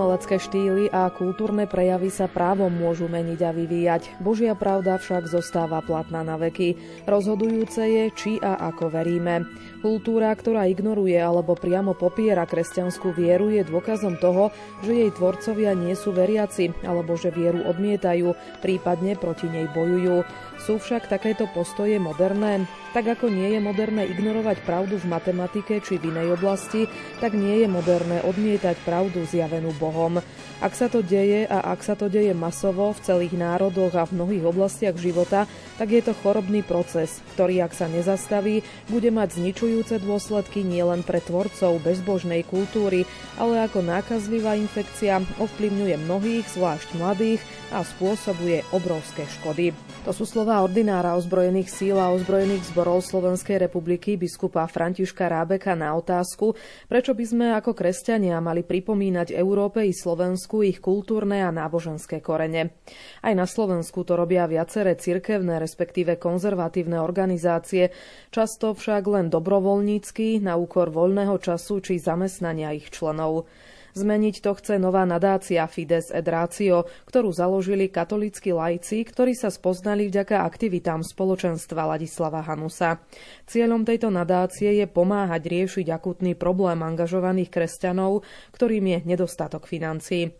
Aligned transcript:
Umelecké 0.00 0.40
štýly 0.40 0.88
a 0.96 1.12
kultúrne 1.12 1.68
prejavy 1.68 2.08
sa 2.08 2.24
právom 2.24 2.72
môžu 2.72 3.04
meniť 3.04 3.40
a 3.44 3.52
vyvíjať. 3.52 4.16
Božia 4.16 4.56
pravda 4.56 4.96
však 4.96 5.28
zostáva 5.28 5.84
platná 5.84 6.24
na 6.24 6.40
veky. 6.40 6.72
Rozhodujúce 7.04 7.84
je, 7.84 8.04
či 8.16 8.32
a 8.40 8.72
ako 8.72 8.96
veríme. 8.96 9.44
Kultúra, 9.80 10.28
ktorá 10.36 10.68
ignoruje 10.68 11.16
alebo 11.16 11.56
priamo 11.56 11.96
popiera 11.96 12.44
kresťanskú 12.44 13.16
vieru, 13.16 13.48
je 13.48 13.64
dôkazom 13.64 14.20
toho, 14.20 14.52
že 14.84 14.92
jej 14.92 15.08
tvorcovia 15.08 15.72
nie 15.72 15.96
sú 15.96 16.12
veriaci 16.12 16.84
alebo 16.84 17.16
že 17.16 17.32
vieru 17.32 17.64
odmietajú, 17.64 18.36
prípadne 18.60 19.16
proti 19.16 19.48
nej 19.48 19.72
bojujú. 19.72 20.20
Sú 20.60 20.76
však 20.76 21.08
takéto 21.08 21.48
postoje 21.56 21.96
moderné? 21.96 22.68
Tak 22.92 23.16
ako 23.16 23.32
nie 23.32 23.56
je 23.56 23.60
moderné 23.64 24.04
ignorovať 24.04 24.60
pravdu 24.68 25.00
v 25.00 25.08
matematike 25.08 25.80
či 25.80 25.96
v 25.96 26.12
inej 26.12 26.36
oblasti, 26.36 26.84
tak 27.16 27.32
nie 27.32 27.64
je 27.64 27.68
moderné 27.72 28.20
odmietať 28.20 28.76
pravdu 28.84 29.24
zjavenú 29.24 29.72
Bohom. 29.80 30.20
Ak 30.60 30.76
sa 30.76 30.92
to 30.92 31.00
deje 31.00 31.48
a 31.48 31.72
ak 31.72 31.80
sa 31.80 31.96
to 31.96 32.12
deje 32.12 32.36
masovo 32.36 32.92
v 32.92 33.00
celých 33.00 33.32
národoch 33.32 33.96
a 33.96 34.04
v 34.04 34.20
mnohých 34.20 34.44
oblastiach 34.44 35.00
života, 35.00 35.48
tak 35.80 35.88
je 35.96 36.04
to 36.04 36.12
chorobný 36.20 36.60
proces, 36.60 37.24
ktorý 37.32 37.64
ak 37.64 37.72
sa 37.72 37.88
nezastaví, 37.88 38.60
bude 38.92 39.08
mať 39.08 39.40
zničujúce 39.70 40.02
dôsledky 40.02 40.66
nielen 40.66 41.06
pre 41.06 41.22
tvorcov 41.22 41.78
bezbožnej 41.86 42.42
kultúry, 42.42 43.06
ale 43.38 43.62
ako 43.70 43.86
nákazlivá 43.86 44.58
infekcia 44.58 45.22
ovplyvňuje 45.38 45.94
mnohých, 45.94 46.42
zvlášť 46.50 46.98
mladých 46.98 47.38
a 47.70 47.86
spôsobuje 47.86 48.66
obrovské 48.74 49.30
škody. 49.38 49.70
To 50.02 50.10
sú 50.10 50.26
slova 50.26 50.58
ordinára 50.66 51.14
ozbrojených 51.14 51.70
síl 51.70 51.94
a 52.02 52.10
ozbrojených 52.10 52.72
zborov 52.74 53.04
Slovenskej 53.04 53.62
republiky 53.62 54.18
biskupa 54.18 54.66
Františka 54.66 55.30
Rábeka 55.30 55.78
na 55.78 55.94
otázku, 55.94 56.58
prečo 56.90 57.14
by 57.14 57.24
sme 57.28 57.46
ako 57.54 57.70
kresťania 57.70 58.42
mali 58.42 58.66
pripomínať 58.66 59.30
Európe 59.36 59.86
i 59.86 59.94
Slovensku 59.94 60.66
ich 60.66 60.82
kultúrne 60.82 61.46
a 61.46 61.54
náboženské 61.54 62.18
korene. 62.18 62.74
Aj 63.22 63.34
na 63.38 63.46
Slovensku 63.46 64.02
to 64.02 64.18
robia 64.18 64.50
viaceré 64.50 64.98
cirkevné, 64.98 65.62
respektíve 65.62 66.18
konzervatívne 66.18 66.98
organizácie, 66.98 67.94
často 68.34 68.74
však 68.74 69.04
len 69.06 69.30
dobrovoľnícky 69.60 70.40
na 70.40 70.56
úkor 70.56 70.88
voľného 70.88 71.36
času 71.36 71.84
či 71.84 72.00
zamestnania 72.00 72.72
ich 72.72 72.88
členov. 72.88 73.44
Zmeniť 73.90 74.42
to 74.44 74.54
chce 74.54 74.78
nová 74.78 75.02
nadácia 75.02 75.66
Fides 75.66 76.14
et 76.14 76.26
Ratio, 76.26 76.86
ktorú 77.10 77.34
založili 77.34 77.90
katolícky 77.90 78.54
lajci, 78.54 79.02
ktorí 79.02 79.34
sa 79.34 79.50
spoznali 79.50 80.06
vďaka 80.06 80.46
aktivitám 80.46 81.02
spoločenstva 81.02 81.90
Ladislava 81.96 82.44
Hanusa. 82.46 83.02
Cieľom 83.50 83.82
tejto 83.82 84.14
nadácie 84.14 84.78
je 84.78 84.86
pomáhať 84.86 85.42
riešiť 85.50 85.86
akutný 85.90 86.38
problém 86.38 86.78
angažovaných 86.86 87.50
kresťanov, 87.50 88.22
ktorým 88.54 88.86
je 88.94 88.98
nedostatok 89.10 89.66
financií. 89.66 90.30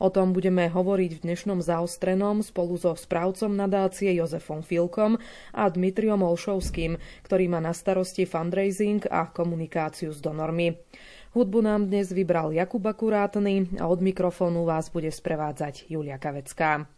O 0.00 0.08
tom 0.08 0.32
budeme 0.32 0.70
hovoriť 0.70 1.10
v 1.18 1.22
dnešnom 1.28 1.60
zaostrenom 1.60 2.40
spolu 2.40 2.80
so 2.80 2.96
správcom 2.96 3.52
nadácie 3.52 4.16
Jozefom 4.16 4.64
Filkom 4.64 5.20
a 5.52 5.68
Dmitriom 5.68 6.24
Olšovským, 6.24 6.96
ktorý 7.26 7.44
má 7.52 7.60
na 7.60 7.76
starosti 7.76 8.24
fundraising 8.24 9.04
a 9.10 9.28
komunikáciu 9.28 10.14
s 10.14 10.24
donormi. 10.24 10.72
Hudbu 11.30 11.62
nám 11.62 11.86
dnes 11.86 12.10
vybral 12.10 12.50
Jakub 12.50 12.82
Akurátny 12.82 13.78
a 13.78 13.86
od 13.86 14.02
mikrofónu 14.02 14.66
vás 14.66 14.90
bude 14.90 15.14
sprevádzať 15.14 15.86
Julia 15.86 16.18
Kavecká. 16.18 16.90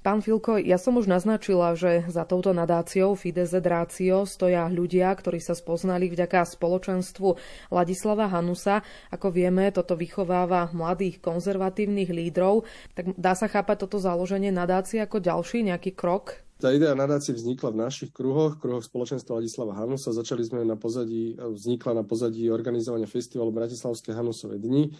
Pán 0.00 0.24
Filko, 0.24 0.56
ja 0.56 0.80
som 0.80 0.96
už 0.96 1.04
naznačila, 1.04 1.76
že 1.76 2.08
za 2.08 2.24
touto 2.24 2.56
nadáciou 2.56 3.12
Fides 3.20 3.52
Ratio 3.52 4.24
stoja 4.24 4.64
ľudia, 4.64 5.12
ktorí 5.12 5.44
sa 5.44 5.52
spoznali 5.52 6.08
vďaka 6.08 6.40
spoločenstvu 6.40 7.36
Ladislava 7.68 8.32
Hanusa. 8.32 8.80
Ako 9.12 9.28
vieme, 9.28 9.68
toto 9.76 9.92
vychováva 9.92 10.72
mladých 10.72 11.20
konzervatívnych 11.20 12.08
lídrov. 12.08 12.64
Tak 12.96 13.12
dá 13.20 13.36
sa 13.36 13.44
chápať 13.44 13.84
toto 13.84 14.00
založenie 14.00 14.48
nadácie 14.48 15.04
ako 15.04 15.20
ďalší 15.20 15.68
nejaký 15.68 15.92
krok 15.92 16.48
tá 16.60 16.68
idea 16.76 16.92
nadácie 16.92 17.32
vznikla 17.32 17.72
v 17.72 17.80
našich 17.88 18.10
kruhoch, 18.12 18.60
kruhoch 18.60 18.84
spoločenstva 18.84 19.40
Ladislava 19.40 19.72
Hanusa. 19.72 20.12
Začali 20.12 20.44
sme 20.44 20.60
na 20.68 20.76
pozadí, 20.76 21.34
vznikla 21.40 21.96
na 21.96 22.04
pozadí 22.04 22.52
organizovania 22.52 23.08
festivalu 23.08 23.48
Bratislavské 23.48 24.12
Hanusové 24.12 24.60
dni, 24.60 24.92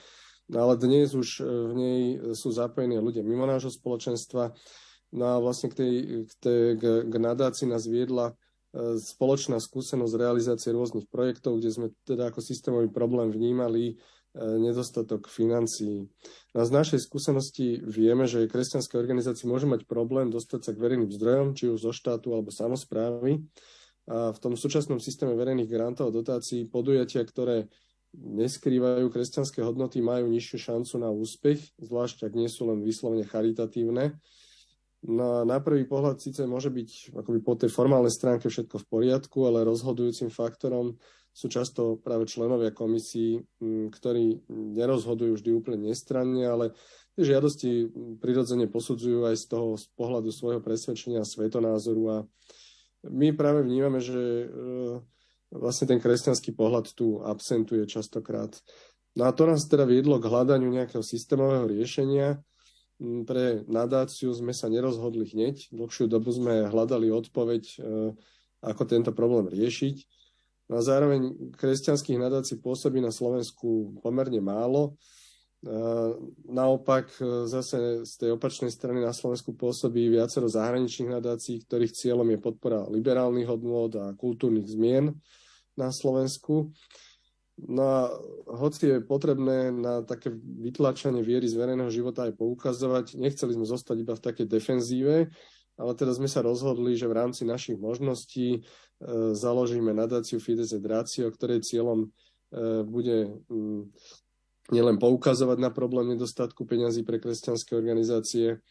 no 0.49 0.57
ale 0.57 0.81
dnes 0.81 1.13
už 1.13 1.29
e, 1.39 1.43
v 1.45 1.73
nej 1.77 2.01
sú 2.33 2.49
zapojení 2.49 2.97
ľudia 2.97 3.21
mimo 3.21 3.45
nášho 3.45 3.69
spoločenstva. 3.69 4.57
No 5.13 5.25
a 5.27 5.37
vlastne 5.37 5.69
k, 5.69 5.75
tej, 5.77 5.93
k, 6.25 6.33
tej, 6.41 6.61
k, 6.81 6.85
k 7.05 7.15
nadácii 7.21 7.69
nás 7.69 7.85
viedla 7.85 8.33
e, 8.33 8.97
spoločná 8.97 9.61
skúsenosť 9.61 10.17
realizácie 10.17 10.73
rôznych 10.73 11.13
projektov, 11.13 11.61
kde 11.61 11.71
sme 11.71 11.87
teda 12.09 12.33
ako 12.33 12.41
systémový 12.41 12.89
problém 12.89 13.29
vnímali 13.29 14.01
nedostatok 14.35 15.27
financií. 15.27 16.07
A 16.55 16.63
z 16.63 16.71
našej 16.71 17.01
skúsenosti 17.03 17.83
vieme, 17.83 18.31
že 18.31 18.47
kresťanské 18.47 18.95
organizácie 18.95 19.51
môžu 19.51 19.67
mať 19.67 19.91
problém 19.91 20.31
dostať 20.31 20.61
sa 20.63 20.71
k 20.71 20.83
verejným 20.83 21.11
zdrojom, 21.11 21.59
či 21.59 21.67
už 21.67 21.83
zo 21.83 21.93
štátu 21.95 22.31
alebo 22.31 22.55
samozprávy. 22.55 23.43
A 24.11 24.31
v 24.31 24.39
tom 24.39 24.55
súčasnom 24.55 25.03
systéme 25.03 25.35
verejných 25.35 25.71
grantov 25.71 26.11
a 26.11 26.17
dotácií 26.17 26.67
podujatia, 26.71 27.27
ktoré 27.27 27.71
neskrývajú 28.15 29.07
kresťanské 29.07 29.63
hodnoty, 29.63 30.03
majú 30.03 30.27
nižšiu 30.27 30.59
šancu 30.59 30.95
na 30.99 31.15
úspech, 31.15 31.63
zvlášť 31.79 32.27
ak 32.27 32.33
nie 32.35 32.51
sú 32.51 32.67
len 32.67 32.83
vyslovene 32.83 33.23
charitatívne. 33.23 34.19
No, 35.01 35.49
na 35.49 35.63
prvý 35.65 35.89
pohľad 35.89 36.21
síce 36.21 36.45
môže 36.45 36.69
byť 36.69 37.17
akoby 37.17 37.39
po 37.41 37.57
tej 37.57 37.73
formálnej 37.73 38.13
stránke 38.13 38.53
všetko 38.53 38.85
v 38.85 38.89
poriadku, 38.91 39.39
ale 39.49 39.65
rozhodujúcim 39.65 40.29
faktorom 40.29 41.01
sú 41.31 41.47
často 41.47 41.97
práve 42.03 42.27
členovia 42.27 42.75
komisí, 42.75 43.41
ktorí 43.63 44.45
nerozhodujú 44.51 45.39
vždy 45.39 45.51
úplne 45.55 45.91
nestranne, 45.91 46.43
ale 46.43 46.75
tie 47.15 47.25
žiadosti 47.31 47.91
prirodzene 48.19 48.67
posudzujú 48.67 49.31
aj 49.31 49.37
z 49.39 49.45
toho 49.47 49.79
z 49.79 49.87
pohľadu 49.95 50.31
svojho 50.35 50.61
presvedčenia 50.61 51.23
svetonázoru 51.23 52.05
a 52.11 52.17
my 53.09 53.33
práve 53.33 53.65
vnímame, 53.65 53.97
že 54.03 54.21
e, 54.21 54.47
vlastne 55.57 55.89
ten 55.89 55.99
kresťanský 56.03 56.53
pohľad 56.53 56.93
tu 56.93 57.25
absentuje 57.25 57.89
častokrát. 57.89 58.53
No 59.17 59.25
a 59.27 59.33
to 59.33 59.49
nás 59.49 59.65
teda 59.67 59.89
viedlo 59.89 60.21
k 60.21 60.29
hľadaniu 60.29 60.69
nejakého 60.69 61.01
systémového 61.01 61.67
riešenia. 61.67 62.39
Pre 63.01 63.65
nadáciu 63.65 64.31
sme 64.37 64.53
sa 64.53 64.69
nerozhodli 64.69 65.25
hneď. 65.33 65.73
Dlhšiu 65.73 66.13
dobu 66.13 66.31
sme 66.31 66.69
hľadali 66.69 67.09
odpoveď, 67.09 67.63
e, 67.65 67.77
ako 68.61 68.83
tento 68.85 69.11
problém 69.17 69.49
riešiť. 69.49 70.20
No 70.71 70.79
a 70.79 70.87
zároveň 70.87 71.51
kresťanských 71.59 72.23
nadácií 72.23 72.63
pôsobí 72.63 73.03
na 73.03 73.11
Slovensku 73.11 73.99
pomerne 74.07 74.39
málo. 74.39 74.95
Naopak 76.47 77.11
zase 77.51 78.07
z 78.07 78.13
tej 78.15 78.31
opačnej 78.39 78.71
strany 78.71 79.03
na 79.03 79.11
Slovensku 79.11 79.51
pôsobí 79.51 80.07
viacero 80.07 80.47
zahraničných 80.47 81.11
nadácií, 81.19 81.67
ktorých 81.67 81.91
cieľom 81.91 82.31
je 82.31 82.39
podpora 82.39 82.87
liberálnych 82.87 83.51
hodnôt 83.51 83.91
a 83.99 84.15
kultúrnych 84.15 84.71
zmien 84.71 85.19
na 85.75 85.91
Slovensku. 85.91 86.71
No 87.61 87.83
a 87.83 88.01
hoci 88.55 88.95
je 88.95 88.99
potrebné 89.03 89.75
na 89.75 90.07
také 90.07 90.31
vytlačanie 90.39 91.27
viery 91.27 91.51
z 91.51 91.59
verejného 91.59 91.91
života 91.91 92.31
aj 92.31 92.39
poukazovať, 92.39 93.19
nechceli 93.19 93.59
sme 93.59 93.67
zostať 93.67 93.97
iba 94.07 94.15
v 94.15 94.23
takej 94.23 94.47
defenzíve, 94.47 95.29
ale 95.77 95.93
teda 95.99 96.15
sme 96.15 96.31
sa 96.31 96.47
rozhodli, 96.47 96.95
že 96.95 97.11
v 97.11 97.19
rámci 97.21 97.43
našich 97.45 97.77
možností 97.77 98.65
E, 98.65 98.90
založíme 99.33 99.97
nadáciu 99.97 100.37
Fides 100.41 100.77
et 100.77 100.85
Ratio, 100.85 101.33
ktorej 101.33 101.65
cieľom 101.65 102.05
e, 102.05 102.09
bude 102.85 103.33
mm, 103.49 103.83
nielen 104.71 105.01
poukazovať 105.01 105.59
na 105.59 105.71
problém 105.73 106.15
nedostatku 106.15 106.69
peňazí 106.69 107.03
pre 107.03 107.19
kresťanské 107.19 107.75
organizácie, 107.75 108.63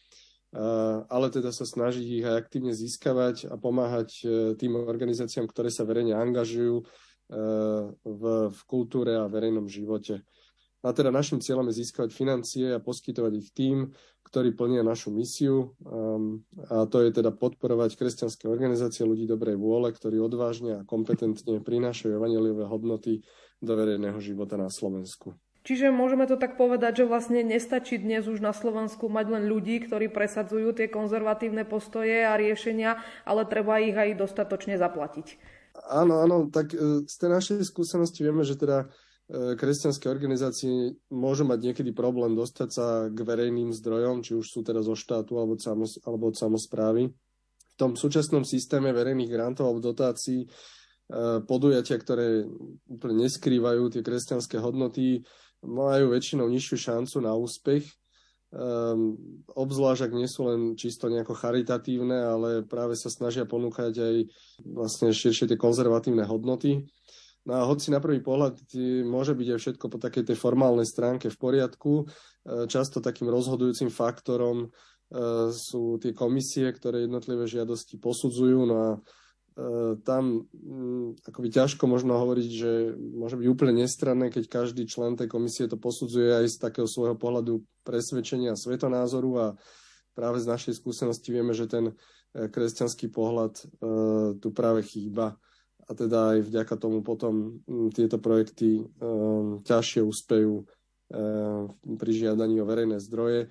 ale 1.06 1.30
teda 1.30 1.54
sa 1.54 1.62
snažiť 1.62 2.02
ich 2.02 2.26
aj 2.26 2.42
aktívne 2.42 2.74
získavať 2.74 3.46
a 3.46 3.54
pomáhať 3.54 4.10
e, 4.18 4.24
tým 4.58 4.80
organizáciám, 4.82 5.46
ktoré 5.46 5.70
sa 5.70 5.86
verejne 5.86 6.18
angažujú 6.18 6.82
v, 8.02 8.22
v 8.50 8.60
kultúre 8.66 9.14
a 9.14 9.30
verejnom 9.30 9.70
živote. 9.70 10.26
A 10.80 10.96
teda 10.96 11.12
našim 11.12 11.44
cieľom 11.44 11.68
je 11.68 11.84
získavať 11.84 12.10
financie 12.12 12.72
a 12.72 12.80
poskytovať 12.80 13.32
ich 13.36 13.48
tým, 13.52 13.92
ktorí 14.24 14.56
plnia 14.56 14.80
našu 14.80 15.12
misiu. 15.12 15.76
Um, 15.84 16.46
a 16.72 16.88
to 16.88 17.04
je 17.04 17.12
teda 17.12 17.34
podporovať 17.34 18.00
kresťanské 18.00 18.48
organizácie 18.48 19.04
ľudí 19.04 19.28
dobrej 19.28 19.60
vôle, 19.60 19.92
ktorí 19.92 20.16
odvážne 20.22 20.80
a 20.80 20.86
kompetentne 20.86 21.60
prinášajú 21.60 22.16
evaneliové 22.16 22.64
hodnoty 22.64 23.20
do 23.60 23.72
verejného 23.76 24.16
života 24.22 24.56
na 24.56 24.72
Slovensku. 24.72 25.36
Čiže 25.60 25.92
môžeme 25.92 26.24
to 26.24 26.40
tak 26.40 26.56
povedať, 26.56 27.04
že 27.04 27.10
vlastne 27.10 27.44
nestačí 27.44 28.00
dnes 28.00 28.24
už 28.24 28.40
na 28.40 28.56
Slovensku 28.56 29.12
mať 29.12 29.26
len 29.28 29.44
ľudí, 29.44 29.84
ktorí 29.84 30.08
presadzujú 30.08 30.72
tie 30.72 30.88
konzervatívne 30.88 31.68
postoje 31.68 32.24
a 32.24 32.32
riešenia, 32.40 33.04
ale 33.28 33.44
treba 33.44 33.76
ich 33.76 33.92
aj 33.92 34.16
dostatočne 34.16 34.80
zaplatiť. 34.80 35.36
Áno, 35.92 36.24
áno, 36.24 36.48
tak 36.48 36.72
e, 36.72 37.04
z 37.04 37.14
tej 37.14 37.30
našej 37.30 37.58
skúsenosti 37.68 38.24
vieme, 38.24 38.40
že 38.40 38.56
teda 38.56 38.88
kresťanské 39.30 40.10
organizácie 40.10 40.98
môžu 41.14 41.46
mať 41.46 41.70
niekedy 41.70 41.94
problém 41.94 42.34
dostať 42.34 42.68
sa 42.74 42.86
k 43.06 43.14
verejným 43.14 43.70
zdrojom, 43.70 44.26
či 44.26 44.34
už 44.34 44.46
sú 44.50 44.66
teraz 44.66 44.90
zo 44.90 44.98
štátu 44.98 45.38
alebo 45.38 45.54
od, 45.54 45.62
samos, 45.62 46.02
alebo 46.02 46.34
od 46.34 46.36
samozprávy. 46.36 47.14
V 47.70 47.74
tom 47.78 47.94
súčasnom 47.94 48.42
systéme 48.42 48.90
verejných 48.90 49.30
grantov 49.30 49.70
alebo 49.70 49.86
dotácií 49.94 50.44
e, 50.44 50.48
podujatia, 51.46 51.96
ktoré 51.96 52.42
úplne 52.90 53.30
neskrývajú 53.30 53.94
tie 53.94 54.02
kresťanské 54.02 54.58
hodnoty, 54.58 55.22
majú 55.62 56.10
väčšinou 56.10 56.50
nižšiu 56.50 56.76
šancu 56.90 57.16
na 57.22 57.36
úspech, 57.36 57.84
um, 58.50 59.14
obzvlášť 59.52 60.08
ak 60.08 60.12
nie 60.16 60.28
sú 60.28 60.48
len 60.48 60.60
čisto 60.74 61.06
nejako 61.12 61.36
charitatívne, 61.36 62.16
ale 62.16 62.48
práve 62.64 62.96
sa 62.96 63.12
snažia 63.12 63.44
ponúkať 63.44 63.94
aj 64.00 64.16
vlastne 64.64 65.12
širšie 65.12 65.52
tie 65.52 65.58
konzervatívne 65.60 66.24
hodnoty. 66.24 66.88
No 67.50 67.58
a 67.58 67.66
hoci 67.66 67.90
na 67.90 67.98
prvý 67.98 68.22
pohľad 68.22 68.62
môže 69.02 69.34
byť 69.34 69.48
aj 69.50 69.58
všetko 69.58 69.86
po 69.90 69.98
takej 69.98 70.30
tej 70.30 70.36
formálnej 70.38 70.86
stránke 70.86 71.26
v 71.26 71.40
poriadku, 71.40 72.06
e, 72.06 72.70
často 72.70 73.02
takým 73.02 73.26
rozhodujúcim 73.26 73.90
faktorom 73.90 74.66
e, 74.66 74.68
sú 75.50 75.98
tie 75.98 76.14
komisie, 76.14 76.70
ktoré 76.70 77.10
jednotlivé 77.10 77.50
žiadosti 77.50 77.98
posudzujú. 77.98 78.60
No 78.70 78.76
a 78.78 78.90
E, 79.60 79.96
tam 80.06 80.46
mm, 80.54 81.26
akoby 81.26 81.48
ťažko 81.50 81.84
možno 81.90 82.16
hovoriť, 82.16 82.48
že 82.48 82.72
môže 82.96 83.36
byť 83.36 83.46
úplne 83.50 83.82
nestranné, 83.82 84.30
keď 84.30 84.46
každý 84.46 84.86
člen 84.86 85.18
tej 85.18 85.26
komisie 85.28 85.66
to 85.66 85.76
posudzuje 85.76 86.32
aj 86.32 86.46
z 86.48 86.56
takého 86.56 86.88
svojho 86.88 87.18
pohľadu 87.18 87.60
presvedčenia 87.84 88.56
svetonázoru 88.56 89.30
a 89.36 89.46
práve 90.14 90.38
z 90.38 90.46
našej 90.48 90.74
skúsenosti 90.78 91.34
vieme, 91.34 91.52
že 91.52 91.66
ten 91.66 91.92
kresťanský 92.30 93.10
pohľad 93.10 93.58
tu 94.38 94.48
práve 94.54 94.86
chýba 94.86 95.34
a 95.90 95.92
teda 95.92 96.38
aj 96.38 96.46
vďaka 96.46 96.74
tomu 96.78 97.02
potom 97.02 97.58
mm, 97.66 97.90
tieto 97.90 98.22
projekty 98.22 98.86
ťažšie 99.66 100.06
úspejú 100.06 100.62
pri 101.82 102.10
žiadaní 102.14 102.62
o 102.62 102.68
verejné 102.70 103.02
zdroje 103.02 103.50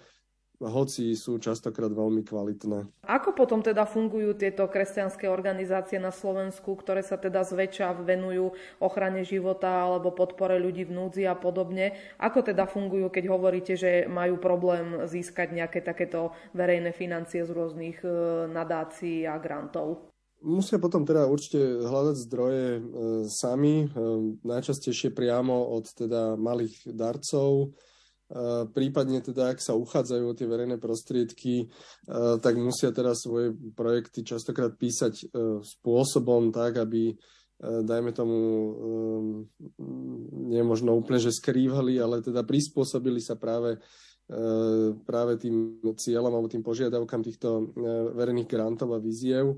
hoci 0.60 1.16
sú 1.16 1.40
častokrát 1.40 1.88
veľmi 1.88 2.28
kvalitné. 2.28 2.92
Ako 3.08 3.32
potom 3.32 3.64
teda 3.64 3.88
fungujú 3.88 4.36
tieto 4.36 4.68
kresťanské 4.68 5.32
organizácie 5.32 5.96
na 6.04 6.12
Slovensku, 6.12 6.76
ktoré 6.76 7.00
sa 7.00 7.16
teda 7.16 7.48
zväčša 7.48 8.04
venujú 8.04 8.52
ochrane 8.84 9.24
života 9.24 9.88
alebo 9.88 10.12
podpore 10.12 10.60
ľudí 10.60 10.84
v 10.84 10.96
núdzi 11.00 11.24
a 11.32 11.36
podobne? 11.40 11.96
Ako 12.20 12.44
teda 12.44 12.68
fungujú, 12.68 13.08
keď 13.08 13.26
hovoríte, 13.32 13.74
že 13.80 14.04
majú 14.12 14.36
problém 14.36 15.08
získať 15.08 15.56
nejaké 15.56 15.80
takéto 15.80 16.36
verejné 16.52 16.92
financie 16.92 17.48
z 17.48 17.52
rôznych 17.56 18.04
e, 18.04 18.12
nadácií 18.52 19.24
a 19.24 19.40
grantov? 19.40 20.09
Musia 20.40 20.80
potom 20.80 21.04
teda 21.04 21.28
určite 21.28 21.84
hľadať 21.84 22.16
zdroje 22.16 22.68
e, 22.78 22.82
sami, 23.28 23.84
e, 23.84 23.88
najčastejšie 24.48 25.12
priamo 25.12 25.76
od 25.76 25.92
teda 25.92 26.40
malých 26.40 26.96
darcov, 26.96 27.76
prípadne 28.78 29.26
teda, 29.26 29.58
ak 29.58 29.60
sa 29.60 29.74
uchádzajú 29.74 30.24
o 30.30 30.38
tie 30.38 30.46
verejné 30.46 30.78
prostriedky, 30.78 31.66
tak 32.42 32.54
musia 32.62 32.94
teda 32.94 33.18
svoje 33.18 33.58
projekty 33.74 34.22
častokrát 34.22 34.78
písať 34.78 35.14
e, 35.18 35.26
spôsobom 35.66 36.54
tak, 36.54 36.78
aby 36.78 37.10
e, 37.10 37.16
dajme 37.82 38.14
tomu, 38.14 38.38
e, 38.38 38.72
nie 40.46 40.62
možno 40.62 40.94
úplne, 40.94 41.18
že 41.18 41.34
skrývali, 41.34 41.98
ale 41.98 42.22
teda 42.22 42.46
prispôsobili 42.46 43.20
sa 43.22 43.36
práve 43.36 43.82
práve 45.10 45.42
tým 45.42 45.82
cieľom 45.82 46.30
alebo 46.30 46.46
tým 46.46 46.62
požiadavkám 46.62 47.26
týchto 47.26 47.74
verejných 48.14 48.46
grantov 48.46 48.94
a 48.94 49.02
víziev. 49.02 49.58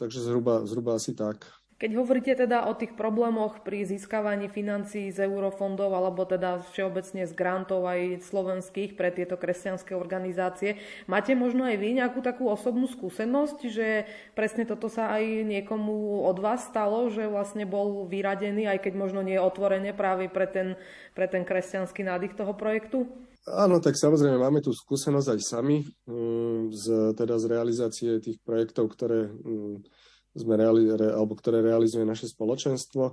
Takže 0.00 0.18
zhruba, 0.20 0.64
zhruba 0.64 0.96
asi 0.96 1.12
tak. 1.12 1.44
Keď 1.74 1.90
hovoríte 1.98 2.32
teda 2.38 2.70
o 2.70 2.72
tých 2.78 2.94
problémoch 2.94 3.66
pri 3.66 3.82
získavaní 3.82 4.46
financií 4.46 5.10
z 5.10 5.26
eurofondov 5.26 5.90
alebo 5.90 6.22
teda 6.22 6.62
všeobecne 6.70 7.26
z 7.26 7.32
grantov 7.34 7.82
aj 7.90 8.22
slovenských 8.30 8.94
pre 8.94 9.10
tieto 9.10 9.34
kresťanské 9.34 9.90
organizácie, 9.92 10.78
máte 11.10 11.34
možno 11.34 11.66
aj 11.66 11.76
vy 11.76 11.98
nejakú 11.98 12.22
takú 12.22 12.46
osobnú 12.46 12.86
skúsenosť, 12.86 13.58
že 13.74 14.06
presne 14.38 14.70
toto 14.70 14.86
sa 14.86 15.18
aj 15.18 15.44
niekomu 15.50 16.22
od 16.22 16.38
vás 16.38 16.62
stalo, 16.62 17.10
že 17.10 17.26
vlastne 17.26 17.66
bol 17.66 18.06
vyradený, 18.06 18.70
aj 18.70 18.78
keď 18.78 18.94
možno 18.94 19.26
nie 19.26 19.36
otvorene 19.36 19.90
práve 19.90 20.30
pre 20.30 20.46
ten, 20.46 20.78
pre 21.18 21.26
ten 21.26 21.42
kresťanský 21.42 22.06
nádych 22.06 22.38
toho 22.38 22.54
projektu? 22.54 23.10
Áno, 23.44 23.76
tak 23.76 23.92
samozrejme 24.00 24.40
máme 24.40 24.64
tu 24.64 24.72
skúsenosť 24.72 25.28
aj 25.36 25.40
sami 25.44 25.84
mm, 26.08 26.72
z, 26.72 27.12
teda 27.12 27.36
z 27.36 27.44
realizácie 27.52 28.10
tých 28.16 28.40
projektov, 28.40 28.88
ktoré 28.96 29.28
mm, 29.28 29.84
sme 30.32 30.54
reali, 30.56 30.88
re, 30.88 31.12
alebo 31.12 31.36
ktoré 31.36 31.60
realizuje 31.60 32.08
naše 32.08 32.24
spoločenstvo, 32.24 33.04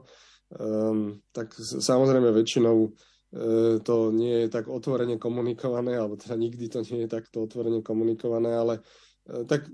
um, 0.56 1.20
tak 1.36 1.52
samozrejme 1.60 2.32
väčšinou 2.32 2.78
uh, 2.80 3.76
to 3.84 3.96
nie 4.16 4.48
je 4.48 4.48
tak 4.48 4.72
otvorene 4.72 5.20
komunikované, 5.20 6.00
alebo 6.00 6.16
teda 6.16 6.40
nikdy 6.40 6.72
to 6.72 6.80
nie 6.88 7.04
je 7.04 7.10
takto 7.12 7.44
otvorene 7.44 7.84
komunikované, 7.84 8.56
ale 8.56 8.80
uh, 8.80 9.44
tak 9.44 9.68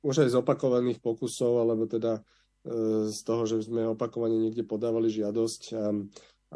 už 0.00 0.24
aj 0.24 0.28
z 0.32 0.40
opakovaných 0.40 1.04
pokusov, 1.04 1.60
alebo 1.60 1.84
teda 1.84 2.24
uh, 2.24 3.12
z 3.12 3.18
toho, 3.28 3.44
že 3.44 3.60
sme 3.60 3.84
opakovane 3.92 4.40
niekde 4.40 4.64
podávali 4.64 5.12
žiadosť 5.12 5.62
a, 5.76 5.92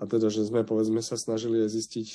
a 0.01 0.03
teda, 0.09 0.33
že 0.33 0.49
sme 0.49 0.65
povedzme 0.65 1.05
sa 1.05 1.21
snažili 1.21 1.61
aj 1.61 1.69
zistiť, 1.69 2.09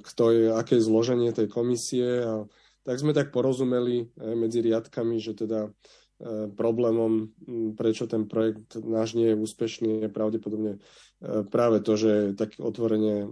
kto 0.00 0.24
je, 0.32 0.44
aké 0.52 0.80
je 0.80 0.86
zloženie 0.88 1.30
tej 1.36 1.52
komisie 1.52 2.24
a 2.24 2.48
tak 2.84 2.96
sme 3.00 3.12
tak 3.12 3.32
porozumeli 3.32 4.08
medzi 4.16 4.64
riadkami, 4.64 5.20
že 5.20 5.36
teda 5.36 5.68
E, 6.14 6.46
problémom, 6.46 7.34
prečo 7.74 8.06
ten 8.06 8.30
projekt 8.30 8.78
náš 8.78 9.18
nie 9.18 9.34
je 9.34 9.40
úspešný, 9.40 10.06
je 10.06 10.10
pravdepodobne 10.14 10.78
e, 10.78 11.42
práve 11.50 11.82
to, 11.82 11.98
že 11.98 12.08
je 12.08 12.26
tak 12.38 12.54
otvorene 12.62 13.26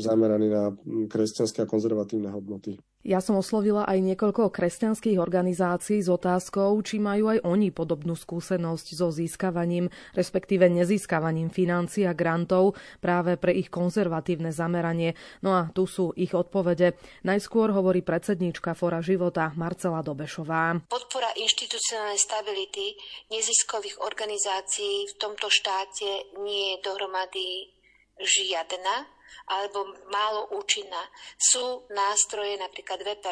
zameraný 0.00 0.48
na 0.48 0.64
kresťanské 1.12 1.62
a 1.62 1.70
konzervatívne 1.70 2.32
hodnoty. 2.32 2.80
Ja 3.06 3.22
som 3.22 3.38
oslovila 3.38 3.86
aj 3.86 4.02
niekoľko 4.02 4.50
kresťanských 4.50 5.22
organizácií 5.22 6.02
s 6.02 6.10
otázkou, 6.10 6.74
či 6.82 6.98
majú 6.98 7.30
aj 7.30 7.46
oni 7.46 7.70
podobnú 7.70 8.18
skúsenosť 8.18 8.98
so 8.98 9.14
získavaním, 9.14 9.94
respektíve 10.18 10.66
nezískavaním 10.66 11.46
financií 11.46 12.02
a 12.02 12.18
grantov 12.18 12.74
práve 12.98 13.38
pre 13.38 13.54
ich 13.54 13.70
konzervatívne 13.70 14.50
zameranie. 14.50 15.14
No 15.38 15.54
a 15.54 15.70
tu 15.70 15.86
sú 15.86 16.18
ich 16.18 16.34
odpovede. 16.34 16.98
Najskôr 17.22 17.70
hovorí 17.70 18.02
predsedníčka 18.02 18.74
Fora 18.74 18.98
života 18.98 19.54
Marcela 19.54 20.02
Dobešová. 20.02 20.90
Podpora 20.90 21.30
inštitucionálnej 21.38 22.18
stability 22.18 22.98
neziskových 23.30 24.02
organizácií 24.02 25.06
v 25.06 25.14
tomto 25.22 25.46
štáte 25.46 26.42
nie 26.42 26.74
je 26.74 26.82
dohromady 26.82 27.70
žiadna 28.18 29.15
alebo 29.46 29.94
málo 30.10 30.50
účinná. 30.58 31.02
Sú 31.38 31.86
nástroje 31.92 32.58
napríklad 32.58 33.00
2%, 33.02 33.22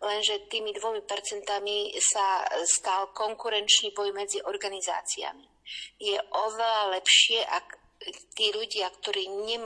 lenže 0.00 0.46
tými 0.48 0.70
dvomi 0.76 1.02
percentami 1.04 1.92
sa 2.00 2.46
stal 2.64 3.10
konkurenčný 3.12 3.92
boj 3.92 4.14
medzi 4.14 4.38
organizáciami. 4.40 5.44
Je 6.02 6.18
oveľa 6.18 6.98
lepšie, 6.98 7.46
ak 7.46 7.89
tí 8.32 8.48
ľudia, 8.56 8.88
ktorí 8.88 9.28
ne, 9.28 9.58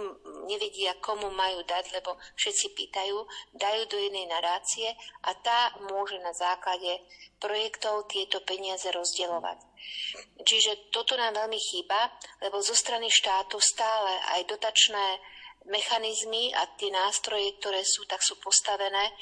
nevedia, 0.50 0.98
komu 0.98 1.30
majú 1.30 1.62
dať, 1.62 1.94
lebo 1.94 2.18
všetci 2.34 2.66
pýtajú, 2.74 3.16
dajú 3.54 3.82
do 3.86 3.96
jednej 3.98 4.26
nadácie 4.26 4.90
a 5.22 5.30
tá 5.38 5.70
môže 5.86 6.18
na 6.18 6.34
základe 6.34 6.98
projektov 7.38 8.10
tieto 8.10 8.42
peniaze 8.42 8.90
rozdielovať. 8.90 9.58
Čiže 10.42 10.90
toto 10.90 11.14
nám 11.14 11.38
veľmi 11.38 11.60
chýba, 11.60 12.10
lebo 12.42 12.58
zo 12.58 12.74
strany 12.74 13.06
štátu 13.06 13.62
stále 13.62 14.10
aj 14.34 14.50
dotačné 14.50 15.22
mechanizmy 15.70 16.52
a 16.52 16.66
tie 16.76 16.90
nástroje, 16.90 17.56
ktoré 17.62 17.86
sú, 17.86 18.04
tak 18.04 18.20
sú 18.20 18.36
postavené 18.42 19.14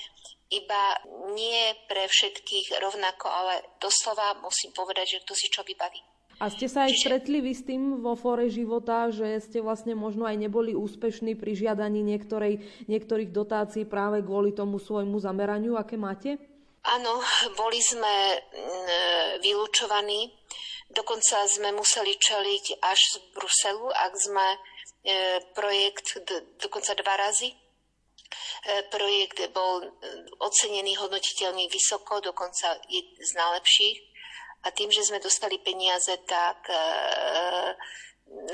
iba 0.52 1.00
nie 1.32 1.72
pre 1.88 2.04
všetkých 2.04 2.76
rovnako, 2.76 3.26
ale 3.28 3.54
doslova 3.80 4.36
musím 4.44 4.76
povedať, 4.76 5.16
že 5.16 5.22
kto 5.24 5.32
si 5.32 5.48
čo 5.48 5.64
vybaví. 5.64 6.00
A 6.40 6.48
ste 6.50 6.66
sa 6.66 6.88
aj 6.88 6.96
stretli 6.96 7.44
vy 7.44 7.52
s 7.52 7.62
tým 7.62 8.02
vo 8.02 8.16
fore 8.16 8.48
života, 8.48 9.12
že 9.12 9.38
ste 9.44 9.60
vlastne 9.60 9.92
možno 9.92 10.26
aj 10.26 10.36
neboli 10.40 10.72
úspešní 10.72 11.38
pri 11.38 11.54
žiadaní 11.54 12.02
niektorej, 12.02 12.64
niektorých 12.88 13.30
dotácií 13.30 13.84
práve 13.86 14.24
kvôli 14.24 14.50
tomu 14.56 14.80
svojmu 14.80 15.20
zameraniu, 15.22 15.78
aké 15.78 15.94
máte? 15.94 16.40
Áno, 16.82 17.22
boli 17.54 17.78
sme 17.78 18.42
mm, 18.42 19.38
vylúčovaní. 19.38 20.34
Dokonca 20.90 21.46
sme 21.46 21.70
museli 21.72 22.18
čeliť 22.18 22.82
až 22.84 23.00
z 23.00 23.16
Bruselu, 23.32 23.86
ak 23.88 24.12
sme 24.18 24.46
e, 24.52 24.58
projekt 25.54 26.20
dokonca 26.58 26.92
dva 26.98 27.14
razy. 27.16 27.48
E, 27.48 27.56
projekt 28.90 29.40
bol 29.54 29.80
e, 29.80 29.88
ocenený 30.42 30.98
hodnotiteľmi 30.98 31.70
vysoko, 31.70 32.20
dokonca 32.20 32.76
z 33.16 33.30
najlepších 33.32 34.11
a 34.62 34.68
tým, 34.70 34.90
že 34.94 35.02
sme 35.02 35.18
dostali 35.18 35.58
peniaze, 35.58 36.14
tak 36.22 36.70
e, 36.70 36.78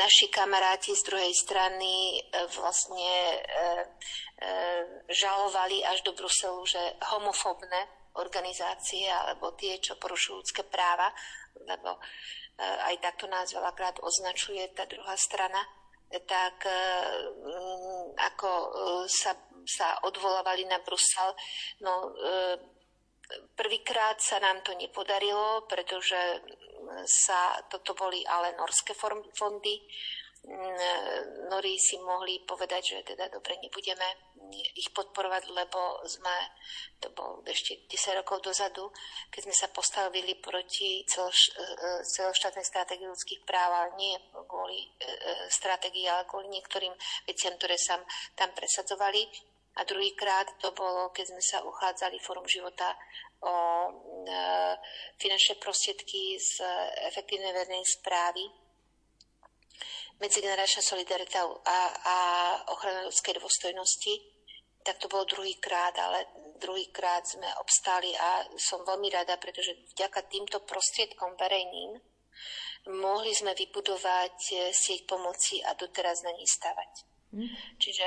naši 0.01 0.33
kamaráti 0.33 0.97
z 0.97 1.05
druhej 1.05 1.33
strany 1.37 2.17
e, 2.17 2.49
vlastne 2.57 3.13
e, 3.13 3.37
e, 3.37 4.53
žalovali 5.13 5.85
až 5.85 6.01
do 6.03 6.17
Bruselu, 6.17 6.65
že 6.65 6.81
homofobné 7.13 7.99
organizácie 8.17 9.05
alebo 9.07 9.53
tie, 9.55 9.77
čo 9.79 10.01
porušujú 10.01 10.41
ľudské 10.41 10.63
práva, 10.65 11.13
lebo 11.61 11.95
e, 11.95 12.01
aj 12.65 13.05
takto 13.05 13.29
nás 13.29 13.53
veľakrát 13.53 14.01
označuje 14.01 14.65
tá 14.73 14.89
druhá 14.89 15.15
strana, 15.15 15.61
tak 16.25 16.65
e, 16.65 16.81
ako 18.17 18.49
e, 18.49 18.69
sa, 19.13 19.37
sa 19.69 20.01
odvolávali 20.09 20.65
na 20.65 20.81
Brusel, 20.81 21.37
no 21.85 22.17
Prvýkrát 23.53 24.17
sa 24.21 24.41
nám 24.41 24.65
to 24.65 24.73
nepodarilo, 24.73 25.69
pretože 25.69 26.17
sa, 27.05 27.61
toto 27.69 27.93
boli 27.93 28.25
ale 28.25 28.57
norské 28.57 28.97
fondy 29.37 29.77
Nori 31.51 31.77
si 31.77 31.99
mohli 31.99 32.41
povedať, 32.47 32.83
že 32.95 32.99
teda 33.03 33.29
dobre, 33.29 33.59
nebudeme 33.59 34.07
ich 34.79 34.89
podporovať, 34.95 35.51
lebo 35.51 36.01
sme, 36.07 36.33
to 37.03 37.11
bolo 37.13 37.43
ešte 37.45 37.85
10 37.91 38.23
rokov 38.23 38.41
dozadu, 38.41 38.89
keď 39.29 39.41
sme 39.45 39.57
sa 39.57 39.69
postavili 39.69 40.39
proti 40.39 41.05
celoš, 41.05 41.53
celoštátnej 42.07 42.65
stratégii 42.65 43.11
ľudských 43.11 43.43
práv, 43.45 43.71
ale 43.77 43.89
nie 43.99 44.15
kvôli 44.49 44.89
stratégii, 45.51 46.07
ale 46.09 46.25
kvôli 46.25 46.49
niektorým 46.49 46.95
veciam, 47.27 47.53
ktoré 47.59 47.77
sa 47.77 48.01
tam 48.39 48.55
presadzovali. 48.55 49.29
A 49.79 49.87
druhýkrát 49.87 50.59
to 50.59 50.75
bolo, 50.75 51.15
keď 51.15 51.35
sme 51.35 51.43
sa 51.43 51.63
uchádzali 51.63 52.19
Fórum 52.19 52.47
života 52.51 52.99
o 53.47 53.55
e, 53.55 53.91
finančné 55.23 55.63
prostriedky 55.63 56.35
z 56.35 56.59
efektívnej 57.07 57.55
verejnej 57.55 57.87
správy 57.87 58.43
medzigeneračná 60.19 60.83
solidarita 60.83 61.47
a, 61.47 61.81
a 61.95 62.17
ochrana 62.75 63.07
ľudskej 63.07 63.39
dôstojnosti, 63.39 64.15
tak 64.83 64.99
to 64.99 65.07
bolo 65.07 65.23
druhýkrát, 65.31 65.95
ale 65.95 66.27
druhýkrát 66.59 67.23
sme 67.23 67.47
obstáli 67.63 68.11
a 68.19 68.43
som 68.59 68.83
veľmi 68.83 69.15
rada, 69.15 69.39
pretože 69.39 69.79
vďaka 69.95 70.27
týmto 70.27 70.67
prostriedkom 70.67 71.39
verejným 71.39 72.03
mohli 72.99 73.31
sme 73.31 73.55
vybudovať 73.55 74.39
e, 74.55 74.55
sieť 74.75 75.07
pomoci 75.07 75.63
a 75.63 75.75
doteraz 75.79 76.27
na 76.27 76.35
ní 76.35 76.47
stavať. 76.47 77.18
Čiže 77.77 78.07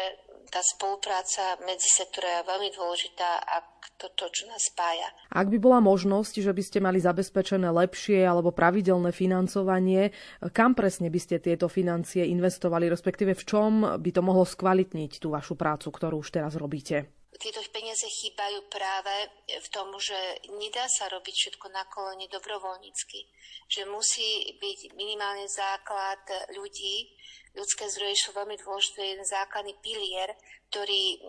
tá 0.50 0.60
spolupráca 0.66 1.62
medzi 1.64 1.88
sektorov 1.88 2.42
je 2.42 2.50
veľmi 2.50 2.70
dôležitá 2.74 3.40
a 3.46 3.62
to, 4.02 4.10
to, 4.18 4.26
čo 4.34 4.50
nás 4.50 4.66
spája. 4.66 5.08
Ak 5.30 5.48
by 5.48 5.62
bola 5.62 5.78
možnosť, 5.78 6.42
že 6.42 6.52
by 6.52 6.64
ste 6.66 6.80
mali 6.82 6.98
zabezpečené 6.98 7.70
lepšie 7.70 8.26
alebo 8.26 8.50
pravidelné 8.50 9.14
financovanie, 9.14 10.10
kam 10.52 10.74
presne 10.74 11.14
by 11.14 11.20
ste 11.22 11.38
tieto 11.38 11.70
financie 11.70 12.26
investovali, 12.26 12.90
respektíve 12.90 13.38
v 13.38 13.44
čom 13.46 13.72
by 14.02 14.10
to 14.10 14.22
mohlo 14.26 14.44
skvalitniť 14.44 15.22
tú 15.22 15.32
vašu 15.32 15.54
prácu, 15.54 15.94
ktorú 15.94 16.26
už 16.26 16.34
teraz 16.34 16.58
robíte? 16.58 17.21
Tieto 17.42 17.66
peniaze 17.74 18.06
chýbajú 18.06 18.70
práve 18.70 19.34
v 19.50 19.68
tom, 19.74 19.90
že 19.98 20.16
nedá 20.62 20.86
sa 20.86 21.10
robiť 21.10 21.34
všetko 21.34 21.74
na 21.74 21.82
kolene 21.90 22.30
dobrovoľnícky. 22.30 23.20
Že 23.66 23.90
musí 23.90 24.54
byť 24.62 24.94
minimálne 24.94 25.50
základ 25.50 26.22
ľudí, 26.54 27.10
ľudské 27.58 27.90
zdroje 27.90 28.16
sú 28.16 28.30
veľmi 28.32 28.56
dôležité, 28.62 29.02
jeden 29.02 29.28
základný 29.28 29.76
pilier, 29.84 30.32
ktorý 30.72 31.04
e, 31.12 31.20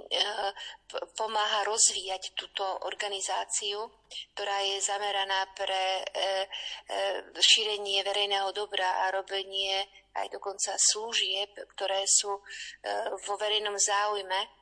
pomáha 1.18 1.66
rozvíjať 1.66 2.38
túto 2.38 2.62
organizáciu, 2.86 3.90
ktorá 4.36 4.62
je 4.62 4.78
zameraná 4.78 5.50
pre 5.58 5.82
e, 5.98 6.04
e, 6.04 6.46
šírenie 7.42 8.06
verejného 8.06 8.54
dobra 8.54 9.02
a 9.08 9.10
robenie 9.10 9.82
aj 10.14 10.28
dokonca 10.30 10.76
služieb, 10.76 11.48
ktoré 11.72 12.04
sú 12.04 12.36
vo 13.24 13.34
verejnom 13.40 13.72
záujme. 13.80 14.61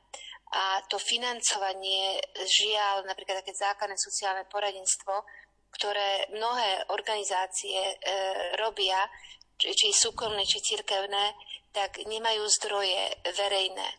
A 0.51 0.83
to 0.91 0.99
financovanie 0.99 2.19
žiaľ, 2.35 3.07
napríklad 3.07 3.39
také 3.39 3.55
základné 3.55 3.95
sociálne 3.95 4.43
poradenstvo, 4.51 5.23
ktoré 5.71 6.27
mnohé 6.35 6.91
organizácie 6.91 7.79
e, 7.79 7.95
robia, 8.59 9.07
či, 9.55 9.71
či 9.71 9.87
súkromné, 9.95 10.43
či 10.43 10.59
cirkevné, 10.59 11.31
tak 11.71 12.03
nemajú 12.03 12.43
zdroje 12.59 13.15
verejné 13.31 13.87
e, 13.87 13.97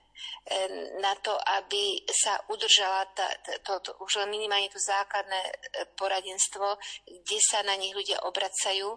na 1.01 1.17
to, 1.25 1.33
aby 1.33 2.05
sa 2.13 2.37
udržala 2.53 3.09
tá, 3.17 3.25
to, 3.65 3.81
to, 3.81 3.97
už 4.05 4.21
len 4.21 4.29
minimálne 4.29 4.69
to 4.69 4.77
základné 4.77 5.41
e, 5.41 5.53
poradenstvo, 5.97 6.77
kde 7.09 7.39
sa 7.41 7.65
na 7.65 7.81
nich 7.81 7.97
ľudia 7.97 8.21
obracajú 8.29 8.93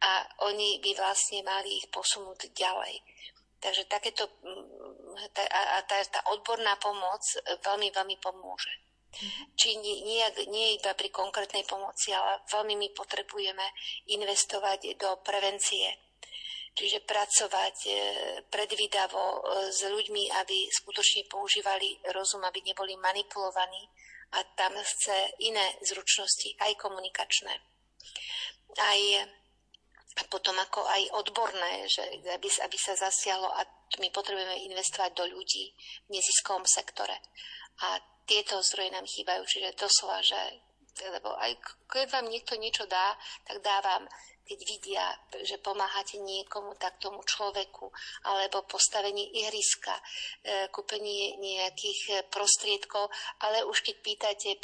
a 0.00 0.12
oni 0.48 0.80
by 0.80 0.96
vlastne 0.96 1.44
mali 1.44 1.84
ich 1.84 1.86
posunúť 1.92 2.48
ďalej. 2.56 2.96
Takže 3.64 3.88
takéto, 3.88 4.28
tá, 5.32 5.40
a 5.48 5.80
tá, 5.88 5.96
tá 6.04 6.20
odborná 6.36 6.76
pomoc 6.76 7.24
veľmi, 7.64 7.88
veľmi 7.88 8.16
pomôže. 8.20 8.68
Či 9.56 9.80
nie, 9.80 10.04
nie, 10.04 10.20
nie 10.52 10.76
iba 10.76 10.92
pri 10.92 11.08
konkrétnej 11.08 11.64
pomoci, 11.64 12.12
ale 12.12 12.44
veľmi 12.44 12.76
my 12.76 12.88
potrebujeme 12.92 13.64
investovať 14.12 15.00
do 15.00 15.16
prevencie 15.24 16.04
čiže 16.74 17.06
pracovať 17.06 17.76
e, 17.86 17.92
predvídavo 18.50 19.22
e, 19.22 19.38
s 19.70 19.86
ľuďmi, 19.86 20.22
aby 20.42 20.66
skutočne 20.74 21.30
používali 21.30 22.02
rozum, 22.10 22.42
aby 22.42 22.66
neboli 22.66 22.98
manipulovaní 22.98 23.86
a 24.34 24.42
tam 24.58 24.74
chce 24.74 25.38
iné 25.46 25.78
zručnosti, 25.86 26.58
aj 26.58 26.74
komunikačné. 26.74 27.54
Aj 28.74 29.00
a 30.14 30.22
potom 30.30 30.54
ako 30.54 30.86
aj 30.86 31.02
odborné, 31.18 31.90
že 31.90 32.02
aby, 32.30 32.46
aby 32.46 32.76
sa 32.78 32.94
zasiahlo 32.94 33.50
a 33.50 33.66
my 33.98 34.08
potrebujeme 34.14 34.70
investovať 34.70 35.10
do 35.14 35.24
ľudí 35.26 35.74
v 36.06 36.08
neziskovom 36.14 36.62
sektore. 36.66 37.18
A 37.82 37.98
tieto 38.24 38.62
zdroje 38.62 38.94
nám 38.94 39.06
chýbajú, 39.10 39.42
čiže 39.44 39.74
doslova, 39.74 40.22
že 40.22 40.38
lebo 40.94 41.34
aj 41.34 41.58
keď 41.90 42.06
vám 42.06 42.30
niekto 42.30 42.54
niečo 42.54 42.86
dá, 42.86 43.18
tak 43.42 43.58
dávam 43.66 44.06
keď 44.44 44.60
vidia, 44.60 45.06
že 45.40 45.56
pomáhate 45.58 46.20
niekomu, 46.20 46.76
tak 46.76 47.00
tomu 47.00 47.24
človeku, 47.24 47.88
alebo 48.28 48.68
postavenie 48.68 49.32
ihriska, 49.40 49.96
e, 49.96 50.68
kúpenie 50.68 51.40
nejakých 51.40 52.28
prostriedkov, 52.28 53.08
ale 53.40 53.64
už 53.64 53.80
keď 53.80 53.96
pýtate 54.04 54.50
e, 54.52 54.60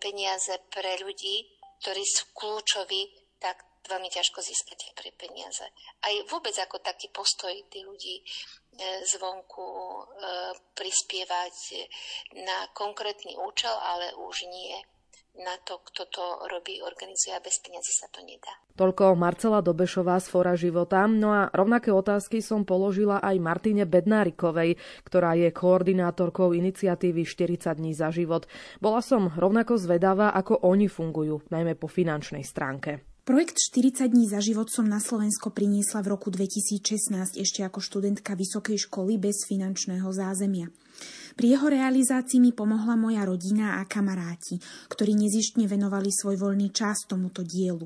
peniaze 0.00 0.56
pre 0.72 0.96
ľudí, 1.04 1.52
ktorí 1.84 2.00
sú 2.00 2.32
kľúčoví, 2.32 3.36
tak 3.36 3.60
veľmi 3.88 4.10
ťažko 4.12 4.42
získate 4.44 4.92
pre 4.92 5.14
peniaze. 5.16 5.64
Aj 6.04 6.14
vôbec 6.28 6.52
ako 6.58 6.82
taký 6.82 7.08
postoj 7.12 7.52
tých 7.70 7.84
ľudí 7.86 8.20
e, 8.20 8.24
zvonku 9.08 9.64
prispievať 10.76 11.56
na 12.44 12.68
konkrétny 12.72 13.36
účel, 13.36 13.72
ale 13.72 14.12
už 14.16 14.48
nie 14.48 14.76
na 15.38 15.54
to, 15.62 15.78
kto 15.86 16.10
to 16.10 16.24
robí, 16.50 16.82
organizuje 16.82 17.32
a 17.32 17.40
bez 17.40 17.62
peniazy 17.62 17.92
sa 17.94 18.10
to 18.10 18.20
nedá. 18.26 18.50
Toľko 18.74 19.14
Marcela 19.14 19.62
Dobešová 19.62 20.18
z 20.18 20.26
Fora 20.26 20.56
života. 20.58 21.06
No 21.06 21.30
a 21.30 21.52
rovnaké 21.52 21.94
otázky 21.94 22.42
som 22.42 22.66
položila 22.66 23.22
aj 23.22 23.36
Martine 23.38 23.84
Bednárikovej, 23.86 24.80
ktorá 25.06 25.38
je 25.38 25.54
koordinátorkou 25.54 26.56
iniciatívy 26.56 27.22
40 27.22 27.78
dní 27.78 27.92
za 27.94 28.10
život. 28.10 28.50
Bola 28.82 29.04
som 29.04 29.30
rovnako 29.30 29.78
zvedavá, 29.78 30.34
ako 30.34 30.66
oni 30.66 30.90
fungujú, 30.90 31.46
najmä 31.52 31.76
po 31.78 31.86
finančnej 31.86 32.42
stránke. 32.42 33.09
Projekt 33.20 33.60
40 33.60 34.08
dní 34.08 34.24
za 34.32 34.40
život 34.40 34.72
som 34.72 34.88
na 34.88 34.96
Slovensko 34.96 35.52
priniesla 35.52 36.00
v 36.00 36.16
roku 36.16 36.32
2016 36.32 37.36
ešte 37.36 37.60
ako 37.60 37.76
študentka 37.76 38.32
vysokej 38.32 38.88
školy 38.88 39.20
bez 39.20 39.44
finančného 39.44 40.08
zázemia. 40.08 40.72
Pri 41.36 41.52
jeho 41.52 41.68
realizácii 41.68 42.40
mi 42.40 42.56
pomohla 42.56 42.96
moja 42.96 43.28
rodina 43.28 43.76
a 43.76 43.84
kamaráti, 43.84 44.56
ktorí 44.88 45.12
nezištne 45.12 45.68
venovali 45.68 46.08
svoj 46.08 46.40
voľný 46.40 46.72
čas 46.72 47.04
tomuto 47.04 47.44
dielu. 47.44 47.84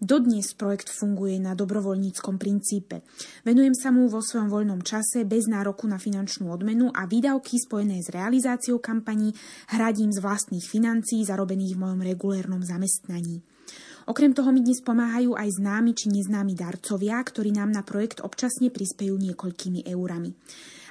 Dodnes 0.00 0.56
projekt 0.56 0.88
funguje 0.88 1.36
na 1.36 1.52
dobrovoľníckom 1.52 2.40
princípe. 2.40 3.04
Venujem 3.44 3.76
sa 3.76 3.92
mu 3.92 4.08
vo 4.08 4.24
svojom 4.24 4.48
voľnom 4.48 4.80
čase 4.80 5.28
bez 5.28 5.44
nároku 5.44 5.84
na 5.84 6.00
finančnú 6.00 6.48
odmenu 6.48 6.88
a 6.88 7.04
výdavky 7.04 7.60
spojené 7.60 8.00
s 8.00 8.08
realizáciou 8.08 8.80
kampaní 8.80 9.36
hradím 9.76 10.08
z 10.08 10.24
vlastných 10.24 10.64
financií 10.64 11.20
zarobených 11.20 11.76
v 11.76 11.82
mojom 11.84 12.00
regulérnom 12.00 12.64
zamestnaní. 12.64 13.44
Okrem 14.04 14.36
toho 14.36 14.52
mi 14.52 14.60
dnes 14.60 14.84
pomáhajú 14.84 15.32
aj 15.32 15.48
známi 15.64 15.96
či 15.96 16.12
neznámi 16.12 16.52
darcovia, 16.52 17.16
ktorí 17.24 17.56
nám 17.56 17.72
na 17.72 17.80
projekt 17.80 18.20
občasne 18.20 18.68
prispejú 18.68 19.16
niekoľkými 19.16 19.88
eurami. 19.88 20.36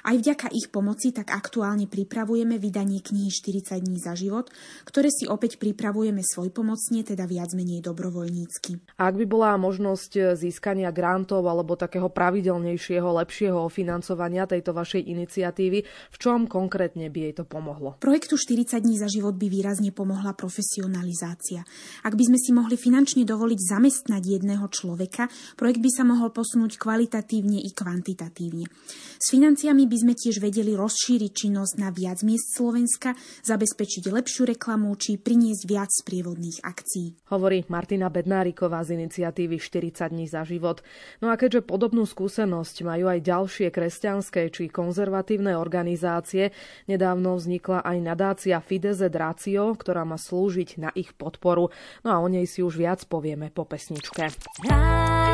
Aj 0.04 0.12
vďaka 0.12 0.52
ich 0.52 0.68
pomoci 0.68 1.16
tak 1.16 1.32
aktuálne 1.32 1.88
pripravujeme 1.88 2.60
vydanie 2.60 3.00
knihy 3.00 3.32
40 3.32 3.80
dní 3.80 3.96
za 3.96 4.12
život, 4.12 4.52
ktoré 4.84 5.08
si 5.08 5.24
opäť 5.24 5.56
pripravujeme 5.56 6.20
svoj 6.20 6.52
pomocne, 6.52 7.00
teda 7.00 7.24
viac 7.24 7.56
menej 7.56 7.80
dobrovoľnícky. 7.80 9.00
A 9.00 9.08
ak 9.08 9.16
by 9.16 9.24
bola 9.24 9.56
možnosť 9.56 10.36
získania 10.36 10.92
grantov 10.92 11.48
alebo 11.48 11.72
takého 11.72 12.12
pravidelnejšieho, 12.12 13.16
lepšieho 13.24 13.64
financovania 13.72 14.44
tejto 14.44 14.76
vašej 14.76 15.08
iniciatívy, 15.08 15.78
v 15.88 16.16
čom 16.20 16.44
konkrétne 16.44 17.08
by 17.08 17.18
jej 17.24 17.34
to 17.40 17.48
pomohlo? 17.48 17.96
Projektu 17.96 18.36
40 18.36 18.84
dní 18.84 19.00
za 19.00 19.08
život 19.08 19.40
by 19.40 19.48
výrazne 19.48 19.88
pomohla 19.88 20.36
profesionalizácia. 20.36 21.64
Ak 22.04 22.12
by 22.12 22.28
sme 22.28 22.36
si 22.36 22.52
mohli 22.52 22.76
finančne 22.76 23.24
dovoliť 23.24 23.60
zamestnať 23.72 24.20
jedného 24.20 24.68
človeka, 24.68 25.32
projekt 25.56 25.80
by 25.80 25.88
sa 25.88 26.04
mohol 26.04 26.28
posunúť 26.28 26.76
kvalitatívne 26.76 27.56
i 27.64 27.72
kvantitatívne. 27.72 28.68
S 29.16 29.32
financiami 29.32 29.88
by 29.88 29.93
sme 29.98 30.14
tiež 30.16 30.42
vedeli 30.42 30.74
rozšíriť 30.74 31.32
činnosť 31.32 31.74
na 31.78 31.90
viac 31.90 32.22
miest 32.26 32.54
Slovenska, 32.54 33.14
zabezpečiť 33.44 34.10
lepšiu 34.10 34.48
reklamu 34.54 34.94
či 34.98 35.18
priniesť 35.20 35.62
viac 35.68 35.90
sprievodných 35.90 36.62
akcií. 36.62 37.30
Hovorí 37.30 37.66
Martina 37.66 38.08
Bednáriková 38.08 38.82
z 38.86 38.98
iniciatívy 38.98 39.58
40 39.58 40.14
dní 40.14 40.26
za 40.30 40.46
život. 40.46 40.80
No 41.20 41.30
a 41.30 41.38
keďže 41.38 41.66
podobnú 41.66 42.06
skúsenosť 42.06 42.86
majú 42.86 43.10
aj 43.10 43.20
ďalšie 43.24 43.68
kresťanské 43.74 44.48
či 44.48 44.70
konzervatívne 44.70 45.58
organizácie, 45.58 46.54
nedávno 46.86 47.36
vznikla 47.36 47.82
aj 47.82 47.96
nadácia 48.00 48.56
Fideze 48.62 49.10
Drácio, 49.10 49.74
ktorá 49.74 50.06
má 50.06 50.16
slúžiť 50.16 50.80
na 50.80 50.90
ich 50.94 51.12
podporu. 51.12 51.74
No 52.06 52.08
a 52.14 52.22
o 52.22 52.26
nej 52.30 52.46
si 52.46 52.62
už 52.62 52.78
viac 52.78 53.02
povieme 53.06 53.50
po 53.50 53.66
pesničke. 53.66 54.30
Rádio 54.64 55.33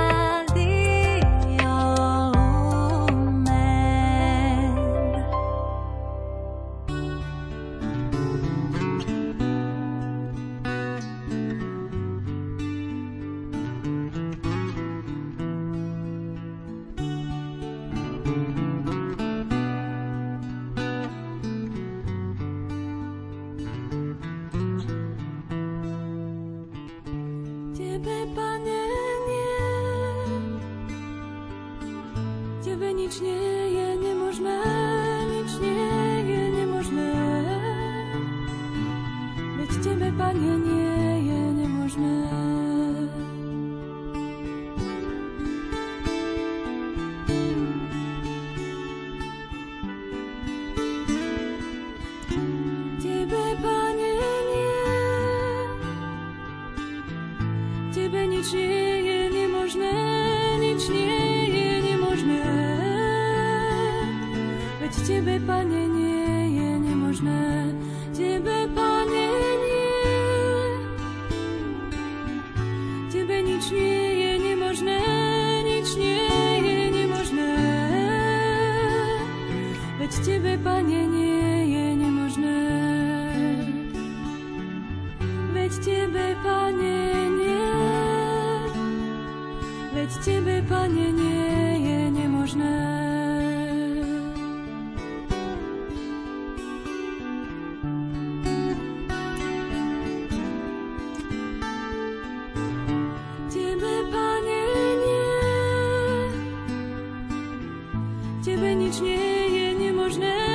nie 108.99 109.49
jest 109.49 109.81
niemożne. 109.81 110.50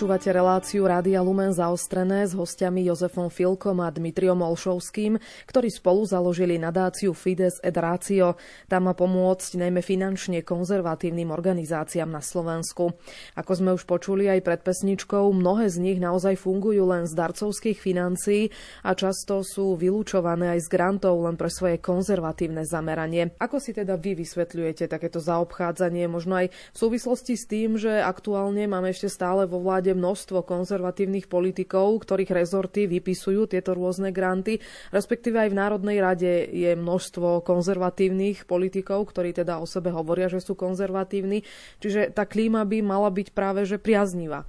Počúvate 0.00 0.32
reláciu 0.32 0.88
Rádia 0.88 1.20
Lumen 1.20 1.52
zaostrené 1.52 2.24
s 2.24 2.32
hostiami 2.32 2.88
Jozefom 2.88 3.28
Filkom 3.28 3.84
a 3.84 3.92
Dmitriom 3.92 4.40
Olšovským, 4.40 5.20
ktorí 5.44 5.68
spolu 5.68 6.08
založili 6.08 6.56
nadáciu 6.56 7.12
Fides 7.12 7.60
et 7.60 7.76
Ratio. 7.76 8.40
Tá 8.64 8.80
má 8.80 8.96
pomôcť 8.96 9.60
najmä 9.60 9.84
finančne 9.84 10.40
konzervatívnym 10.40 11.28
organizáciám 11.28 12.16
na 12.16 12.24
Slovensku. 12.24 12.96
Ako 13.36 13.52
sme 13.52 13.76
už 13.76 13.84
počuli 13.84 14.24
aj 14.24 14.40
pred 14.40 14.64
pesničkou, 14.64 15.36
mnohé 15.36 15.68
z 15.68 15.76
nich 15.84 16.00
naozaj 16.00 16.40
fungujú 16.40 16.80
len 16.88 17.04
z 17.04 17.12
darcovských 17.20 17.76
financií 17.76 18.48
a 18.80 18.96
často 18.96 19.44
sú 19.44 19.76
vylúčované 19.76 20.56
aj 20.56 20.64
z 20.64 20.68
grantov 20.80 21.20
len 21.28 21.36
pre 21.36 21.52
svoje 21.52 21.76
konzervatívne 21.76 22.64
zameranie. 22.64 23.36
Ako 23.36 23.60
si 23.60 23.76
teda 23.76 24.00
vy 24.00 24.16
vysvetľujete 24.16 24.88
takéto 24.88 25.20
zaobchádzanie, 25.20 26.08
možno 26.08 26.40
aj 26.40 26.48
v 26.48 26.76
súvislosti 26.88 27.36
s 27.36 27.44
tým, 27.44 27.76
že 27.76 28.00
aktuálne 28.00 28.64
máme 28.64 28.96
ešte 28.96 29.12
stále 29.12 29.44
vo 29.44 29.60
vláde 29.60 29.89
vláde 29.90 29.98
množstvo 29.98 30.46
konzervatívnych 30.46 31.26
politikov, 31.26 32.06
ktorých 32.06 32.30
rezorty 32.30 32.86
vypisujú 32.86 33.50
tieto 33.50 33.74
rôzne 33.74 34.14
granty, 34.14 34.62
respektíve 34.94 35.42
aj 35.42 35.50
v 35.50 35.58
Národnej 35.58 35.98
rade 35.98 36.46
je 36.46 36.78
množstvo 36.78 37.42
konzervatívnych 37.42 38.46
politikov, 38.46 39.10
ktorí 39.10 39.34
teda 39.34 39.58
o 39.58 39.66
sebe 39.66 39.90
hovoria, 39.90 40.30
že 40.30 40.38
sú 40.38 40.54
konzervatívni. 40.54 41.42
Čiže 41.82 42.14
tá 42.14 42.22
klíma 42.22 42.62
by 42.62 42.78
mala 42.86 43.10
byť 43.10 43.34
práve 43.34 43.66
že 43.66 43.82
priaznivá. 43.82 44.46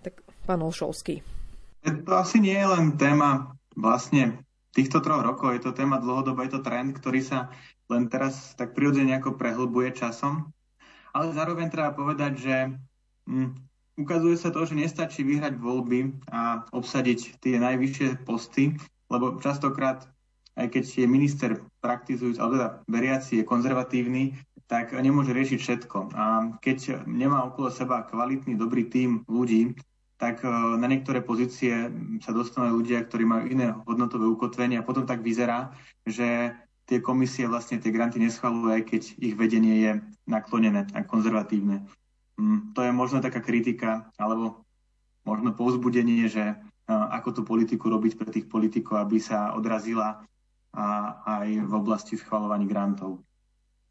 Tak 0.00 0.24
pán 0.48 0.64
Olšovský. 0.64 1.20
To 1.84 2.12
asi 2.16 2.40
nie 2.40 2.56
je 2.56 2.68
len 2.68 2.96
téma 2.96 3.52
vlastne 3.76 4.40
týchto 4.72 5.04
troch 5.04 5.20
rokov, 5.20 5.52
je 5.52 5.62
to 5.68 5.76
téma 5.76 6.00
dlhodobo, 6.00 6.40
je 6.44 6.52
to 6.56 6.64
trend, 6.64 6.96
ktorý 6.96 7.20
sa 7.20 7.52
len 7.92 8.08
teraz 8.08 8.56
tak 8.56 8.72
prirodzene 8.72 9.16
nejako 9.16 9.36
prehlbuje 9.36 9.96
časom. 9.96 10.48
Ale 11.12 11.32
zároveň 11.32 11.72
treba 11.72 11.96
povedať, 11.96 12.32
že 12.36 12.56
hm, 13.24 13.68
ukazuje 13.98 14.38
sa 14.38 14.54
to, 14.54 14.62
že 14.62 14.78
nestačí 14.78 15.26
vyhrať 15.26 15.58
voľby 15.58 16.30
a 16.30 16.62
obsadiť 16.70 17.42
tie 17.42 17.58
najvyššie 17.58 18.22
posty, 18.22 18.78
lebo 19.10 19.42
častokrát, 19.42 20.06
aj 20.54 20.70
keď 20.70 20.84
je 20.86 21.06
minister 21.10 21.50
praktizujúc, 21.82 22.38
alebo 22.38 22.54
teda 22.54 22.70
veriaci, 22.86 23.42
je 23.42 23.44
konzervatívny, 23.44 24.38
tak 24.70 24.94
nemôže 24.94 25.34
riešiť 25.34 25.58
všetko. 25.58 25.98
A 26.14 26.54
keď 26.62 27.08
nemá 27.08 27.42
okolo 27.42 27.72
seba 27.72 28.04
kvalitný, 28.04 28.54
dobrý 28.54 28.86
tím 28.86 29.24
ľudí, 29.26 29.74
tak 30.18 30.44
e, 30.44 30.50
na 30.50 30.86
niektoré 30.90 31.24
pozície 31.24 31.88
sa 32.20 32.30
dostanú 32.34 32.82
ľudia, 32.82 33.06
ktorí 33.06 33.24
majú 33.24 33.44
iné 33.48 33.72
hodnotové 33.86 34.26
ukotvenie 34.28 34.76
a 34.76 34.84
potom 34.84 35.06
tak 35.06 35.24
vyzerá, 35.24 35.72
že 36.04 36.52
tie 36.90 36.98
komisie 37.00 37.48
vlastne 37.48 37.78
tie 37.78 37.94
granty 37.94 38.18
neschvalujú, 38.20 38.68
aj 38.74 38.82
keď 38.88 39.02
ich 39.22 39.34
vedenie 39.38 39.74
je 39.88 39.92
naklonené 40.26 40.84
a 40.92 41.06
konzervatívne. 41.06 41.86
Mm, 42.38 42.72
to 42.72 42.86
je 42.86 42.92
možno 42.94 43.18
taká 43.18 43.42
kritika, 43.42 44.08
alebo 44.14 44.62
možno 45.26 45.52
povzbudenie, 45.52 46.30
že 46.30 46.56
ako 46.88 47.28
tú 47.36 47.40
politiku 47.44 47.92
robiť 47.92 48.16
pre 48.16 48.30
tých 48.32 48.46
politikov, 48.48 49.04
aby 49.04 49.20
sa 49.20 49.52
odrazila 49.52 50.24
aj 51.28 51.68
v 51.68 51.72
oblasti 51.74 52.16
schvalovaní 52.16 52.64
grantov. 52.64 53.20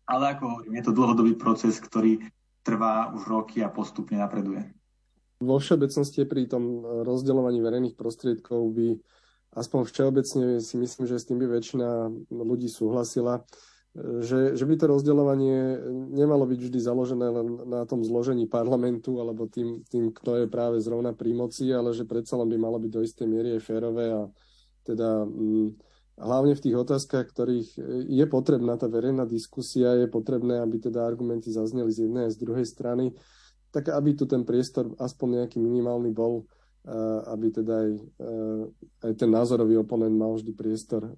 Ale 0.08 0.34
ako 0.34 0.44
hovorím, 0.50 0.80
je 0.80 0.86
to 0.88 0.96
dlhodobý 0.96 1.34
proces, 1.36 1.78
ktorý 1.78 2.24
trvá 2.66 3.12
už 3.14 3.28
roky 3.28 3.62
a 3.62 3.70
postupne 3.70 4.18
napreduje. 4.18 4.66
Vo 5.38 5.62
všeobecnosti 5.62 6.26
pri 6.26 6.50
tom 6.50 6.82
rozdeľovaní 7.06 7.62
verejných 7.62 7.94
prostriedkov 8.00 8.74
by 8.74 8.98
aspoň 9.54 9.80
všeobecne 9.86 10.46
si 10.58 10.76
myslím, 10.82 11.06
že 11.06 11.22
s 11.22 11.28
tým 11.30 11.38
by 11.38 11.48
väčšina 11.54 12.10
ľudí 12.34 12.66
súhlasila, 12.66 13.46
že, 13.98 14.54
že 14.54 14.66
by 14.70 14.76
to 14.78 14.86
rozdeľovanie 14.94 15.82
nemalo 16.14 16.46
byť 16.46 16.60
vždy 16.70 16.80
založené 16.80 17.28
len 17.34 17.48
na 17.66 17.82
tom 17.90 18.06
zložení 18.06 18.46
parlamentu 18.46 19.18
alebo 19.18 19.50
tým, 19.50 19.82
tým, 19.90 20.14
kto 20.14 20.46
je 20.46 20.48
práve 20.48 20.78
zrovna 20.78 21.18
pri 21.18 21.34
moci, 21.34 21.74
ale 21.74 21.98
že 21.98 22.06
predsa 22.06 22.38
len 22.38 22.46
by 22.46 22.58
malo 22.62 22.78
byť 22.78 22.92
do 22.94 23.02
istej 23.02 23.26
miery 23.26 23.58
aj 23.58 23.66
férové 23.66 24.14
a 24.14 24.30
teda 24.86 25.26
hm, 25.26 25.74
hlavne 26.22 26.54
v 26.54 26.64
tých 26.64 26.78
otázkach, 26.78 27.26
ktorých 27.34 27.70
je 28.06 28.26
potrebná 28.30 28.78
tá 28.78 28.86
verejná 28.86 29.26
diskusia, 29.26 29.98
je 29.98 30.06
potrebné, 30.06 30.62
aby 30.62 30.78
teda 30.78 31.02
argumenty 31.02 31.50
zazneli 31.50 31.90
z 31.90 32.06
jednej 32.06 32.30
a 32.30 32.34
z 32.34 32.38
druhej 32.38 32.66
strany, 32.70 33.18
tak 33.74 33.90
aby 33.90 34.14
tu 34.14 34.30
ten 34.30 34.46
priestor 34.46 34.94
aspoň 35.02 35.44
nejaký 35.44 35.58
minimálny 35.58 36.14
bol 36.14 36.46
aby 37.28 37.52
teda 37.52 37.74
aj, 37.84 37.92
aj 39.04 39.14
ten 39.20 39.28
názorový 39.28 39.76
oponent 39.84 40.16
mal 40.16 40.40
vždy 40.40 40.56
priestor 40.56 41.12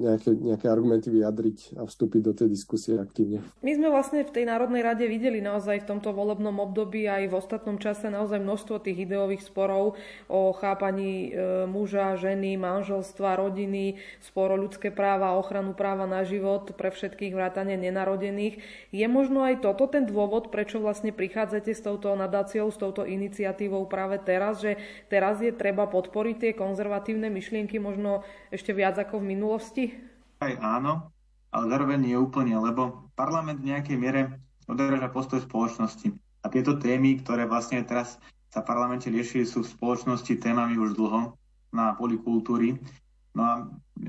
nejaké, 0.00 0.32
nejaké 0.32 0.66
argumenty 0.72 1.12
vyjadriť 1.12 1.76
a 1.76 1.84
vstúpiť 1.84 2.20
do 2.24 2.32
tej 2.32 2.48
diskusie 2.48 2.96
aktívne. 2.96 3.44
My 3.60 3.76
sme 3.76 3.92
vlastne 3.92 4.24
v 4.24 4.32
tej 4.32 4.44
Národnej 4.48 4.80
rade 4.80 5.04
videli 5.04 5.44
naozaj 5.44 5.84
v 5.84 5.88
tomto 5.96 6.16
volebnom 6.16 6.56
období 6.56 7.04
aj 7.04 7.28
v 7.28 7.34
ostatnom 7.36 7.76
čase 7.76 8.08
naozaj 8.08 8.40
množstvo 8.40 8.80
tých 8.80 9.04
ideových 9.04 9.44
sporov 9.44 10.00
o 10.30 10.40
chápaní 10.56 11.28
e, 11.28 11.68
muža, 11.68 12.16
ženy, 12.16 12.56
manželstva, 12.56 13.36
rodiny, 13.36 14.00
spor 14.24 14.56
ľudské 14.56 14.88
práva, 14.88 15.36
ochranu 15.36 15.76
práva 15.76 16.08
na 16.08 16.24
život 16.24 16.72
pre 16.78 16.88
všetkých 16.88 17.36
vrátane 17.36 17.76
nenarodených. 17.76 18.62
Je 18.94 19.06
možno 19.10 19.44
aj 19.44 19.60
toto 19.60 19.84
ten 19.90 20.08
dôvod, 20.08 20.48
prečo 20.48 20.80
vlastne 20.80 21.12
prichádzate 21.12 21.74
s 21.74 21.84
touto 21.84 22.14
nadáciou, 22.16 22.72
s 22.72 22.78
touto 22.78 23.04
iniciatívou 23.04 23.84
práve 23.90 24.16
teraz 24.22 24.45
teraz, 24.46 24.62
že 24.62 24.72
teraz 25.10 25.42
je 25.42 25.50
treba 25.50 25.90
podporiť 25.90 26.36
tie 26.38 26.52
konzervatívne 26.54 27.26
myšlienky 27.34 27.82
možno 27.82 28.22
ešte 28.54 28.70
viac 28.70 28.94
ako 28.94 29.18
v 29.18 29.34
minulosti? 29.34 29.84
Aj 30.38 30.54
áno, 30.62 31.10
ale 31.50 31.64
zároveň 31.66 31.98
nie 32.06 32.14
úplne, 32.14 32.54
lebo 32.54 33.10
parlament 33.18 33.58
v 33.58 33.74
nejakej 33.74 33.98
miere 33.98 34.38
odráža 34.70 35.10
postoj 35.10 35.42
spoločnosti. 35.42 36.14
A 36.14 36.46
tieto 36.46 36.78
témy, 36.78 37.18
ktoré 37.26 37.50
vlastne 37.50 37.82
teraz 37.82 38.22
sa 38.54 38.62
v 38.62 38.70
parlamente 38.70 39.10
riešili, 39.10 39.42
sú 39.42 39.66
v 39.66 39.72
spoločnosti 39.74 40.38
témami 40.38 40.78
už 40.78 40.94
dlho 40.94 41.34
na 41.74 41.98
polikultúry. 41.98 42.78
No 43.34 43.42
a 43.42 43.54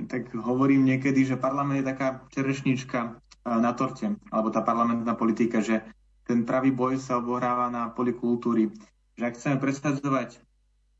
tak 0.05 0.29
hovorím 0.37 0.85
niekedy, 0.85 1.25
že 1.25 1.41
parlament 1.41 1.81
je 1.81 1.89
taká 1.89 2.21
čerešnička 2.29 2.99
e, 3.01 3.09
na 3.57 3.73
torte, 3.73 4.13
alebo 4.29 4.53
tá 4.53 4.61
parlamentná 4.61 5.17
politika, 5.17 5.65
že 5.65 5.81
ten 6.29 6.45
pravý 6.45 6.69
boj 6.69 7.01
sa 7.01 7.17
obohráva 7.17 7.73
na 7.73 7.89
polikultúry 7.89 8.69
že 9.17 9.23
ak 9.25 9.35
chceme 9.35 9.57
presadzovať 9.57 10.39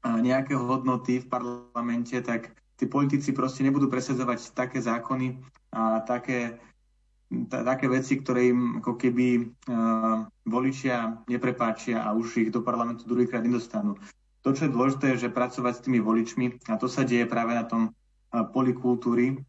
nejaké 0.06 0.58
hodnoty 0.58 1.22
v 1.22 1.30
parlamente, 1.30 2.18
tak 2.22 2.54
tí 2.78 2.86
politici 2.86 3.34
proste 3.34 3.66
nebudú 3.66 3.90
presadzovať 3.90 4.54
také 4.54 4.78
zákony 4.82 5.42
a 5.74 6.00
také, 6.06 6.62
t- 7.30 7.64
také 7.66 7.86
veci, 7.90 8.22
ktoré 8.22 8.54
im 8.54 8.80
ako 8.80 8.94
keby 8.96 9.28
uh, 9.42 10.24
voličia 10.46 11.18
neprepáčia 11.26 12.06
a 12.06 12.14
už 12.14 12.48
ich 12.48 12.50
do 12.54 12.62
parlamentu 12.62 13.10
druhýkrát 13.10 13.44
nedostanú. 13.44 13.98
To, 14.46 14.54
čo 14.54 14.70
je 14.70 14.76
dôležité, 14.78 15.06
je, 15.18 15.28
že 15.28 15.34
pracovať 15.34 15.74
s 15.76 15.84
tými 15.84 16.00
voličmi 16.00 16.72
a 16.72 16.80
to 16.80 16.88
sa 16.88 17.04
deje 17.04 17.26
práve 17.26 17.58
na 17.58 17.66
tom 17.66 17.92
uh, 17.92 18.46
poli 18.48 18.72
kultúry 18.72 19.42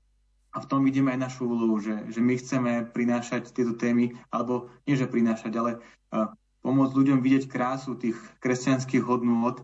a 0.56 0.64
v 0.64 0.66
tom 0.66 0.80
vidíme 0.80 1.12
aj 1.12 1.28
našu 1.28 1.44
úlohu, 1.44 1.76
že, 1.78 2.08
že 2.08 2.24
my 2.24 2.34
chceme 2.40 2.72
prinášať 2.88 3.52
tieto 3.52 3.76
témy, 3.76 4.16
alebo 4.32 4.72
nie, 4.88 4.96
že 4.96 5.04
prinášať, 5.04 5.52
ale 5.54 5.78
uh, 6.16 6.32
pomôcť 6.62 6.94
ľuďom 6.94 7.18
vidieť 7.22 7.44
krásu 7.46 7.94
tých 7.94 8.18
kresťanských 8.42 9.02
hodnôt, 9.04 9.62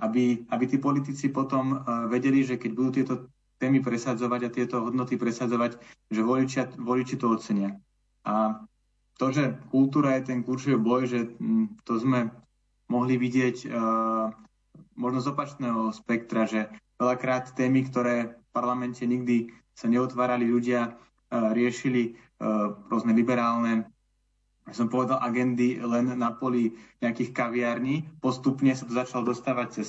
aby, 0.00 0.44
aby 0.50 0.64
tí 0.66 0.76
politici 0.76 1.30
potom 1.30 1.78
uh, 1.78 2.06
vedeli, 2.10 2.42
že 2.44 2.58
keď 2.58 2.70
budú 2.74 2.90
tieto 2.90 3.14
témy 3.62 3.80
presadzovať 3.80 4.40
a 4.44 4.54
tieto 4.54 4.76
hodnoty 4.82 5.16
presadzovať, 5.16 5.78
že 6.10 6.20
voličia, 6.20 6.68
voliči 6.76 7.16
to 7.16 7.32
ocenia. 7.32 7.78
A 8.26 8.60
to, 9.14 9.30
že 9.30 9.54
kultúra 9.70 10.18
je 10.18 10.34
ten 10.34 10.42
kľúčový 10.42 10.76
boj, 10.76 11.06
že 11.06 11.20
to 11.86 12.02
sme 12.02 12.34
mohli 12.90 13.14
vidieť 13.16 13.56
uh, 13.70 14.34
možno 14.98 15.18
z 15.22 15.30
opačného 15.30 15.94
spektra, 15.94 16.44
že 16.44 16.68
veľakrát 16.98 17.54
témy, 17.54 17.86
ktoré 17.88 18.36
v 18.36 18.48
parlamente 18.50 19.06
nikdy 19.06 19.54
sa 19.72 19.86
neotvárali, 19.86 20.44
ľudia 20.44 20.92
uh, 20.92 21.54
riešili 21.54 22.14
uh, 22.14 22.74
rôzne 22.90 23.14
liberálne 23.14 23.93
som 24.72 24.88
povedal, 24.88 25.20
agendy 25.20 25.76
len 25.76 26.16
na 26.16 26.32
poli 26.32 26.72
nejakých 27.04 27.36
kaviarní. 27.36 28.08
Postupne 28.24 28.72
sa 28.72 28.88
to 28.88 28.96
začalo 28.96 29.28
dostávať 29.28 29.68
cez 29.82 29.88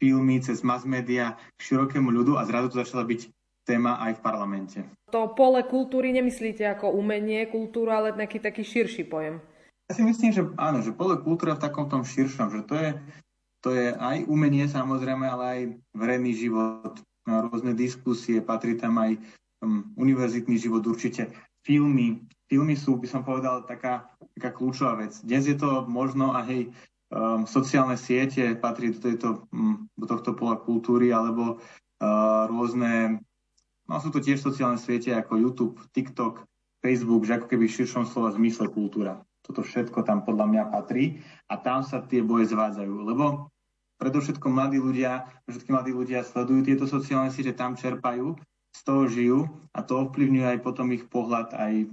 filmy, 0.00 0.40
cez 0.40 0.64
mass 0.64 0.88
media 0.88 1.36
k 1.56 1.60
širokému 1.60 2.08
ľudu 2.08 2.40
a 2.40 2.48
zrazu 2.48 2.72
to 2.72 2.80
začala 2.80 3.04
byť 3.04 3.28
téma 3.64 4.00
aj 4.00 4.20
v 4.20 4.24
parlamente. 4.24 4.78
To 5.12 5.32
pole 5.32 5.64
kultúry 5.64 6.12
nemyslíte 6.12 6.64
ako 6.68 6.92
umenie, 6.96 7.48
kultúru, 7.48 7.92
ale 7.92 8.12
nejaký 8.12 8.40
taký 8.40 8.64
širší 8.64 9.08
pojem? 9.08 9.40
Ja 9.88 9.92
si 9.96 10.02
myslím, 10.04 10.32
že 10.32 10.42
áno, 10.56 10.80
že 10.80 10.96
pole 10.96 11.20
kultúra 11.20 11.56
v 11.56 11.64
takom 11.64 11.88
tom 11.92 12.04
širšom, 12.04 12.48
že 12.48 12.60
to 12.64 12.74
je, 12.76 12.90
to 13.60 13.68
je 13.72 13.92
aj 13.92 14.24
umenie 14.28 14.64
samozrejme, 14.64 15.24
ale 15.28 15.44
aj 15.44 15.60
verejný 15.92 16.32
život, 16.32 17.00
rôzne 17.24 17.72
diskusie, 17.76 18.40
patrí 18.44 18.76
tam 18.76 19.00
aj 19.00 19.16
um, 19.64 19.92
univerzitný 19.96 20.56
život 20.60 20.84
určite, 20.84 21.32
filmy, 21.64 22.24
filmy 22.54 22.78
sú, 22.78 22.94
by 23.02 23.10
som 23.10 23.26
povedal, 23.26 23.66
taká, 23.66 24.14
taká 24.38 24.54
kľúčová 24.54 25.02
vec. 25.02 25.18
Dnes 25.26 25.50
je 25.50 25.58
to 25.58 25.82
možno 25.90 26.38
a 26.38 26.46
hej, 26.46 26.70
um, 27.10 27.42
sociálne 27.50 27.98
siete 27.98 28.54
patrí 28.54 28.94
do, 28.94 29.02
tejto, 29.02 29.50
um, 29.50 29.90
do 29.98 30.06
tohto 30.06 30.38
pola 30.38 30.54
kultúry, 30.62 31.10
alebo 31.10 31.58
uh, 31.58 32.46
rôzne, 32.46 33.18
no 33.90 33.94
sú 33.98 34.14
to 34.14 34.22
tiež 34.22 34.38
sociálne 34.38 34.78
siete 34.78 35.10
ako 35.10 35.34
YouTube, 35.34 35.82
TikTok, 35.90 36.46
Facebook, 36.78 37.26
že 37.26 37.42
ako 37.42 37.50
keby 37.50 37.66
v 37.66 37.74
širšom 37.74 38.06
slova 38.06 38.30
zmysle 38.30 38.70
kultúra. 38.70 39.18
Toto 39.42 39.66
všetko 39.66 40.06
tam 40.06 40.22
podľa 40.22 40.46
mňa 40.46 40.62
patrí 40.70 41.18
a 41.50 41.58
tam 41.58 41.82
sa 41.82 42.06
tie 42.06 42.22
boje 42.22 42.54
zvádzajú, 42.54 42.94
lebo 43.02 43.50
predovšetko 43.98 44.46
mladí 44.46 44.78
ľudia, 44.78 45.26
všetky 45.50 45.74
mladí 45.74 45.90
ľudia 45.90 46.22
sledujú 46.22 46.70
tieto 46.70 46.86
sociálne 46.86 47.34
siete, 47.34 47.50
tam 47.50 47.74
čerpajú, 47.74 48.38
z 48.74 48.80
toho 48.86 49.02
žijú 49.10 49.40
a 49.74 49.82
to 49.82 50.06
ovplyvňuje 50.06 50.46
aj 50.54 50.58
potom 50.62 50.90
ich 50.94 51.06
pohľad 51.06 51.50
aj 51.54 51.90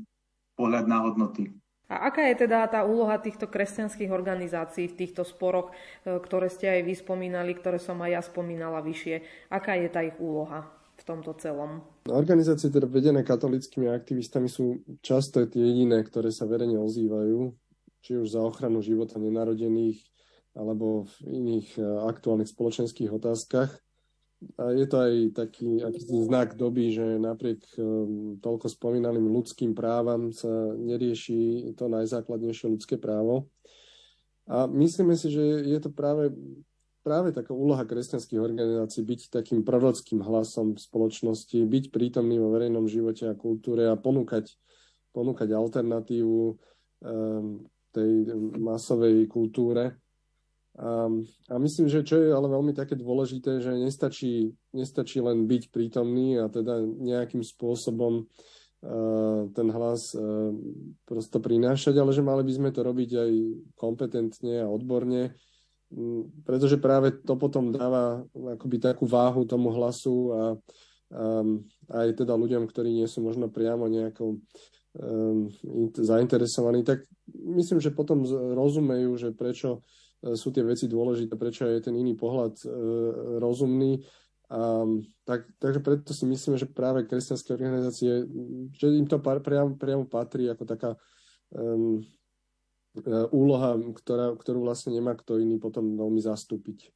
pohľad 0.61 0.85
na 0.85 1.01
hodnoty. 1.01 1.49
A 1.91 2.07
aká 2.07 2.23
je 2.31 2.47
teda 2.47 2.71
tá 2.71 2.87
úloha 2.87 3.19
týchto 3.19 3.51
kresťanských 3.51 4.15
organizácií 4.15 4.87
v 4.87 4.95
týchto 4.95 5.27
sporoch, 5.27 5.75
e, 6.07 6.21
ktoré 6.23 6.47
ste 6.47 6.71
aj 6.71 6.81
vy 6.87 6.93
spomínali, 6.95 7.51
ktoré 7.51 7.83
som 7.83 7.99
aj 7.99 8.11
ja 8.15 8.21
spomínala 8.23 8.79
vyššie? 8.79 9.49
Aká 9.51 9.75
je 9.75 9.91
tá 9.91 9.99
ich 9.99 10.15
úloha 10.15 10.71
v 10.95 11.03
tomto 11.03 11.35
celom? 11.35 11.83
Organizácie 12.07 12.71
teda 12.71 12.87
vedené 12.87 13.27
katolickými 13.27 13.91
aktivistami 13.91 14.47
sú 14.47 14.79
často 15.03 15.43
tie 15.43 15.59
jediné, 15.59 15.99
ktoré 16.07 16.31
sa 16.31 16.47
verejne 16.47 16.79
ozývajú, 16.79 17.51
či 17.99 18.15
už 18.23 18.39
za 18.39 18.41
ochranu 18.45 18.79
života 18.79 19.19
nenarodených 19.19 19.99
alebo 20.55 21.03
v 21.03 21.15
iných 21.27 21.75
e, 21.75 21.83
aktuálnych 22.07 22.47
spoločenských 22.55 23.11
otázkach. 23.11 23.71
A 24.57 24.73
je 24.73 24.89
to 24.89 24.97
aj 24.97 25.13
taký 25.37 25.85
akýsi 25.85 26.25
znak 26.25 26.57
doby, 26.57 26.89
že 26.89 27.21
napriek 27.21 27.61
um, 27.77 28.41
toľko 28.41 28.73
spomínaným 28.73 29.29
ľudským 29.29 29.77
právam 29.77 30.33
sa 30.33 30.49
nerieši 30.73 31.69
to 31.77 31.85
najzákladnejšie 31.85 32.73
ľudské 32.73 32.97
právo. 32.97 33.45
A 34.49 34.65
myslíme 34.65 35.13
si, 35.13 35.29
že 35.29 35.61
je 35.61 35.77
to 35.77 35.93
práve, 35.93 36.33
práve 37.05 37.29
taká 37.37 37.53
úloha 37.53 37.85
kresťanských 37.85 38.41
organizácií 38.41 39.05
byť 39.05 39.29
takým 39.29 39.61
prorockým 39.61 40.25
hlasom 40.25 40.73
v 40.73 40.81
spoločnosti, 40.81 41.61
byť 41.61 41.93
prítomný 41.93 42.41
vo 42.41 42.49
verejnom 42.49 42.89
živote 42.89 43.29
a 43.29 43.37
kultúre 43.37 43.85
a 43.85 43.93
ponúkať, 43.93 44.57
ponúkať 45.13 45.53
alternatívu 45.53 46.41
um, 46.49 47.61
tej 47.93 48.11
masovej 48.57 49.29
kultúre 49.29 50.00
a, 50.79 51.11
a 51.51 51.55
myslím, 51.59 51.91
že 51.91 52.07
čo 52.07 52.15
je 52.15 52.31
ale 52.31 52.47
veľmi 52.47 52.71
také 52.71 52.95
dôležité, 52.95 53.59
že 53.59 53.75
nestačí, 53.75 54.55
nestačí 54.71 55.19
len 55.19 55.43
byť 55.43 55.67
prítomný 55.67 56.39
a 56.39 56.47
teda 56.47 56.79
nejakým 56.79 57.43
spôsobom 57.43 58.23
uh, 58.23 59.51
ten 59.51 59.67
hlas 59.67 60.15
uh, 60.15 60.55
prosto 61.03 61.43
prinášať, 61.43 61.99
ale 61.99 62.15
že 62.15 62.23
mali 62.23 62.47
by 62.47 62.53
sme 62.55 62.69
to 62.71 62.87
robiť 62.87 63.11
aj 63.19 63.31
kompetentne 63.75 64.63
a 64.63 64.71
odborne, 64.71 65.35
um, 65.91 66.31
pretože 66.47 66.79
práve 66.79 67.19
to 67.19 67.35
potom 67.35 67.75
dáva 67.75 68.23
akoby 68.31 68.79
takú 68.79 69.03
váhu 69.03 69.43
tomu 69.43 69.75
hlasu 69.75 70.31
a 70.31 70.41
um, 71.11 71.67
aj 71.91 72.15
teda 72.15 72.31
ľuďom, 72.31 72.63
ktorí 72.71 72.95
nie 72.95 73.11
sú 73.11 73.19
možno 73.19 73.51
priamo 73.51 73.91
nejako 73.91 74.39
um, 74.39 75.51
zainteresovaní, 75.99 76.87
tak 76.87 77.03
myslím, 77.35 77.83
že 77.83 77.91
potom 77.91 78.23
rozumejú, 78.55 79.19
že 79.19 79.35
prečo 79.35 79.83
sú 80.21 80.53
tie 80.53 80.61
veci 80.61 80.85
dôležité, 80.85 81.33
prečo 81.33 81.65
je 81.65 81.81
ten 81.81 81.97
iný 81.97 82.13
pohľad 82.13 82.61
rozumný. 83.41 84.05
A, 84.51 84.85
tak, 85.23 85.47
takže 85.57 85.79
preto 85.79 86.11
si 86.11 86.27
myslíme, 86.27 86.59
že 86.59 86.67
práve 86.67 87.07
kresťanské 87.07 87.55
organizácie, 87.55 88.27
že 88.75 88.85
im 88.91 89.07
to 89.07 89.17
priamo, 89.17 89.79
priamo 89.79 90.05
patrí 90.05 90.51
ako 90.51 90.63
taká 90.67 90.91
um, 91.55 92.03
úloha, 93.31 93.79
ktorá, 93.95 94.35
ktorú 94.35 94.67
vlastne 94.67 94.91
nemá 94.91 95.15
kto 95.15 95.39
iný 95.39 95.55
potom 95.55 95.95
veľmi 95.95 96.19
zastúpiť. 96.19 96.91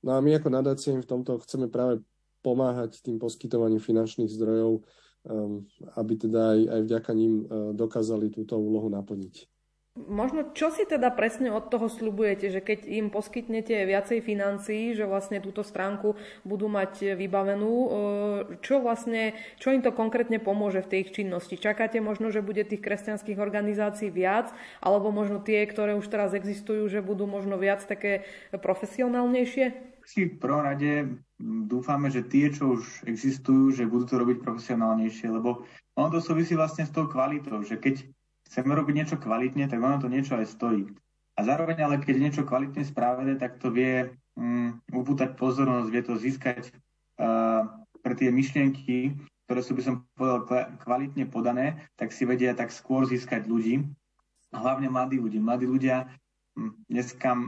No 0.00 0.16
a 0.16 0.24
my 0.24 0.40
ako 0.40 0.48
nadácie 0.48 0.96
im 0.96 1.04
v 1.04 1.10
tomto 1.10 1.36
chceme 1.44 1.68
práve 1.68 2.00
pomáhať 2.40 3.04
tým 3.04 3.20
poskytovaním 3.20 3.82
finančných 3.82 4.32
zdrojov, 4.32 4.80
um, 5.28 5.68
aby 6.00 6.12
teda 6.16 6.56
aj, 6.56 6.60
aj 6.72 6.80
vďaka 6.88 7.10
ním 7.12 7.44
uh, 7.44 7.76
dokázali 7.76 8.32
túto 8.32 8.56
úlohu 8.56 8.88
naplniť. 8.88 9.57
Možno 10.06 10.54
čo 10.54 10.70
si 10.70 10.86
teda 10.86 11.10
presne 11.10 11.50
od 11.50 11.66
toho 11.66 11.90
slubujete, 11.90 12.54
že 12.54 12.62
keď 12.62 12.86
im 12.86 13.10
poskytnete 13.10 13.74
viacej 13.82 14.22
financií, 14.22 14.94
že 14.94 15.10
vlastne 15.10 15.42
túto 15.42 15.66
stránku 15.66 16.14
budú 16.46 16.70
mať 16.70 17.18
vybavenú, 17.18 17.72
uh, 17.74 17.90
čo 18.62 18.78
vlastne, 18.78 19.34
čo 19.58 19.74
im 19.74 19.82
to 19.82 19.90
konkrétne 19.90 20.38
pomôže 20.38 20.86
v 20.86 20.90
tej 20.94 20.98
ich 21.08 21.14
činnosti? 21.18 21.58
Čakáte 21.58 21.98
možno, 21.98 22.30
že 22.30 22.46
bude 22.46 22.62
tých 22.62 22.84
kresťanských 22.84 23.42
organizácií 23.42 24.14
viac, 24.14 24.54
alebo 24.78 25.10
možno 25.10 25.42
tie, 25.42 25.66
ktoré 25.66 25.98
už 25.98 26.06
teraz 26.06 26.30
existujú, 26.38 26.86
že 26.86 27.02
budú 27.02 27.26
možno 27.26 27.58
viac 27.58 27.82
také 27.82 28.22
profesionálnejšie? 28.54 29.98
si 30.08 30.24
v 30.24 30.40
prvom 30.40 30.64
rade 30.64 31.20
dúfame, 31.68 32.08
že 32.08 32.24
tie, 32.24 32.48
čo 32.48 32.80
už 32.80 33.04
existujú, 33.04 33.76
že 33.76 33.84
budú 33.84 34.08
to 34.08 34.16
robiť 34.16 34.40
profesionálnejšie, 34.40 35.28
lebo 35.28 35.68
ono 36.00 36.08
to 36.08 36.24
súvisí 36.24 36.56
vlastne 36.56 36.88
s 36.88 36.94
tou 36.96 37.04
kvalitou, 37.04 37.60
že 37.60 37.76
keď 37.76 38.08
chceme 38.48 38.72
robiť 38.72 38.94
niečo 38.96 39.16
kvalitne, 39.20 39.68
tak 39.68 39.78
ono 39.78 40.00
to 40.00 40.08
niečo 40.08 40.40
aj 40.40 40.48
stojí. 40.48 40.88
A 41.38 41.46
zároveň 41.46 41.86
ale 41.86 42.02
keď 42.02 42.18
je 42.18 42.24
niečo 42.24 42.42
kvalitne 42.42 42.82
spravené, 42.82 43.38
tak 43.38 43.62
to 43.62 43.70
vie 43.70 44.10
um, 44.34 44.80
upútať 44.90 45.38
pozornosť, 45.38 45.88
vie 45.92 46.02
to 46.02 46.14
získať 46.18 46.74
uh, 47.22 47.68
pre 48.02 48.18
tie 48.18 48.34
myšlienky, 48.34 49.14
ktoré 49.46 49.60
sú, 49.62 49.78
by 49.78 49.82
som 49.84 49.94
povedal, 50.18 50.44
kvalitne 50.82 51.30
podané, 51.30 51.86
tak 51.94 52.10
si 52.10 52.26
vedia 52.26 52.58
tak 52.58 52.74
skôr 52.74 53.06
získať 53.06 53.46
ľudí, 53.46 53.86
hlavne 54.50 54.90
mladí 54.90 55.22
ľudí. 55.22 55.38
Mladí 55.38 55.64
ľudia 55.64 56.10
dneska 56.90 57.38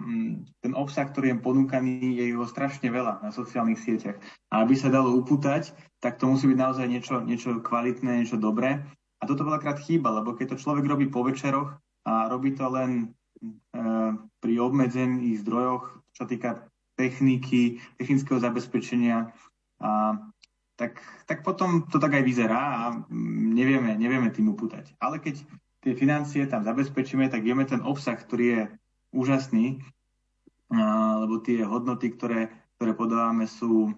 ten 0.63 0.73
obsah, 0.79 1.11
ktorý 1.11 1.35
je 1.35 1.43
ponúkaný, 1.43 2.15
je 2.15 2.31
jeho 2.31 2.47
strašne 2.47 2.87
veľa 2.87 3.27
na 3.27 3.31
sociálnych 3.35 3.83
sieťach. 3.83 4.17
A 4.55 4.63
aby 4.63 4.79
sa 4.79 4.93
dalo 4.93 5.19
upútať, 5.19 5.75
tak 5.99 6.23
to 6.23 6.31
musí 6.31 6.47
byť 6.47 6.59
naozaj 6.59 6.87
niečo, 6.87 7.19
niečo 7.21 7.59
kvalitné, 7.59 8.23
niečo 8.23 8.39
dobré. 8.39 8.87
A 9.21 9.29
toto 9.29 9.45
veľakrát 9.45 9.79
chýba, 9.85 10.11
lebo 10.17 10.33
keď 10.33 10.57
to 10.57 10.63
človek 10.65 10.89
robí 10.89 11.07
po 11.13 11.21
večeroch 11.21 11.77
a 12.09 12.13
robí 12.33 12.57
to 12.57 12.65
len 12.73 12.91
e, 13.05 13.85
pri 14.41 14.53
obmedzených 14.57 15.45
zdrojoch, 15.45 16.01
čo 16.17 16.25
týka 16.25 16.65
techniky, 16.97 17.81
technického 18.01 18.41
zabezpečenia, 18.41 19.33
a, 19.81 20.17
tak, 20.81 20.97
tak 21.29 21.45
potom 21.45 21.85
to 21.93 22.01
tak 22.01 22.17
aj 22.17 22.25
vyzerá 22.25 22.63
a 22.81 22.85
nevieme, 23.53 24.01
nevieme 24.01 24.33
tým 24.33 24.49
upútať. 24.57 24.97
Ale 24.97 25.21
keď 25.21 25.45
tie 25.85 25.93
financie 25.93 26.49
tam 26.49 26.65
zabezpečíme, 26.65 27.29
tak 27.29 27.45
vieme 27.45 27.69
ten 27.69 27.85
obsah, 27.85 28.17
ktorý 28.17 28.45
je 28.49 28.63
úžasný, 29.13 29.85
lebo 31.21 31.37
tie 31.45 31.67
hodnoty, 31.69 32.17
ktoré, 32.17 32.49
ktoré 32.79 32.97
podávame, 32.97 33.45
sú, 33.45 33.93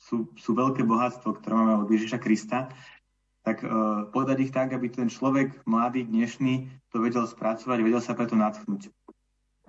sú, 0.00 0.30
sú 0.32 0.50
veľké 0.56 0.80
bohatstvo, 0.86 1.36
ktoré 1.36 1.52
máme 1.58 1.84
od 1.84 1.88
Ježiša 1.92 2.24
Krista, 2.24 2.72
tak 3.46 3.62
uh, 3.62 4.10
podať 4.10 4.50
ich 4.50 4.52
tak, 4.52 4.74
aby 4.74 4.90
ten 4.90 5.06
človek, 5.06 5.62
mladý, 5.70 6.02
dnešný, 6.02 6.66
to 6.90 6.98
vedel 6.98 7.30
spracovať, 7.30 7.78
vedel 7.78 8.02
sa 8.02 8.18
preto 8.18 8.34
natchnúť. 8.34 8.90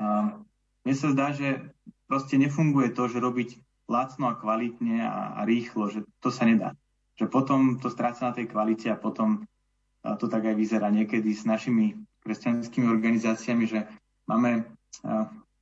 Uh, 0.01 0.41
mne 0.81 0.95
sa 0.97 1.13
zdá, 1.13 1.29
že 1.37 1.69
proste 2.09 2.41
nefunguje 2.41 2.89
to, 2.97 3.05
že 3.05 3.21
robiť 3.21 3.61
lacno 3.85 4.33
a 4.33 4.39
kvalitne 4.41 5.05
a, 5.05 5.37
a 5.37 5.45
rýchlo, 5.45 5.93
že 5.93 6.01
to 6.25 6.33
sa 6.33 6.49
nedá. 6.49 6.73
Že 7.21 7.29
potom 7.29 7.77
to 7.77 7.93
stráca 7.93 8.25
na 8.25 8.33
tej 8.33 8.49
kvalite 8.49 8.89
a 8.89 8.97
potom 8.97 9.45
uh, 9.45 10.17
to 10.17 10.25
tak 10.25 10.49
aj 10.49 10.57
vyzerá 10.57 10.89
niekedy 10.89 11.29
s 11.37 11.45
našimi 11.45 11.93
kresťanskými 12.25 12.89
organizáciami, 12.89 13.63
že 13.69 13.85
Máme, 14.27 14.67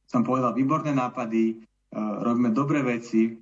som 0.09 0.25
povedal, 0.25 0.57
výborné 0.57 0.97
nápady, 0.97 1.61
robíme 1.93 2.49
dobré 2.49 2.81
veci, 2.81 3.37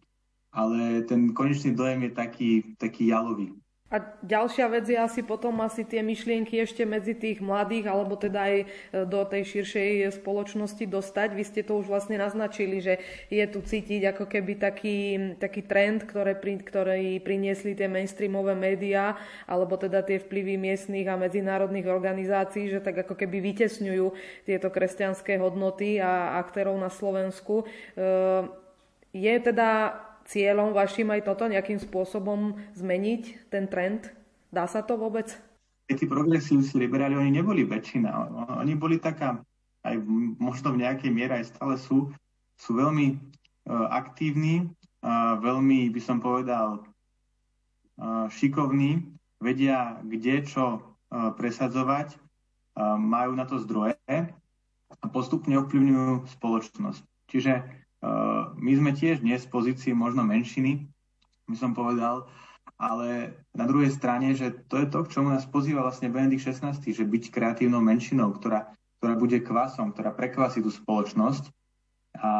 ale 0.52 1.08
ten 1.08 1.32
konečný 1.32 1.74
dojem 1.74 2.06
je 2.06 2.12
taký, 2.12 2.52
taký 2.76 3.08
jalový. 3.10 3.56
A 3.94 4.02
ďalšia 4.26 4.66
vec 4.74 4.90
je 4.90 4.98
asi 4.98 5.22
potom 5.22 5.62
asi 5.62 5.86
tie 5.86 6.02
myšlienky 6.02 6.58
ešte 6.58 6.82
medzi 6.82 7.14
tých 7.14 7.38
mladých, 7.46 7.94
alebo 7.94 8.18
teda 8.18 8.42
aj 8.42 8.56
e, 8.58 8.66
do 9.06 9.22
tej 9.22 9.46
širšej 9.46 10.18
spoločnosti 10.18 10.82
dostať. 10.90 11.30
Vy 11.38 11.44
ste 11.46 11.62
to 11.62 11.78
už 11.78 11.94
vlastne 11.94 12.18
naznačili, 12.18 12.82
že 12.82 12.98
je 13.30 13.46
tu 13.46 13.62
cítiť 13.62 14.18
ako 14.18 14.26
keby 14.26 14.58
taký, 14.58 14.98
taký 15.38 15.62
trend, 15.62 16.10
ktoré, 16.10 16.34
ktorý 16.42 17.22
priniesli 17.22 17.78
tie 17.78 17.86
mainstreamové 17.86 18.58
médiá, 18.58 19.14
alebo 19.46 19.78
teda 19.78 20.02
tie 20.02 20.18
vplyvy 20.18 20.58
miestnych 20.58 21.06
a 21.06 21.14
medzinárodných 21.14 21.86
organizácií, 21.86 22.74
že 22.74 22.82
tak 22.82 23.06
ako 23.06 23.14
keby 23.14 23.46
vytesňujú 23.54 24.10
tieto 24.50 24.74
kresťanské 24.74 25.38
hodnoty 25.38 26.02
a 26.02 26.42
aktérov 26.42 26.74
na 26.82 26.90
Slovensku. 26.90 27.62
E, 27.62 27.66
je 29.14 29.36
teda 29.38 30.02
cieľom 30.28 30.72
vašim 30.72 31.10
aj 31.12 31.22
toto 31.28 31.48
nejakým 31.48 31.80
spôsobom 31.80 32.56
zmeniť, 32.74 33.50
ten 33.52 33.68
trend? 33.68 34.12
Dá 34.54 34.70
sa 34.70 34.86
to 34.86 34.96
vôbec? 34.96 35.34
Tí 35.90 36.06
progresívci 36.08 36.80
liberáli, 36.80 37.20
oni 37.20 37.30
neboli 37.30 37.68
väčšina. 37.68 38.10
Oni 38.64 38.74
boli 38.74 38.98
taká, 38.98 39.44
aj 39.84 39.96
možno 40.40 40.74
v 40.74 40.88
nejakej 40.88 41.12
miere 41.12 41.44
aj 41.44 41.54
stále 41.54 41.76
sú, 41.78 42.10
sú 42.56 42.72
veľmi 42.74 43.14
uh, 43.14 43.88
aktívni, 43.92 44.72
veľmi, 45.44 45.92
by 45.92 46.02
som 46.02 46.24
povedal, 46.24 46.80
uh, 48.00 48.26
šikovní, 48.32 49.04
vedia, 49.44 50.00
kde 50.02 50.48
čo 50.48 50.80
uh, 50.80 51.36
presadzovať, 51.36 52.16
majú 52.98 53.38
na 53.38 53.46
to 53.46 53.62
zdroje 53.62 53.94
a 54.10 55.06
postupne 55.14 55.54
ovplyvňujú 55.62 56.26
spoločnosť. 56.26 57.06
Čiže 57.30 57.83
my 58.60 58.72
sme 58.76 58.92
tiež 58.92 59.24
dnes 59.24 59.48
v 59.48 59.54
pozícii 59.54 59.96
možno 59.96 60.28
menšiny, 60.28 60.88
by 61.48 61.56
som 61.56 61.72
povedal, 61.72 62.28
ale 62.76 63.40
na 63.56 63.64
druhej 63.64 63.92
strane, 63.96 64.36
že 64.36 64.52
to 64.68 64.84
je 64.84 64.88
to, 64.92 65.08
k 65.08 65.12
čomu 65.20 65.32
nás 65.32 65.48
pozýva 65.48 65.84
vlastne 65.88 66.12
Benedikt 66.12 66.44
XVI, 66.44 66.76
že 66.76 67.04
byť 67.04 67.24
kreatívnou 67.32 67.80
menšinou, 67.80 68.36
ktorá, 68.36 68.76
ktorá 69.00 69.14
bude 69.16 69.40
kvasom, 69.40 69.96
ktorá 69.96 70.12
prekvasí 70.12 70.60
tú 70.60 70.72
spoločnosť. 70.72 71.48
A 72.20 72.32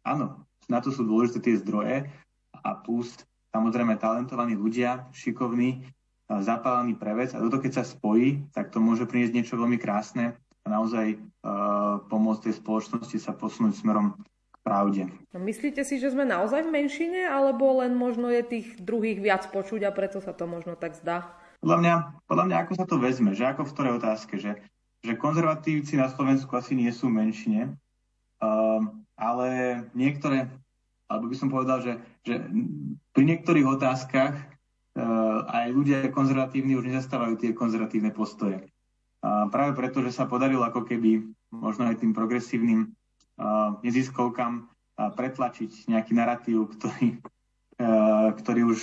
áno, 0.00 0.26
na 0.66 0.78
to 0.80 0.88
sú 0.88 1.04
dôležité 1.04 1.38
tie 1.44 1.60
zdroje 1.60 2.08
a 2.52 2.70
plus 2.72 3.12
samozrejme 3.52 4.00
talentovaní 4.00 4.56
ľudia, 4.56 5.08
šikovní, 5.12 5.88
zapálení 6.26 6.98
pre 6.98 7.14
vec 7.14 7.30
a 7.32 7.40
toto 7.40 7.62
keď 7.62 7.80
sa 7.80 7.84
spojí, 7.86 8.50
tak 8.50 8.74
to 8.74 8.82
môže 8.82 9.06
priniesť 9.06 9.34
niečo 9.34 9.54
veľmi 9.54 9.78
krásne 9.78 10.34
a 10.34 10.66
naozaj 10.66 11.14
uh, 11.14 12.02
pomôcť 12.10 12.50
tej 12.50 12.54
spoločnosti 12.58 13.16
sa 13.22 13.30
posunúť 13.30 13.78
smerom 13.78 14.18
pravde. 14.66 15.06
No, 15.30 15.38
myslíte 15.38 15.86
si, 15.86 16.02
že 16.02 16.10
sme 16.10 16.26
naozaj 16.26 16.66
v 16.66 16.74
menšine, 16.74 17.30
alebo 17.30 17.78
len 17.78 17.94
možno 17.94 18.26
je 18.34 18.42
tých 18.42 18.82
druhých 18.82 19.22
viac 19.22 19.46
počuť 19.54 19.86
a 19.86 19.94
preto 19.94 20.18
sa 20.18 20.34
to 20.34 20.50
možno 20.50 20.74
tak 20.74 20.98
zdá? 20.98 21.38
Podľa 21.62 21.78
mňa, 21.78 21.94
podľa 22.26 22.44
mňa 22.50 22.56
ako 22.66 22.72
sa 22.74 22.84
to 22.90 22.96
vezme, 22.98 23.30
že 23.38 23.46
ako 23.46 23.62
v 23.62 23.72
ktorej 23.78 23.92
otázke, 24.02 24.34
že, 24.42 24.58
že 25.06 25.14
konzervatívci 25.14 25.94
na 25.94 26.10
Slovensku 26.10 26.50
asi 26.58 26.74
nie 26.74 26.90
sú 26.90 27.06
v 27.06 27.22
menšine, 27.22 27.78
uh, 28.42 28.82
ale 29.14 29.48
niektoré, 29.94 30.50
alebo 31.06 31.30
by 31.30 31.36
som 31.38 31.48
povedal, 31.48 31.78
že, 31.86 31.92
že 32.26 32.42
pri 33.14 33.22
niektorých 33.22 33.66
otázkach 33.70 34.34
uh, 34.34 35.46
aj 35.46 35.66
ľudia 35.70 36.10
konzervatívni 36.10 36.74
už 36.74 36.90
nezastávajú 36.90 37.38
tie 37.38 37.54
konzervatívne 37.54 38.10
postoje. 38.10 38.66
Uh, 39.22 39.46
práve 39.48 39.78
preto, 39.78 40.02
že 40.02 40.10
sa 40.10 40.26
podarilo 40.26 40.66
ako 40.66 40.82
keby 40.84 41.22
možno 41.54 41.86
aj 41.86 42.02
tým 42.02 42.12
progresívnym 42.12 42.92
neziskovkám 43.84 44.68
pretlačiť 44.96 45.92
nejaký 45.92 46.12
narratív, 46.16 46.72
ktorý, 46.76 47.20
ktorý 48.40 48.62
už 48.72 48.80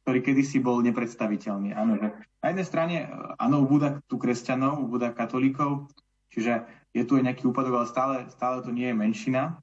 ktorý 0.00 0.18
kedysi 0.24 0.64
bol 0.64 0.80
nepredstaviteľný. 0.80 1.76
Áno, 1.76 2.00
že 2.00 2.08
na 2.40 2.46
jednej 2.50 2.66
strane, 2.66 2.96
áno, 3.36 3.62
ubúda 3.62 4.00
tu 4.08 4.16
kresťanov, 4.16 4.80
ubúda 4.80 5.12
katolíkov, 5.12 5.92
čiže 6.32 6.64
je 6.96 7.04
tu 7.04 7.20
aj 7.20 7.30
nejaký 7.30 7.44
úpadok, 7.46 7.84
ale 7.84 7.86
stále, 7.86 8.16
stále 8.32 8.64
to 8.64 8.72
nie 8.72 8.88
je 8.90 8.96
menšina. 8.96 9.60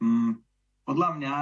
Mm, 0.00 0.40
podľa 0.88 1.08
mňa, 1.20 1.34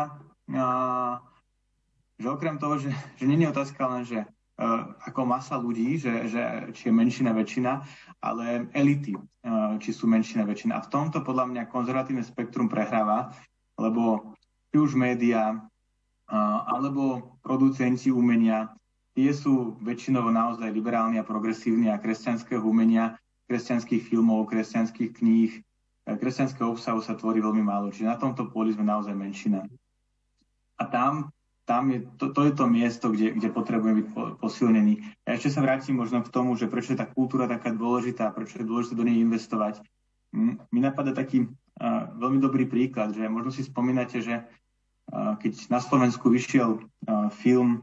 že 2.18 2.26
okrem 2.26 2.58
toho, 2.58 2.74
že, 2.82 2.90
že 3.16 3.24
nie 3.24 3.46
je 3.46 3.54
otázka 3.54 3.80
len, 3.86 4.02
že 4.02 4.26
Eh, 4.26 4.35
ako 4.56 5.28
masa 5.28 5.60
ľudí, 5.60 6.00
že, 6.00 6.32
že 6.32 6.42
či 6.72 6.88
je 6.88 6.92
menšina, 6.92 7.36
väčšina, 7.36 7.84
ale 8.24 8.72
elity, 8.72 9.12
eh, 9.12 9.74
či 9.84 9.92
sú 9.92 10.08
menšina, 10.08 10.48
väčšina. 10.48 10.80
A 10.80 10.84
v 10.84 10.88
tomto 10.88 11.20
podľa 11.20 11.52
mňa 11.52 11.62
konzervatívne 11.68 12.24
spektrum 12.24 12.72
prehráva, 12.72 13.36
lebo 13.76 14.32
či 14.72 14.76
už 14.80 14.96
média, 14.96 15.52
eh, 15.52 16.60
alebo 16.72 17.36
producenti 17.44 18.08
umenia, 18.08 18.72
tie 19.12 19.32
sú 19.36 19.76
väčšinovo 19.84 20.32
naozaj 20.32 20.72
liberálni 20.72 21.20
a 21.20 21.28
progresívni 21.28 21.92
a 21.92 22.00
kresťanského 22.00 22.64
umenia, 22.64 23.20
kresťanských 23.52 24.08
filmov, 24.08 24.48
kresťanských 24.48 25.10
kníh, 25.20 25.52
kresťanského 26.06 26.72
obsahu 26.72 27.04
sa 27.04 27.18
tvorí 27.18 27.44
veľmi 27.44 27.60
málo. 27.60 27.92
Čiže 27.92 28.08
na 28.08 28.16
tomto 28.16 28.48
poli 28.48 28.72
sme 28.72 28.88
naozaj 28.88 29.12
menšina. 29.12 29.68
A 30.76 30.84
tam, 30.88 31.32
tam 31.66 31.90
je, 31.90 32.06
to, 32.14 32.30
to 32.30 32.46
je 32.46 32.52
to 32.54 32.64
miesto, 32.70 33.10
kde, 33.10 33.34
kde 33.34 33.50
potrebujeme 33.50 34.06
byť 34.06 34.38
posilnení. 34.38 35.02
A 35.26 35.34
ešte 35.34 35.50
sa 35.50 35.66
vrátim 35.66 35.98
možno 35.98 36.22
k 36.22 36.30
tomu, 36.30 36.54
že 36.54 36.70
prečo 36.70 36.94
je 36.94 37.02
tá 37.02 37.10
kultúra 37.10 37.50
taká 37.50 37.74
dôležitá, 37.74 38.30
prečo 38.30 38.62
je 38.62 38.70
dôležité 38.70 38.94
do 38.94 39.02
nej 39.02 39.18
investovať. 39.18 39.82
Mi 40.70 40.78
napadá 40.78 41.10
taký 41.10 41.50
uh, 41.50 42.06
veľmi 42.14 42.38
dobrý 42.38 42.70
príklad, 42.70 43.18
že 43.18 43.26
možno 43.26 43.50
si 43.50 43.66
spomínate, 43.66 44.22
že 44.22 44.46
uh, 44.46 45.34
keď 45.42 45.66
na 45.66 45.82
Slovensku 45.82 46.30
vyšiel 46.30 46.78
uh, 46.78 47.28
film 47.34 47.82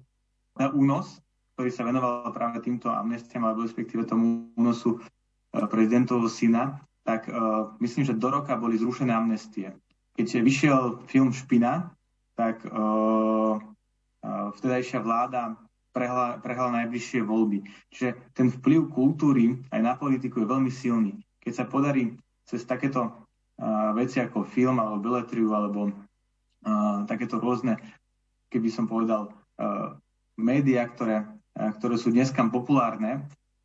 na 0.55 0.71
únos, 0.71 1.19
ktorý 1.59 1.69
sa 1.69 1.83
venoval 1.83 2.31
práve 2.31 2.63
týmto 2.63 2.87
amnestiám, 2.87 3.51
alebo 3.51 3.67
respektíve 3.67 4.07
tomu 4.07 4.47
únosu 4.55 5.03
prezidentovho 5.51 6.31
syna, 6.31 6.81
tak 7.03 7.27
uh, 7.27 7.75
myslím, 7.83 8.07
že 8.07 8.15
do 8.15 8.31
roka 8.31 8.55
boli 8.55 8.79
zrušené 8.79 9.11
amnestie. 9.11 9.75
Keď 10.15 10.39
vyšiel 10.39 10.81
film 11.11 11.35
Špina, 11.35 11.91
tak 12.33 12.63
uh, 12.65 13.61
vtedajšia 14.23 15.03
vláda 15.03 15.59
prehla, 15.93 16.41
prehla 16.41 16.83
najbližšie 16.83 17.21
voľby. 17.21 17.63
Čiže 17.93 18.17
ten 18.33 18.49
vplyv 18.49 18.89
kultúry 18.89 19.61
aj 19.69 19.81
na 19.83 19.93
politiku 19.93 20.41
je 20.41 20.51
veľmi 20.51 20.71
silný. 20.73 21.21
Keď 21.45 21.53
sa 21.53 21.65
podarí 21.69 22.17
cez 22.49 22.65
takéto 22.65 23.13
uh, 23.13 23.91
veci 23.93 24.19
ako 24.19 24.47
film 24.47 24.81
alebo 24.81 25.03
beletriu 25.03 25.53
alebo 25.53 25.93
uh, 25.93 27.03
takéto 27.05 27.37
rôzne, 27.37 27.77
keby 28.49 28.69
som 28.73 28.89
povedal, 28.89 29.29
uh, 29.29 29.95
médiá, 30.39 30.89
ktoré, 30.89 31.23
uh, 31.29 31.71
ktoré 31.77 31.95
sú 32.01 32.09
dneska 32.09 32.41
populárne, 32.49 33.23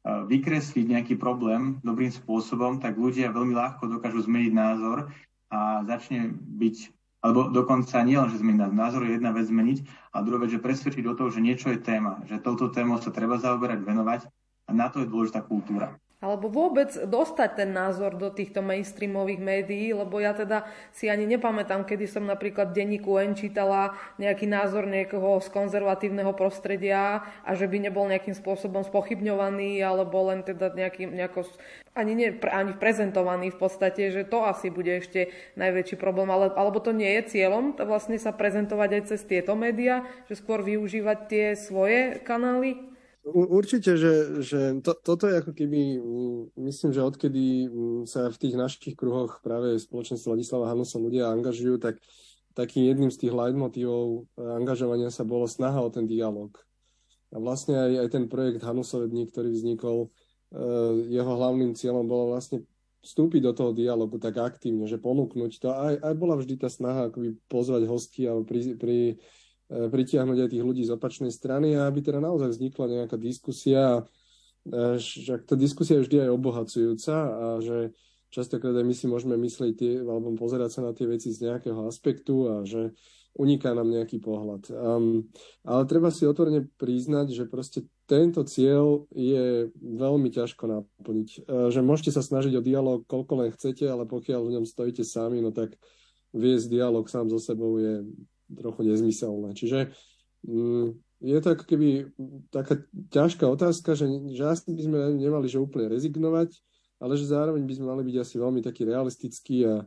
vykresliť 0.08 0.86
nejaký 0.88 1.14
problém 1.20 1.84
dobrým 1.84 2.08
spôsobom, 2.08 2.80
tak 2.80 2.96
ľudia 2.96 3.28
veľmi 3.28 3.52
ľahko 3.52 3.92
dokážu 3.92 4.24
zmeniť 4.24 4.52
názor 4.56 5.12
a 5.52 5.84
začne 5.84 6.32
byť, 6.32 6.76
alebo 7.18 7.50
dokonca 7.50 7.98
nie 8.06 8.14
len, 8.14 8.30
že 8.30 8.40
zmeniť 8.40 8.70
názor, 8.70 9.02
je 9.02 9.18
jedna 9.18 9.34
vec 9.34 9.46
zmeniť, 9.50 9.78
a 10.14 10.22
druhá 10.22 10.46
vec, 10.46 10.54
že 10.54 10.62
presvedčiť 10.62 11.02
do 11.02 11.14
toho, 11.18 11.28
že 11.34 11.42
niečo 11.42 11.70
je 11.74 11.82
téma, 11.82 12.22
že 12.30 12.38
touto 12.38 12.70
témou 12.70 12.98
sa 13.02 13.10
treba 13.10 13.36
zaoberať, 13.36 13.82
venovať 13.82 14.20
a 14.66 14.70
na 14.70 14.86
to 14.88 15.02
je 15.02 15.10
dôležitá 15.10 15.42
kultúra 15.42 15.98
alebo 16.18 16.50
vôbec 16.50 16.90
dostať 16.90 17.62
ten 17.62 17.70
názor 17.70 18.18
do 18.18 18.26
týchto 18.34 18.58
mainstreamových 18.58 19.38
médií, 19.38 19.94
lebo 19.94 20.18
ja 20.18 20.34
teda 20.34 20.66
si 20.90 21.06
ani 21.06 21.30
nepamätám, 21.30 21.86
kedy 21.86 22.10
som 22.10 22.26
napríklad 22.26 22.74
v 22.74 22.82
denníku 22.82 23.22
N 23.22 23.38
čítala 23.38 23.94
nejaký 24.18 24.50
názor 24.50 24.90
niekoho 24.90 25.38
z 25.38 25.46
konzervatívneho 25.54 26.34
prostredia 26.34 27.22
a 27.46 27.50
že 27.54 27.70
by 27.70 27.86
nebol 27.86 28.10
nejakým 28.10 28.34
spôsobom 28.34 28.82
spochybňovaný 28.82 29.78
alebo 29.78 30.26
len 30.26 30.42
teda 30.42 30.74
nejaký, 30.74 31.06
nejako 31.06 31.46
ani, 31.94 32.18
nie, 32.18 32.34
ani 32.50 32.74
prezentovaný 32.74 33.54
v 33.54 33.58
podstate, 33.62 34.10
že 34.10 34.26
to 34.26 34.42
asi 34.42 34.74
bude 34.74 34.90
ešte 34.98 35.30
najväčší 35.54 36.02
problém, 36.02 36.34
ale, 36.34 36.50
alebo 36.50 36.82
to 36.82 36.90
nie 36.90 37.14
je 37.22 37.38
cieľom 37.38 37.78
to 37.78 37.86
vlastne 37.86 38.18
sa 38.18 38.34
prezentovať 38.34 38.90
aj 38.90 39.02
cez 39.14 39.22
tieto 39.22 39.54
médiá, 39.54 40.02
že 40.26 40.34
skôr 40.34 40.66
využívať 40.66 41.18
tie 41.30 41.46
svoje 41.54 42.18
kanály? 42.26 42.97
Určite, 43.26 43.98
že, 43.98 44.40
že 44.40 44.80
to, 44.80 44.94
toto 44.94 45.28
je 45.28 45.42
ako 45.42 45.52
keby, 45.52 46.00
mm, 46.00 46.40
myslím, 46.64 46.90
že 46.94 47.04
odkedy 47.04 47.68
mm, 47.68 48.02
sa 48.08 48.30
v 48.30 48.40
tých 48.40 48.54
našich 48.56 48.94
kruhoch 48.96 49.44
práve 49.44 49.76
spoločenstvo 49.76 50.32
Ladislava 50.32 50.70
Hanusa 50.70 50.96
ľudia 50.96 51.28
angažujú, 51.34 51.76
tak 51.82 52.00
takým 52.56 52.88
jedným 52.88 53.10
z 53.12 53.26
tých 53.26 53.32
leitmotivov 53.36 54.06
e, 54.08 54.42
angažovania 54.58 55.12
sa 55.12 55.28
bolo 55.28 55.44
snaha 55.44 55.78
o 55.78 55.92
ten 55.92 56.08
dialog. 56.08 56.56
A 57.30 57.36
vlastne 57.36 57.76
aj, 57.76 57.92
aj 58.06 58.08
ten 58.08 58.24
projekt 58.26 58.64
Hanusové 58.64 59.12
dní, 59.12 59.28
ktorý 59.28 59.52
vznikol, 59.52 60.08
e, 60.08 60.58
jeho 61.12 61.32
hlavným 61.36 61.76
cieľom 61.76 62.08
bolo 62.08 62.32
vlastne 62.32 62.64
vstúpiť 63.04 63.40
do 63.44 63.52
toho 63.54 63.70
dialogu 63.70 64.18
tak 64.18 64.40
aktívne, 64.40 64.88
že 64.90 64.98
ponúknuť 64.98 65.52
to. 65.62 65.68
Aj, 65.70 65.94
aj 66.02 66.14
bola 66.18 66.34
vždy 66.34 66.54
tá 66.58 66.66
snaha 66.66 67.12
akoby 67.12 67.38
pozvať 67.46 67.86
hostí 67.86 68.26
alebo 68.26 68.42
pri, 68.48 68.74
pri 68.74 68.98
pritiahnuť 69.68 70.38
aj 70.44 70.48
tých 70.48 70.64
ľudí 70.64 70.82
z 70.88 70.96
opačnej 70.96 71.28
strany 71.28 71.76
a 71.76 71.92
aby 71.92 72.00
teda 72.00 72.24
naozaj 72.24 72.56
vznikla 72.56 73.04
nejaká 73.04 73.20
diskusia, 73.20 74.00
e, 74.64 74.96
že 74.96 75.44
tá 75.44 75.54
diskusia 75.60 76.00
je 76.00 76.04
vždy 76.08 76.16
aj 76.24 76.30
obohacujúca 76.32 77.16
a 77.16 77.46
že 77.60 77.92
častokrát 78.32 78.72
aj 78.72 78.86
my 78.88 78.94
si 78.96 79.06
môžeme 79.08 79.36
myslieť 79.36 79.72
tie, 79.76 79.92
alebo 80.00 80.32
pozerať 80.40 80.70
sa 80.72 80.80
na 80.88 80.96
tie 80.96 81.04
veci 81.04 81.28
z 81.32 81.52
nejakého 81.52 81.84
aspektu 81.84 82.48
a 82.48 82.54
že 82.64 82.96
uniká 83.36 83.76
nám 83.76 83.92
nejaký 83.92 84.18
pohľad. 84.24 84.72
Um, 84.72 85.28
ale 85.62 85.82
treba 85.84 86.08
si 86.10 86.26
otvorene 86.26 86.66
priznať, 86.80 87.36
že 87.36 87.44
proste 87.46 87.86
tento 88.08 88.42
cieľ 88.48 89.04
je 89.14 89.68
veľmi 89.78 90.32
ťažko 90.32 90.64
naplniť. 90.64 91.28
Uh, 91.44 91.68
že 91.68 91.84
môžete 91.84 92.10
sa 92.16 92.24
snažiť 92.24 92.56
o 92.56 92.64
dialog 92.64 93.04
koľko 93.04 93.44
len 93.44 93.54
chcete, 93.54 93.84
ale 93.84 94.08
pokiaľ 94.08 94.40
v 94.42 94.52
ňom 94.58 94.64
stojíte 94.64 95.04
sami, 95.04 95.38
no 95.44 95.52
tak 95.54 95.76
viesť 96.32 96.72
dialog 96.72 97.04
sám 97.08 97.30
so 97.30 97.38
sebou 97.40 97.78
je 97.78 98.04
trochu 98.56 98.80
nezmyselné. 98.82 99.52
Čiže 99.52 99.92
mm, 100.46 100.86
je 101.18 101.38
to 101.42 101.48
ako 101.58 101.64
keby 101.66 102.14
taká 102.54 102.78
ťažká 103.10 103.44
otázka, 103.50 103.98
že, 103.98 104.06
že 104.32 104.44
asi 104.46 104.70
by 104.70 104.82
sme 104.86 104.98
nemali 105.18 105.50
že 105.50 105.58
úplne 105.58 105.90
rezignovať, 105.90 106.54
ale 107.02 107.12
že 107.18 107.30
zároveň 107.30 107.66
by 107.66 107.74
sme 107.74 107.86
mali 107.90 108.02
byť 108.06 108.16
asi 108.22 108.34
veľmi 108.38 108.60
taký 108.62 108.86
realistický 108.86 109.66
a, 109.66 109.74
a 109.74 109.78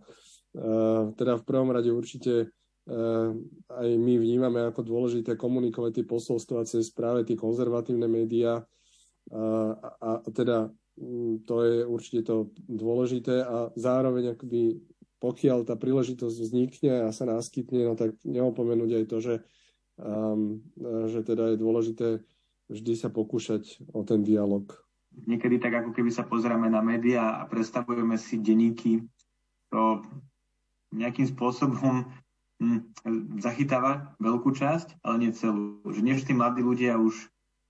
teda 1.16 1.40
v 1.40 1.48
prvom 1.48 1.72
rade 1.72 1.88
určite 1.88 2.52
a, 2.52 3.32
aj 3.72 3.88
my 3.96 4.14
vnímame 4.20 4.60
ako 4.68 4.84
dôležité 4.84 5.40
komunikovať 5.40 6.02
tie 6.02 6.06
posolstva 6.08 6.68
cez 6.68 6.92
práve 6.92 7.24
tie 7.24 7.40
konzervatívne 7.40 8.12
médiá 8.12 8.60
a, 9.32 9.44
a, 9.80 10.12
a 10.20 10.30
teda 10.36 10.68
mm, 11.00 11.48
to 11.48 11.56
je 11.64 11.76
určite 11.88 12.28
to 12.28 12.52
dôležité 12.68 13.40
a 13.48 13.72
zároveň 13.80 14.36
akoby 14.36 14.84
pokiaľ 15.22 15.70
tá 15.70 15.78
príležitosť 15.78 16.36
vznikne 16.42 17.06
a 17.06 17.14
sa 17.14 17.30
náskytne, 17.30 17.86
no 17.86 17.94
tak 17.94 18.18
neopomenúť 18.26 18.92
aj 18.98 19.06
to, 19.06 19.18
že, 19.22 19.36
um, 20.02 20.66
že 21.08 21.22
teda 21.22 21.54
je 21.54 21.62
dôležité 21.62 22.08
vždy 22.72 22.94
sa 22.98 23.14
pokúšať 23.14 23.86
o 23.94 24.02
ten 24.02 24.26
dialog. 24.26 24.66
Niekedy 25.28 25.60
tak, 25.60 25.76
ako 25.84 25.92
keby 25.92 26.10
sa 26.10 26.24
pozrieme 26.24 26.72
na 26.72 26.80
médiá 26.80 27.44
a 27.44 27.46
predstavujeme 27.46 28.16
si 28.16 28.40
denníky, 28.40 29.04
to 29.68 30.02
nejakým 30.96 31.28
spôsobom 31.28 32.08
hm, 32.64 32.80
zachytáva 33.44 34.16
veľkú 34.24 34.56
časť, 34.56 35.04
ale 35.04 35.28
nie 35.28 35.32
celú. 35.36 35.84
Že 35.84 36.02
nie 36.04 36.16
tí 36.16 36.32
mladí 36.32 36.64
ľudia 36.64 36.96
už, 36.96 37.28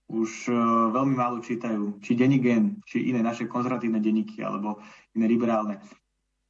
už 0.10 0.30
uh, 0.54 0.94
veľmi 0.94 1.18
málo 1.18 1.42
čítajú. 1.42 1.98
Či 2.02 2.14
denník 2.14 2.46
Gen, 2.46 2.66
či 2.86 3.10
iné 3.10 3.26
naše 3.26 3.50
konzervatívne 3.50 3.98
denníky, 3.98 4.46
alebo 4.46 4.78
iné 5.18 5.26
liberálne. 5.26 5.82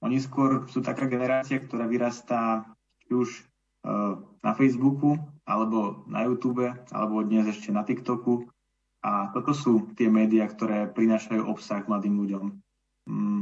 Oni 0.02 0.18
skôr 0.18 0.66
sú 0.68 0.82
taká 0.82 1.06
generácia, 1.06 1.62
ktorá 1.62 1.86
vyrastá 1.86 2.66
už 3.10 3.30
uh, 3.86 4.18
na 4.42 4.52
Facebooku, 4.58 5.22
alebo 5.46 6.06
na 6.10 6.26
YouTube, 6.26 6.66
alebo 6.90 7.22
dnes 7.22 7.54
ešte 7.54 7.70
na 7.70 7.86
TikToku. 7.86 8.50
A 9.02 9.30
toto 9.34 9.54
sú 9.54 9.94
tie 9.98 10.10
médiá, 10.10 10.46
ktoré 10.46 10.90
prinášajú 10.90 11.46
obsah 11.46 11.82
mladým 11.86 12.18
ľuďom. 12.22 12.46
Mm, 13.10 13.42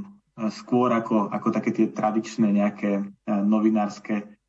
skôr 0.55 0.88
ako, 0.95 1.28
ako 1.32 1.47
také 1.51 1.76
tie 1.76 1.88
tradičné 1.91 2.47
nejaké 2.51 3.03
uh, 3.03 3.41
novinárske 3.43 4.39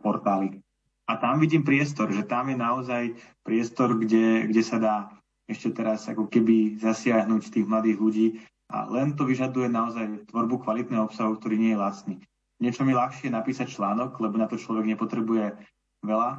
portály. 0.00 0.64
A 1.04 1.20
tam 1.20 1.36
vidím 1.44 1.60
priestor, 1.60 2.08
že 2.08 2.24
tam 2.24 2.48
je 2.48 2.56
naozaj 2.56 3.02
priestor, 3.44 4.00
kde, 4.00 4.48
kde 4.48 4.62
sa 4.64 4.80
dá 4.80 4.96
ešte 5.44 5.74
teraz 5.74 6.08
ako 6.08 6.30
keby 6.30 6.80
zasiahnuť 6.80 7.52
tých 7.52 7.66
mladých 7.68 7.98
ľudí 8.00 8.26
a 8.72 8.88
len 8.88 9.12
to 9.12 9.28
vyžaduje 9.28 9.68
naozaj 9.68 10.32
tvorbu 10.32 10.64
kvalitného 10.64 11.04
obsahu, 11.04 11.36
ktorý 11.36 11.60
nie 11.60 11.76
je 11.76 11.82
lacný. 11.82 12.16
Niečo 12.64 12.88
mi 12.88 12.96
ľahšie 12.96 13.28
napísať 13.28 13.68
článok, 13.68 14.16
lebo 14.16 14.40
na 14.40 14.48
to 14.48 14.56
človek 14.56 14.88
nepotrebuje 14.88 15.52
veľa, 16.00 16.30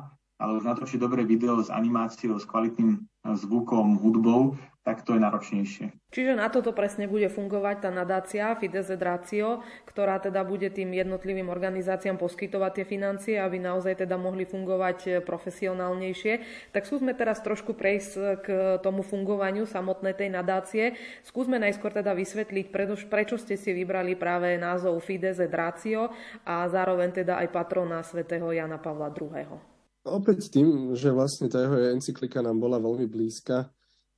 ale 0.42 0.52
už 0.58 0.66
natočiť 0.66 0.98
dobré 0.98 1.22
video 1.24 1.62
s 1.62 1.70
animáciou, 1.70 2.42
s 2.42 2.50
kvalitným 2.50 3.06
zvukom, 3.24 4.02
hudbou, 4.02 4.58
tak 4.84 5.08
to 5.08 5.16
je 5.16 5.24
náročnejšie. 5.24 5.86
Čiže 6.12 6.36
na 6.36 6.52
toto 6.52 6.76
presne 6.76 7.08
bude 7.08 7.32
fungovať 7.32 7.88
tá 7.88 7.90
nadácia 7.90 8.52
Fidesz 8.60 8.92
Ratio, 9.00 9.64
ktorá 9.88 10.20
teda 10.20 10.44
bude 10.44 10.68
tým 10.68 10.92
jednotlivým 10.92 11.48
organizáciám 11.48 12.20
poskytovať 12.20 12.72
tie 12.84 12.86
financie, 12.86 13.36
aby 13.40 13.64
naozaj 13.64 14.04
teda 14.04 14.20
mohli 14.20 14.44
fungovať 14.44 15.00
e, 15.08 15.10
profesionálnejšie. 15.24 16.34
Tak 16.76 16.84
skúsme 16.84 17.16
teraz 17.16 17.40
trošku 17.40 17.80
prejsť 17.80 18.12
k 18.44 18.48
tomu 18.84 19.08
fungovaniu 19.08 19.64
samotnej 19.64 20.20
tej 20.20 20.30
nadácie. 20.36 21.00
Skúsme 21.24 21.56
najskôr 21.64 21.96
teda 21.96 22.12
vysvetliť, 22.12 22.68
prečo 23.08 23.40
ste 23.40 23.56
si 23.56 23.72
vybrali 23.72 24.20
práve 24.20 24.60
názov 24.60 25.00
Fidesz 25.00 25.40
Ratio 25.48 26.12
a 26.44 26.68
zároveň 26.68 27.24
teda 27.24 27.40
aj 27.40 27.48
patrona 27.56 28.04
svätého 28.04 28.52
Jana 28.52 28.84
Pavla 28.84 29.16
II. 29.16 29.72
Opäť 30.04 30.52
tým, 30.52 30.92
že 31.00 31.16
vlastne 31.16 31.48
tá 31.48 31.64
jeho 31.64 31.96
encyklika 31.96 32.44
nám 32.44 32.60
bola 32.60 32.76
veľmi 32.76 33.08
blízka 33.08 33.72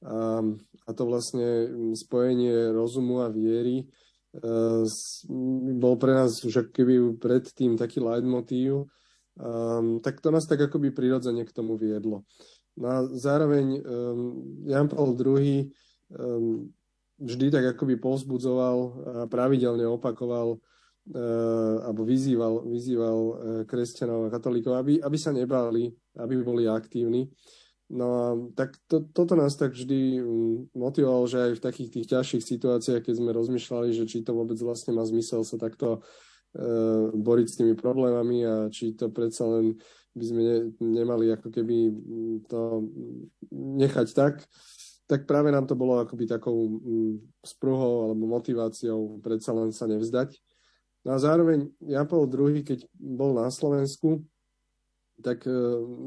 a, 0.03 0.91
to 0.91 1.03
vlastne 1.07 1.71
spojenie 1.95 2.73
rozumu 2.75 3.23
a 3.23 3.31
viery 3.31 3.85
uh, 3.85 4.83
bol 5.79 5.95
pre 5.95 6.11
nás 6.11 6.43
už 6.43 6.75
keby 6.75 7.15
predtým 7.15 7.79
taký 7.79 8.03
leitmotív, 8.03 8.91
um, 9.39 10.03
tak 10.03 10.19
to 10.19 10.29
nás 10.31 10.43
tak 10.43 10.67
akoby 10.67 10.91
prirodzene 10.91 11.47
k 11.47 11.55
tomu 11.55 11.79
viedlo. 11.79 12.27
No 12.75 12.85
a 12.91 12.97
zároveň 13.07 13.79
Jan 14.67 14.91
Paul 14.91 15.15
II 15.15 15.71
vždy 17.15 17.47
tak 17.47 17.71
akoby 17.71 17.95
povzbudzoval 17.95 18.77
a 18.83 19.23
pravidelne 19.31 19.87
opakoval 19.87 20.59
alebo 21.87 22.01
vyzýval, 22.03 22.67
vyzýval 22.67 23.17
kresťanov 23.63 24.27
a 24.27 24.33
katolíkov, 24.33 24.75
aby, 24.75 24.99
aby 24.99 25.15
sa 25.15 25.31
nebáli, 25.31 25.87
aby 26.19 26.33
boli 26.43 26.67
aktívni. 26.67 27.31
No 27.85 28.07
a 28.17 28.25
tak 28.57 28.73
to, 28.89 29.05
toto 29.13 29.37
nás 29.37 29.53
tak 29.53 29.77
vždy 29.77 30.17
mm, 30.17 30.73
motivovalo, 30.73 31.29
že 31.29 31.37
aj 31.37 31.51
v 31.61 31.65
takých 31.69 31.89
tých 31.93 32.07
ťažších 32.17 32.43
situáciách, 32.43 33.05
keď 33.05 33.15
sme 33.21 33.29
rozmýšľali, 33.29 33.93
že 33.93 34.09
či 34.09 34.25
to 34.25 34.33
vôbec 34.33 34.57
vlastne 34.57 34.97
má 34.97 35.05
zmysel 35.05 35.45
sa 35.45 35.61
takto 35.61 36.01
e, 36.57 36.69
boriť 37.13 37.45
s 37.45 37.57
tými 37.61 37.77
problémami 37.77 38.41
a 38.41 38.55
či 38.73 38.97
to 38.97 39.13
predsa 39.13 39.45
len 39.45 39.77
by 40.17 40.25
sme 40.25 40.41
ne, 40.41 40.57
nemali 40.81 41.29
ako 41.29 41.53
keby 41.53 41.77
mm, 41.93 42.37
to 42.49 42.89
nechať 43.53 44.07
tak, 44.17 44.41
tak 45.05 45.29
práve 45.29 45.53
nám 45.53 45.69
to 45.69 45.77
bolo 45.77 46.01
akoby 46.01 46.25
takou 46.25 46.81
mm, 46.81 47.21
spruhou 47.45 48.09
alebo 48.09 48.25
motiváciou 48.25 49.21
predsa 49.21 49.53
len 49.53 49.69
sa 49.69 49.85
nevzdať. 49.85 50.33
No 51.05 51.13
a 51.13 51.21
zároveň 51.21 51.69
Jan 51.85 52.09
Paul 52.09 52.25
II, 52.33 52.65
keď 52.65 52.81
bol 52.97 53.37
na 53.37 53.45
Slovensku, 53.53 54.25
tak 55.23 55.47
e, 55.47 55.51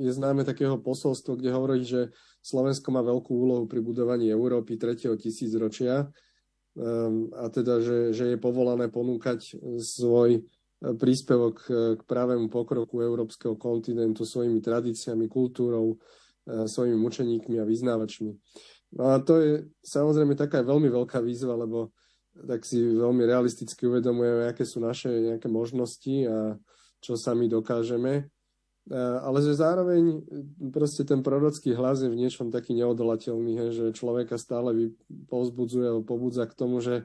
je 0.05 0.13
známe 0.13 0.45
takého 0.45 0.77
posolstvo, 0.77 1.37
kde 1.41 1.51
hovorí, 1.53 1.81
že 1.85 2.13
Slovensko 2.45 2.93
má 2.93 3.01
veľkú 3.01 3.33
úlohu 3.33 3.65
pri 3.65 3.81
budovaní 3.81 4.29
Európy 4.29 4.77
3. 4.77 5.17
tisícročia 5.17 6.09
ehm, 6.77 7.33
a 7.33 7.49
teda, 7.49 7.81
že, 7.81 8.13
že 8.13 8.37
je 8.37 8.39
povolané 8.41 8.93
ponúkať 8.93 9.57
svoj 9.81 10.31
e, 10.37 10.41
príspevok 10.97 11.57
e, 11.65 11.71
k 11.97 12.03
pravému 12.05 12.53
pokroku 12.53 13.01
európskeho 13.01 13.57
kontinentu 13.57 14.29
svojimi 14.29 14.61
tradíciami, 14.61 15.29
kultúrou, 15.29 15.97
svojimi 16.49 16.97
mučeníkmi 16.97 17.61
a 17.61 17.69
vyznávačmi. 17.69 18.33
No 18.97 19.13
a 19.13 19.21
to 19.21 19.37
je 19.37 19.69
samozrejme 19.85 20.33
taká 20.33 20.65
veľmi 20.65 20.89
veľká 20.89 21.21
výzva, 21.21 21.53
lebo 21.61 21.93
tak 22.33 22.65
si 22.65 22.81
veľmi 22.81 23.21
realisticky 23.29 23.85
uvedomujeme, 23.85 24.49
aké 24.49 24.65
sú 24.65 24.81
naše 24.81 25.13
nejaké 25.13 25.45
možnosti 25.51 26.25
a 26.25 26.57
čo 27.05 27.21
sami 27.21 27.51
dokážeme. 27.51 28.31
Eh, 28.89 29.19
ale 29.21 29.45
že 29.45 29.53
zároveň 29.53 30.03
eh, 30.17 30.73
proste 30.73 31.05
ten 31.05 31.21
prorocký 31.21 31.77
hlas 31.77 32.01
je 32.01 32.09
v 32.09 32.17
niečom 32.17 32.49
taký 32.49 32.73
neodolateľný, 32.73 33.53
he, 33.53 33.67
že 33.69 33.87
človeka 33.93 34.41
stále 34.41 34.97
povzbudzuje 35.29 35.85
alebo 35.93 36.09
pobudza 36.09 36.49
k 36.49 36.57
tomu, 36.57 36.81
že, 36.81 37.05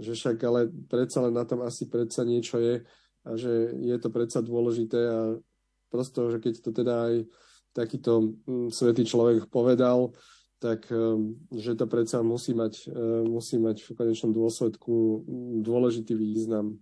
že 0.00 0.16
však 0.16 0.40
ale 0.48 0.72
predsa 0.88 1.20
len 1.28 1.36
na 1.36 1.44
tom 1.44 1.60
asi 1.60 1.92
predsa 1.92 2.24
niečo 2.24 2.56
je 2.56 2.88
a 3.28 3.30
že 3.36 3.52
je 3.84 3.96
to 4.00 4.08
predsa 4.08 4.40
dôležité 4.40 5.00
a 5.12 5.20
prosto, 5.92 6.32
že 6.32 6.40
keď 6.40 6.54
to 6.64 6.70
teda 6.72 6.94
aj 7.12 7.14
takýto 7.76 8.32
hm, 8.48 8.72
svetý 8.72 9.04
človek 9.04 9.44
povedal, 9.52 10.16
tak 10.56 10.88
hm, 10.88 11.52
že 11.52 11.76
to 11.76 11.84
predsa 11.84 12.24
musí 12.24 12.56
mať, 12.56 12.88
eh, 12.88 13.28
musí 13.28 13.60
mať 13.60 13.84
v 13.84 13.92
konečnom 13.92 14.32
dôsledku 14.32 15.20
hm, 15.20 15.68
dôležitý 15.68 16.16
význam. 16.16 16.80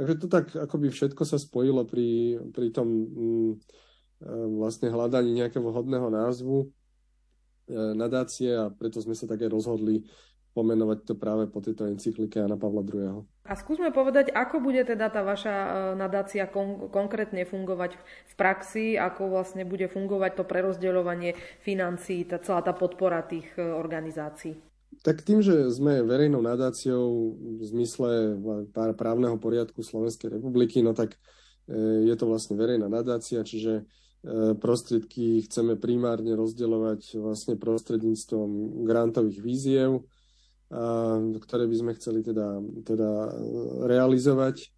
Takže 0.00 0.16
to 0.16 0.26
tak 0.32 0.56
akoby 0.56 0.88
všetko 0.88 1.28
sa 1.28 1.36
spojilo 1.36 1.84
pri, 1.84 2.40
pri 2.56 2.72
tom 2.72 2.88
mm, 2.88 3.50
e, 3.52 3.56
vlastne 4.56 4.88
hľadaní 4.88 5.36
nejakého 5.36 5.60
vhodného 5.60 6.08
názvu 6.08 6.64
e, 6.64 6.66
nadácie 7.92 8.48
a 8.48 8.72
preto 8.72 9.04
sme 9.04 9.12
sa 9.12 9.28
také 9.28 9.52
rozhodli 9.52 10.08
pomenovať 10.56 11.04
to 11.04 11.14
práve 11.20 11.52
po 11.52 11.60
tejto 11.60 11.84
encyklike 11.84 12.40
Jana 12.40 12.56
Pavla 12.56 12.80
II. 12.80 13.28
A 13.44 13.52
skúsme 13.52 13.92
povedať, 13.92 14.32
ako 14.32 14.64
bude 14.64 14.88
teda 14.88 15.12
tá 15.12 15.20
vaša 15.20 15.52
e, 15.52 15.68
nadácia 16.00 16.48
kon- 16.48 16.88
konkrétne 16.88 17.44
fungovať 17.44 18.00
v 18.00 18.34
praxi, 18.40 18.96
ako 18.96 19.36
vlastne 19.36 19.68
bude 19.68 19.84
fungovať 19.84 20.40
to 20.40 20.48
prerozdeľovanie 20.48 21.36
financií, 21.60 22.24
tá 22.24 22.40
celá 22.40 22.64
tá 22.64 22.72
podpora 22.72 23.20
tých 23.20 23.52
organizácií. 23.60 24.69
Tak 25.00 25.22
tým, 25.22 25.40
že 25.40 25.70
sme 25.72 26.04
verejnou 26.04 26.42
nadáciou 26.44 27.34
v 27.38 27.62
zmysle 27.62 28.36
právneho 28.98 29.38
poriadku 29.40 29.80
Slovenskej 29.80 30.36
republiky, 30.36 30.84
no 30.84 30.92
tak 30.92 31.16
e, 31.70 32.04
je 32.04 32.14
to 32.18 32.28
vlastne 32.28 32.58
verejná 32.58 32.90
nadácia, 32.90 33.40
čiže 33.40 33.80
e, 33.80 33.84
prostriedky 34.58 35.46
chceme 35.48 35.80
primárne 35.80 36.36
rozdeľovať 36.36 37.16
vlastne 37.16 37.54
prostredníctvom 37.56 38.82
grantových 38.84 39.40
víziev, 39.40 40.04
ktoré 41.40 41.66
by 41.66 41.76
sme 41.76 41.92
chceli 41.98 42.22
teda, 42.22 42.62
teda 42.86 43.10
realizovať. 43.90 44.70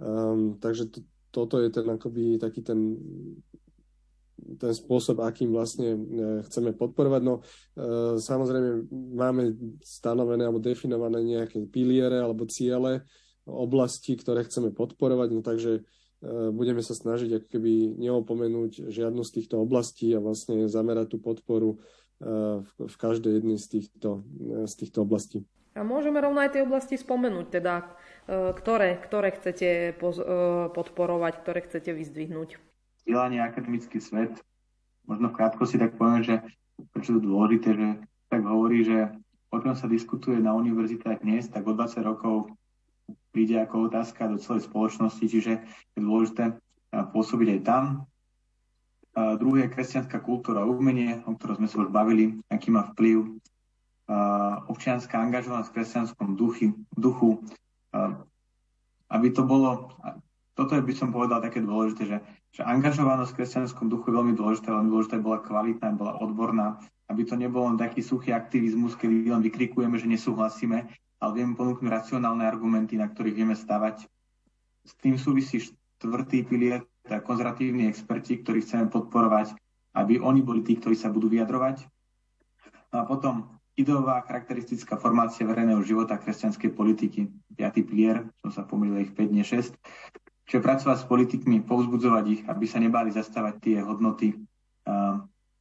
Um, 0.00 0.58
takže 0.58 0.90
to, 0.90 1.00
toto 1.30 1.62
je 1.62 1.70
ten 1.70 1.86
akoby 1.86 2.40
taký 2.42 2.66
ten 2.66 2.98
ten 4.58 4.72
spôsob, 4.74 5.22
akým 5.22 5.54
vlastne 5.54 5.94
e, 5.94 5.98
chceme 6.48 6.74
podporovať. 6.74 7.22
No 7.22 7.34
e, 7.38 7.42
samozrejme 8.18 8.90
máme 9.14 9.54
stanovené 9.84 10.48
alebo 10.48 10.58
definované 10.58 11.22
nejaké 11.22 11.62
piliere 11.70 12.18
alebo 12.18 12.48
ciele, 12.50 13.06
oblasti, 13.46 14.14
ktoré 14.14 14.46
chceme 14.46 14.70
podporovať, 14.74 15.28
no 15.30 15.42
takže 15.44 15.72
e, 15.78 15.82
budeme 16.50 16.82
sa 16.82 16.96
snažiť 16.96 17.42
ako 17.42 17.46
keby 17.46 17.72
neopomenúť 18.00 18.90
žiadnu 18.90 19.22
z 19.22 19.30
týchto 19.42 19.62
oblastí 19.62 20.10
a 20.16 20.22
vlastne 20.22 20.66
zamerať 20.66 21.14
tú 21.14 21.18
podporu 21.22 21.78
v 22.68 22.96
každej 23.00 23.40
jednej 23.40 23.56
z 23.56 23.80
týchto, 23.80 24.28
z 24.68 24.74
týchto 24.76 25.08
oblastí. 25.08 25.40
A 25.72 25.80
môžeme 25.80 26.20
rovno 26.20 26.44
aj 26.44 26.52
tie 26.52 26.60
oblasti 26.60 27.00
spomenúť, 27.00 27.48
teda 27.48 27.96
ktoré, 28.28 29.00
ktoré 29.00 29.32
chcete 29.32 29.96
podporovať, 30.76 31.32
ktoré 31.40 31.64
chcete 31.64 31.96
vyzdvihnúť 31.96 32.60
vzdelanie, 33.02 33.40
akademický 33.40 33.98
svet. 33.98 34.36
Možno 35.08 35.32
v 35.32 35.36
krátkosti 35.40 35.80
tak 35.80 35.96
poviem, 35.96 36.22
že 36.22 36.34
prečo 36.92 37.16
to 37.16 37.24
dôležité, 37.24 37.74
že 37.74 37.88
tak 38.30 38.46
hovorí, 38.46 38.86
že 38.86 39.10
o 39.50 39.56
čom 39.58 39.74
sa 39.74 39.90
diskutuje 39.90 40.38
na 40.38 40.54
univerzitách 40.54 41.26
dnes, 41.26 41.50
tak 41.50 41.66
o 41.66 41.74
20 41.74 42.06
rokov 42.06 42.54
príde 43.34 43.58
ako 43.58 43.90
otázka 43.90 44.30
do 44.30 44.38
celej 44.38 44.70
spoločnosti, 44.70 45.24
čiže 45.26 45.52
je 45.66 46.00
dôležité 46.00 46.54
pôsobiť 46.90 47.48
aj 47.58 47.60
tam. 47.66 47.82
A 49.18 49.34
druhé 49.34 49.66
je 49.66 49.74
kresťanská 49.74 50.22
kultúra 50.22 50.62
a 50.62 50.70
umenie, 50.70 51.18
o 51.26 51.34
ktorom 51.34 51.58
sme 51.58 51.68
sa 51.68 51.82
už 51.82 51.90
bavili, 51.90 52.38
aký 52.46 52.70
má 52.70 52.86
vplyv. 52.94 53.42
A 54.06 54.18
občianská 54.70 55.18
angažovanosť 55.18 55.70
v 55.70 55.74
kresťanskom 55.74 56.38
duchy, 56.38 56.70
duchu, 56.94 57.42
a 57.90 58.22
aby 59.10 59.34
to 59.34 59.42
bolo, 59.42 59.90
toto 60.54 60.78
by 60.78 60.94
som 60.94 61.10
povedal 61.10 61.42
také 61.42 61.58
dôležité, 61.58 62.02
že 62.06 62.18
že 62.50 62.66
angažovanosť 62.66 63.30
v 63.30 63.38
kresťanskom 63.38 63.86
duchu 63.86 64.10
je 64.10 64.16
veľmi 64.18 64.34
dôležitá, 64.34 64.74
veľmi 64.74 64.90
dôležitá 64.90 65.16
bola 65.22 65.38
kvalitná, 65.38 65.94
bola 65.94 66.18
odborná, 66.18 66.82
aby 67.06 67.22
to 67.22 67.38
nebol 67.38 67.66
len 67.66 67.78
taký 67.78 68.02
suchý 68.02 68.34
aktivizmus, 68.34 68.98
kedy 68.98 69.30
len 69.30 69.42
vykrikujeme, 69.42 69.98
že 69.98 70.10
nesúhlasíme, 70.10 70.90
ale 71.20 71.30
vieme 71.34 71.54
ponúknuť 71.54 71.86
racionálne 71.86 72.42
argumenty, 72.42 72.98
na 72.98 73.06
ktorých 73.06 73.38
vieme 73.38 73.54
stavať. 73.54 74.06
S 74.86 74.92
tým 74.98 75.14
súvisí 75.14 75.62
štvrtý 75.62 76.42
pilier, 76.46 76.82
teda 77.06 77.22
konzervatívni 77.22 77.86
experti, 77.86 78.42
ktorí 78.42 78.62
chceme 78.66 78.90
podporovať, 78.90 79.54
aby 79.94 80.18
oni 80.22 80.40
boli 80.42 80.62
tí, 80.62 80.78
ktorí 80.78 80.94
sa 80.94 81.10
budú 81.10 81.30
vyjadrovať. 81.30 81.86
No 82.90 82.96
a 83.02 83.04
potom 83.06 83.60
ideová 83.78 84.22
charakteristická 84.26 84.98
formácia 84.98 85.46
verejného 85.46 85.82
života 85.86 86.18
kresťanskej 86.18 86.70
politiky, 86.74 87.30
piatý 87.54 87.86
pilier, 87.86 88.26
som 88.42 88.50
sa 88.50 88.66
pomýlil 88.66 89.06
ich 89.06 89.12
5, 89.14 89.30
nie 89.30 89.46
6, 89.46 89.74
Čiže 90.50 90.66
pracovať 90.66 90.96
s 90.98 91.06
politikmi, 91.06 91.62
povzbudzovať 91.62 92.24
ich, 92.26 92.42
aby 92.50 92.66
sa 92.66 92.82
nebali 92.82 93.14
zastávať 93.14 93.54
tie 93.62 93.76
hodnoty, 93.86 94.34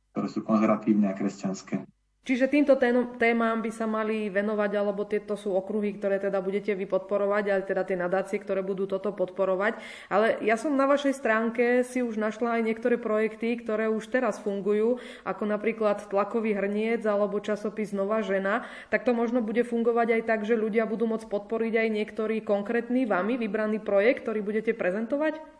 ktoré 0.10 0.28
sú 0.34 0.42
konzervatívne 0.42 1.06
a 1.06 1.14
kresťanské. 1.14 1.86
Čiže 2.28 2.52
týmto 2.52 2.78
témam 3.18 3.58
by 3.58 3.72
sa 3.74 3.90
mali 3.90 4.30
venovať, 4.30 4.72
alebo 4.78 5.02
tieto 5.08 5.34
sú 5.34 5.50
okruhy, 5.56 5.98
ktoré 5.98 6.22
teda 6.22 6.44
budete 6.46 6.78
vy 6.78 6.86
podporovať, 6.86 7.44
ale 7.50 7.64
teda 7.66 7.82
tie 7.82 7.98
nadácie, 7.98 8.38
ktoré 8.38 8.62
budú 8.62 8.86
toto 8.86 9.10
podporovať. 9.16 9.82
Ale 10.14 10.38
ja 10.46 10.54
som 10.54 10.78
na 10.78 10.86
vašej 10.86 11.18
stránke 11.18 11.82
si 11.82 12.06
už 12.06 12.22
našla 12.22 12.60
aj 12.60 12.70
niektoré 12.70 13.02
projekty, 13.02 13.58
ktoré 13.58 13.90
už 13.90 14.14
teraz 14.14 14.38
fungujú, 14.38 15.02
ako 15.26 15.44
napríklad 15.50 16.06
Tlakový 16.06 16.54
hrniec 16.54 17.02
alebo 17.08 17.42
časopis 17.42 17.98
Nová 17.98 18.22
žena. 18.22 18.68
Tak 18.94 19.10
to 19.10 19.18
možno 19.18 19.42
bude 19.42 19.66
fungovať 19.66 20.22
aj 20.22 20.24
tak, 20.30 20.40
že 20.46 20.54
ľudia 20.54 20.86
budú 20.86 21.10
môcť 21.10 21.26
podporiť 21.26 21.74
aj 21.82 21.88
niektorý 21.90 22.46
konkrétny 22.46 23.10
vami 23.10 23.42
vybraný 23.42 23.82
projekt, 23.82 24.28
ktorý 24.28 24.46
budete 24.46 24.78
prezentovať? 24.78 25.60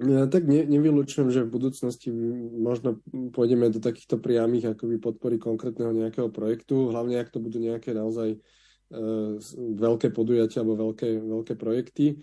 Ja 0.00 0.24
tak 0.32 0.48
ne, 0.48 0.64
nevylučujem, 0.64 1.28
že 1.28 1.44
v 1.44 1.52
budúcnosti 1.60 2.08
možno 2.56 3.04
pôjdeme 3.36 3.68
do 3.68 3.84
takýchto 3.84 4.16
priamých 4.16 4.72
akoby 4.72 4.96
podpory 4.96 5.36
konkrétneho 5.36 5.92
nejakého 5.92 6.32
projektu, 6.32 6.88
hlavne 6.88 7.20
ak 7.20 7.28
to 7.28 7.36
budú 7.36 7.60
nejaké 7.60 7.92
naozaj 7.92 8.40
uh, 8.40 9.36
veľké 9.76 10.08
podujatia 10.16 10.64
alebo 10.64 10.88
veľké, 10.88 11.20
veľké 11.20 11.54
projekty. 11.60 12.16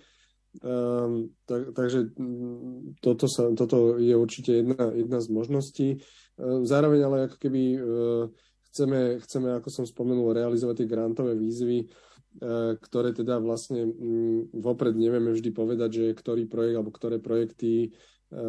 Um, 0.58 1.38
tak, 1.46 1.78
takže 1.78 2.18
toto, 2.98 3.30
sa, 3.30 3.54
toto 3.54 4.02
je 4.02 4.18
určite 4.18 4.66
jedna, 4.66 4.90
jedna 4.98 5.22
z 5.22 5.28
možností. 5.30 5.88
Uh, 6.34 6.66
zároveň 6.66 7.00
ale 7.06 7.18
ako 7.30 7.38
keby 7.38 7.62
uh, 7.78 8.26
chceme, 8.78 9.18
chceme, 9.26 9.58
ako 9.58 9.74
som 9.74 9.86
spomenul, 9.90 10.38
realizovať 10.38 10.86
tie 10.86 10.92
grantové 10.94 11.34
výzvy, 11.34 11.90
E, 12.38 12.78
ktoré 12.78 13.18
teda 13.18 13.42
vlastne 13.42 13.90
mm, 13.90 14.54
vopred 14.62 14.94
nevieme 14.94 15.34
vždy 15.34 15.50
povedať, 15.50 15.90
že 15.90 16.06
ktorý 16.14 16.46
projekt 16.46 16.76
alebo 16.78 16.94
ktoré 16.94 17.18
projekty 17.18 17.90
e, 18.30 18.40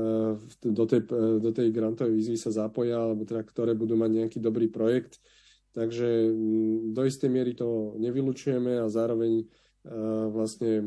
do 0.61 0.85
tej, 0.85 1.09
e, 1.09 1.41
do 1.41 1.51
tej 1.57 1.73
grantovej 1.73 2.13
výzvy 2.13 2.37
sa 2.37 2.53
zapoja, 2.53 3.01
alebo 3.01 3.25
teda 3.25 3.41
ktoré 3.49 3.73
budú 3.73 3.97
mať 3.97 4.11
nejaký 4.13 4.39
dobrý 4.45 4.69
projekt. 4.69 5.25
Takže 5.73 6.05
mm, 6.05 6.93
do 6.93 7.03
istej 7.09 7.33
miery 7.33 7.57
to 7.57 7.97
nevylučujeme 7.97 8.77
a 8.77 8.93
zároveň 8.93 9.49
vlastne 10.29 10.85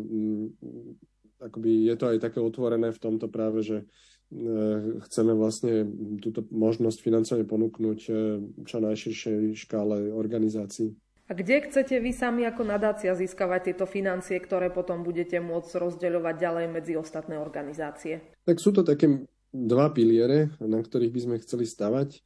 akoby 1.41 1.89
je 1.89 1.95
to 1.97 2.05
aj 2.05 2.21
také 2.21 2.37
otvorené 2.37 2.93
v 2.93 3.01
tomto 3.01 3.33
práve, 3.33 3.65
že 3.65 3.77
chceme 5.07 5.35
vlastne 5.35 5.83
túto 6.23 6.47
možnosť 6.47 7.03
financovania 7.03 7.43
ponúknuť 7.43 7.99
čo 8.63 8.77
najširšej 8.79 9.59
škále 9.59 10.15
organizácií. 10.15 10.95
A 11.27 11.35
kde 11.35 11.63
chcete 11.63 11.95
vy 11.99 12.11
sami 12.11 12.43
ako 12.43 12.67
nadácia 12.67 13.15
získavať 13.15 13.71
tieto 13.71 13.87
financie, 13.87 14.35
ktoré 14.39 14.67
potom 14.67 15.03
budete 15.03 15.39
môcť 15.39 15.79
rozdeľovať 15.79 16.35
ďalej 16.35 16.65
medzi 16.67 16.93
ostatné 16.99 17.39
organizácie? 17.39 18.19
Tak 18.43 18.59
sú 18.59 18.75
to 18.75 18.83
také 18.83 19.07
dva 19.51 19.91
piliere, 19.95 20.51
na 20.59 20.83
ktorých 20.83 21.11
by 21.11 21.21
sme 21.23 21.35
chceli 21.39 21.63
stavať. 21.63 22.09
E, 22.15 22.19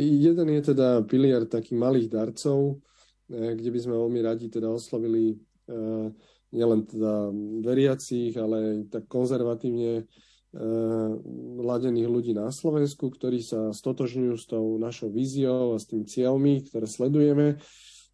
jeden 0.00 0.48
je 0.48 0.62
teda 0.72 1.04
pilier 1.04 1.44
takých 1.44 1.76
malých 1.76 2.08
darcov, 2.08 2.80
kde 3.28 3.70
by 3.74 3.80
sme 3.84 4.00
veľmi 4.00 4.20
radi 4.22 4.46
teda 4.48 4.70
oslovili 4.70 5.34
nielen 6.54 6.86
teda 6.86 7.34
veriacich, 7.66 8.38
ale 8.38 8.56
aj 8.56 8.78
tak 8.86 9.04
konzervatívne 9.10 10.06
ladených 11.60 12.08
ľudí 12.08 12.32
na 12.32 12.48
Slovensku, 12.48 13.10
ktorí 13.10 13.42
sa 13.42 13.74
stotožňujú 13.74 14.34
s 14.38 14.44
tou 14.46 14.78
našou 14.78 15.10
víziou 15.10 15.74
a 15.74 15.82
s 15.82 15.90
tým 15.90 16.06
cieľmi, 16.06 16.64
ktoré 16.68 16.86
sledujeme 16.86 17.58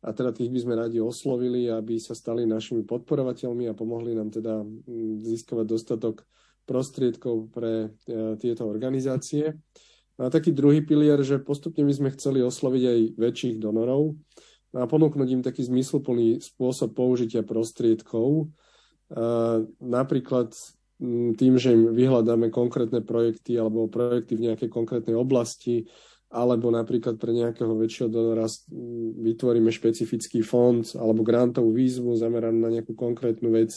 a 0.02 0.10
teda 0.10 0.34
tých 0.34 0.50
by 0.50 0.58
sme 0.58 0.74
radi 0.74 0.98
oslovili, 0.98 1.70
aby 1.70 1.94
sa 2.02 2.18
stali 2.18 2.42
našimi 2.42 2.82
podporovateľmi 2.82 3.70
a 3.70 3.78
pomohli 3.78 4.18
nám 4.18 4.34
teda 4.34 4.66
mm, 4.66 5.22
získavať 5.22 5.66
dostatok 5.66 6.26
prostriedkov 6.66 7.54
pre 7.54 7.94
e, 8.10 8.34
tieto 8.42 8.66
organizácie. 8.66 9.54
A 10.18 10.26
taký 10.26 10.50
druhý 10.50 10.82
pilier, 10.82 11.22
že 11.22 11.38
postupne 11.38 11.86
by 11.86 11.94
sme 11.94 12.14
chceli 12.18 12.42
osloviť 12.42 12.82
aj 12.82 13.00
väčších 13.14 13.56
donorov 13.62 14.18
a 14.74 14.84
ponúknuť 14.90 15.28
im 15.38 15.42
taký 15.42 15.64
zmysluplný 15.70 16.42
spôsob 16.42 16.92
použitia 16.96 17.44
prostriedkov. 17.44 18.52
Napríklad 19.80 20.52
mm, 20.52 20.81
tým, 21.34 21.58
že 21.58 21.74
im 21.74 21.90
vyhľadáme 21.90 22.54
konkrétne 22.54 23.02
projekty 23.02 23.58
alebo 23.58 23.90
projekty 23.90 24.38
v 24.38 24.50
nejakej 24.50 24.70
konkrétnej 24.70 25.18
oblasti, 25.18 25.90
alebo 26.32 26.72
napríklad 26.72 27.20
pre 27.20 27.34
nejakého 27.36 27.74
väčšieho 27.76 28.08
donora 28.08 28.48
vytvoríme 29.20 29.68
špecifický 29.68 30.40
fond 30.40 30.80
alebo 30.96 31.20
grantovú 31.20 31.76
výzvu 31.76 32.16
zameranú 32.16 32.64
na 32.64 32.70
nejakú 32.72 32.96
konkrétnu 32.96 33.52
vec, 33.52 33.76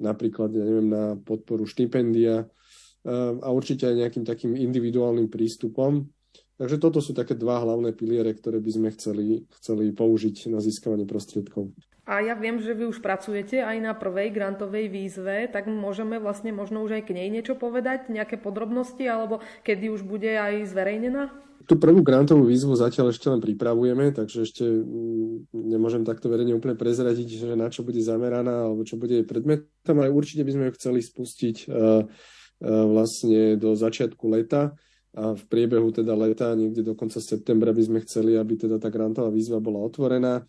napríklad, 0.00 0.54
ja 0.56 0.64
neviem, 0.64 0.88
na 0.88 1.04
podporu 1.20 1.68
štipendia 1.68 2.46
eh, 2.46 3.32
a 3.36 3.48
určite 3.52 3.90
aj 3.90 4.00
nejakým 4.00 4.24
takým 4.24 4.56
individuálnym 4.56 5.28
prístupom. 5.28 6.08
Takže 6.54 6.78
toto 6.78 7.02
sú 7.02 7.12
také 7.12 7.34
dva 7.34 7.66
hlavné 7.66 7.90
piliere, 7.98 8.30
ktoré 8.30 8.62
by 8.62 8.70
sme 8.70 8.88
chceli, 8.94 9.42
chceli 9.58 9.90
použiť 9.90 10.54
na 10.54 10.62
získavanie 10.62 11.02
prostriedkov. 11.02 11.74
A 12.04 12.20
ja 12.20 12.36
viem, 12.36 12.60
že 12.60 12.76
vy 12.76 12.84
už 12.84 13.00
pracujete 13.00 13.64
aj 13.64 13.80
na 13.80 13.96
prvej 13.96 14.28
grantovej 14.28 14.92
výzve, 14.92 15.48
tak 15.48 15.64
môžeme 15.64 16.20
vlastne 16.20 16.52
možno 16.52 16.84
už 16.84 17.00
aj 17.00 17.08
k 17.08 17.16
nej 17.16 17.32
niečo 17.32 17.56
povedať, 17.56 18.12
nejaké 18.12 18.36
podrobnosti, 18.36 19.00
alebo 19.08 19.40
kedy 19.64 19.88
už 19.88 20.04
bude 20.04 20.28
aj 20.28 20.68
zverejnená? 20.68 21.32
Tú 21.64 21.80
prvú 21.80 22.04
grantovú 22.04 22.44
výzvu 22.44 22.76
zatiaľ 22.76 23.08
ešte 23.08 23.32
len 23.32 23.40
pripravujeme, 23.40 24.12
takže 24.12 24.44
ešte 24.44 24.68
mm, 24.68 25.48
nemôžem 25.56 26.04
takto 26.04 26.28
verejne 26.28 26.52
úplne 26.52 26.76
prezradiť, 26.76 27.40
že 27.40 27.56
na 27.56 27.72
čo 27.72 27.80
bude 27.80 28.04
zameraná 28.04 28.68
alebo 28.68 28.84
čo 28.84 29.00
bude 29.00 29.16
jej 29.16 29.24
predmetom, 29.24 29.96
ale 29.96 30.12
určite 30.12 30.44
by 30.44 30.52
sme 30.52 30.64
ju 30.68 30.76
chceli 30.76 31.00
spustiť 31.00 31.56
uh, 31.72 31.72
uh, 31.72 32.84
vlastne 32.84 33.56
do 33.56 33.72
začiatku 33.72 34.28
leta 34.28 34.76
a 35.16 35.32
v 35.32 35.42
priebehu 35.48 35.88
teda 35.88 36.12
leta, 36.12 36.52
niekde 36.52 36.84
do 36.84 36.92
konca 36.92 37.16
septembra 37.16 37.72
by 37.72 37.80
sme 37.80 37.98
chceli, 38.04 38.36
aby 38.36 38.60
teda 38.60 38.76
tá 38.76 38.92
grantová 38.92 39.32
výzva 39.32 39.56
bola 39.56 39.80
otvorená 39.80 40.44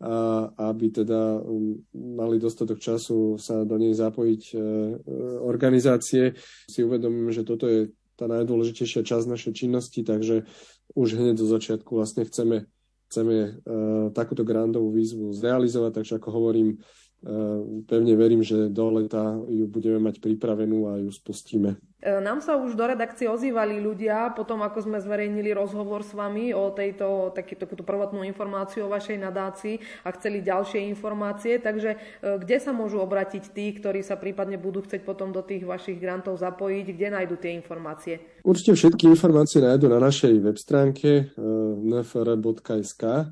a 0.00 0.48
aby 0.72 0.88
teda 0.88 1.44
um, 1.44 1.76
mali 1.92 2.40
dostatok 2.40 2.80
času 2.80 3.36
sa 3.36 3.68
do 3.68 3.76
nej 3.76 3.92
zapojiť 3.92 4.42
e, 4.48 4.56
e, 4.56 4.62
organizácie. 5.44 6.32
Si 6.64 6.80
uvedomíme, 6.80 7.28
že 7.36 7.44
toto 7.44 7.68
je 7.68 7.92
tá 8.16 8.24
najdôležitejšia 8.24 9.04
časť 9.04 9.28
našej 9.28 9.52
činnosti, 9.52 10.00
takže 10.00 10.48
už 10.96 11.20
hneď 11.20 11.36
do 11.36 11.44
začiatku 11.44 12.00
vlastne 12.00 12.24
chceme, 12.24 12.64
chceme 13.12 13.36
e, 13.36 13.50
takúto 14.16 14.40
grandovú 14.40 14.88
výzvu 14.88 15.36
zrealizovať, 15.36 16.00
takže 16.00 16.16
ako 16.16 16.28
hovorím, 16.32 16.80
pevne 17.84 18.14
verím, 18.16 18.40
že 18.40 18.72
do 18.72 18.88
leta 18.96 19.36
ju 19.44 19.68
budeme 19.68 20.00
mať 20.00 20.24
pripravenú 20.24 20.88
a 20.88 20.96
ju 21.04 21.12
spustíme. 21.12 21.76
E, 22.00 22.16
nám 22.16 22.40
sa 22.40 22.56
už 22.56 22.72
do 22.72 22.88
redakcie 22.88 23.28
ozývali 23.28 23.76
ľudia, 23.76 24.32
potom 24.32 24.64
ako 24.64 24.88
sme 24.88 25.04
zverejnili 25.04 25.52
rozhovor 25.52 26.00
s 26.00 26.16
vami 26.16 26.56
o 26.56 26.72
tejto 26.72 27.36
taký, 27.36 27.60
takúto 27.60 27.84
prvotnú 27.84 28.24
informáciu 28.24 28.88
o 28.88 28.92
vašej 28.92 29.20
nadácii 29.20 29.76
a 30.00 30.08
chceli 30.16 30.40
ďalšie 30.40 30.80
informácie, 30.88 31.60
takže 31.60 32.00
e, 32.24 32.40
kde 32.40 32.56
sa 32.56 32.72
môžu 32.72 33.04
obratiť 33.04 33.52
tí, 33.52 33.76
ktorí 33.76 34.00
sa 34.00 34.16
prípadne 34.16 34.56
budú 34.56 34.80
chcieť 34.80 35.04
potom 35.04 35.28
do 35.28 35.44
tých 35.44 35.68
vašich 35.68 36.00
grantov 36.00 36.40
zapojiť, 36.40 36.86
kde 36.88 37.08
nájdú 37.20 37.36
tie 37.36 37.52
informácie? 37.52 38.40
Určite 38.48 38.72
všetky 38.80 39.04
informácie 39.12 39.60
nájdú 39.60 39.92
na 39.92 40.00
našej 40.00 40.40
web 40.40 40.56
stránke 40.56 41.28
e, 41.28 41.44
nfr.sk 41.84 43.28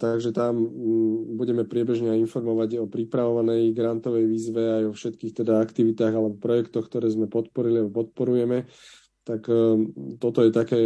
takže 0.00 0.32
tam 0.32 0.64
mm, 0.64 1.36
budeme 1.36 1.68
priebežne 1.68 2.16
informovať 2.16 2.80
o 2.80 2.88
pripravovanej 2.88 3.76
grantovej 3.76 4.24
výzve 4.24 4.64
aj 4.64 4.84
o 4.88 4.96
všetkých 4.96 5.44
teda 5.44 5.60
aktivitách 5.60 6.14
alebo 6.16 6.40
projektoch, 6.40 6.88
ktoré 6.88 7.12
sme 7.12 7.28
podporili 7.28 7.84
alebo 7.84 8.04
podporujeme. 8.04 8.64
Tak 9.28 9.44
e, 9.44 9.62
toto 10.16 10.40
je 10.40 10.50
také 10.56 10.80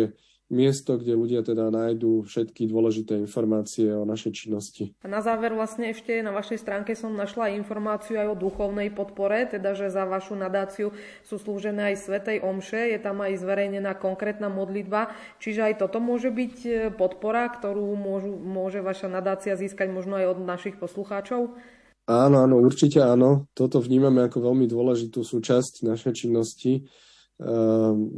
miesto, 0.52 1.00
kde 1.00 1.16
ľudia 1.16 1.40
teda 1.40 1.72
nájdú 1.72 2.28
všetky 2.28 2.68
dôležité 2.68 3.16
informácie 3.16 3.88
o 3.88 4.04
našej 4.04 4.32
činnosti. 4.36 4.92
A 5.00 5.08
na 5.08 5.24
záver 5.24 5.56
vlastne 5.56 5.90
ešte 5.90 6.20
na 6.20 6.30
vašej 6.30 6.60
stránke 6.60 6.92
som 6.92 7.16
našla 7.16 7.56
informáciu 7.56 8.20
aj 8.20 8.36
o 8.36 8.36
duchovnej 8.36 8.92
podpore, 8.92 9.48
teda 9.48 9.72
že 9.72 9.88
za 9.88 10.04
vašu 10.04 10.36
nadáciu 10.36 10.92
sú 11.24 11.40
slúžené 11.40 11.96
aj 11.96 12.04
Svetej 12.04 12.38
Omše, 12.44 12.92
je 12.92 13.00
tam 13.00 13.24
aj 13.24 13.40
zverejnená 13.40 13.96
konkrétna 13.96 14.52
modlitba, 14.52 15.16
čiže 15.40 15.72
aj 15.72 15.74
toto 15.80 15.98
môže 15.98 16.28
byť 16.28 16.56
e, 16.68 16.70
podpora, 16.92 17.48
ktorú 17.48 17.96
môžu, 17.96 18.36
môže 18.36 18.84
vaša 18.84 19.08
nadácia 19.08 19.56
získať 19.56 19.88
možno 19.88 20.20
aj 20.20 20.36
od 20.36 20.38
našich 20.44 20.76
poslucháčov? 20.76 21.56
Áno, 22.10 22.42
áno, 22.42 22.58
určite 22.58 22.98
áno. 22.98 23.46
Toto 23.54 23.78
vnímame 23.78 24.26
ako 24.26 24.52
veľmi 24.52 24.66
dôležitú 24.66 25.22
súčasť 25.22 25.86
našej 25.86 26.12
činnosti. 26.12 26.82
Um, 27.38 28.10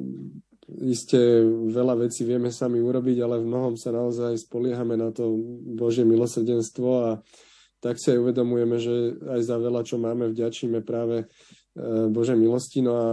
Isté 0.64 1.44
veľa 1.68 2.08
vecí 2.08 2.24
vieme 2.24 2.48
sami 2.48 2.80
urobiť, 2.80 3.20
ale 3.20 3.36
v 3.36 3.48
mnohom 3.52 3.74
sa 3.76 3.92
naozaj 3.92 4.48
spoliehame 4.48 4.96
na 4.96 5.12
to 5.12 5.36
Božie 5.76 6.08
milosrdenstvo 6.08 6.88
a 7.04 7.10
tak 7.84 8.00
si 8.00 8.16
aj 8.16 8.24
uvedomujeme, 8.24 8.76
že 8.80 9.20
aj 9.28 9.40
za 9.44 9.60
veľa, 9.60 9.84
čo 9.84 10.00
máme, 10.00 10.32
vďačíme 10.32 10.80
práve 10.80 11.20
e, 11.20 11.26
Bože 12.08 12.32
milosti. 12.32 12.80
No 12.80 12.92
a 12.96 13.08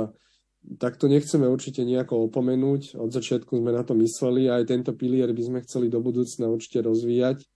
tak 0.79 0.95
to 0.95 1.11
nechceme 1.11 1.43
určite 1.43 1.83
nejako 1.83 2.31
opomenúť. 2.31 2.95
Od 2.95 3.11
začiatku 3.11 3.59
sme 3.59 3.75
na 3.75 3.83
to 3.83 3.99
mysleli 3.99 4.47
a 4.47 4.63
aj 4.63 4.71
tento 4.71 4.95
pilier 4.95 5.27
by 5.35 5.43
sme 5.43 5.59
chceli 5.67 5.91
do 5.91 5.99
budúcna 5.99 6.47
určite 6.47 6.87
rozvíjať. 6.87 7.43
E, 7.43 7.47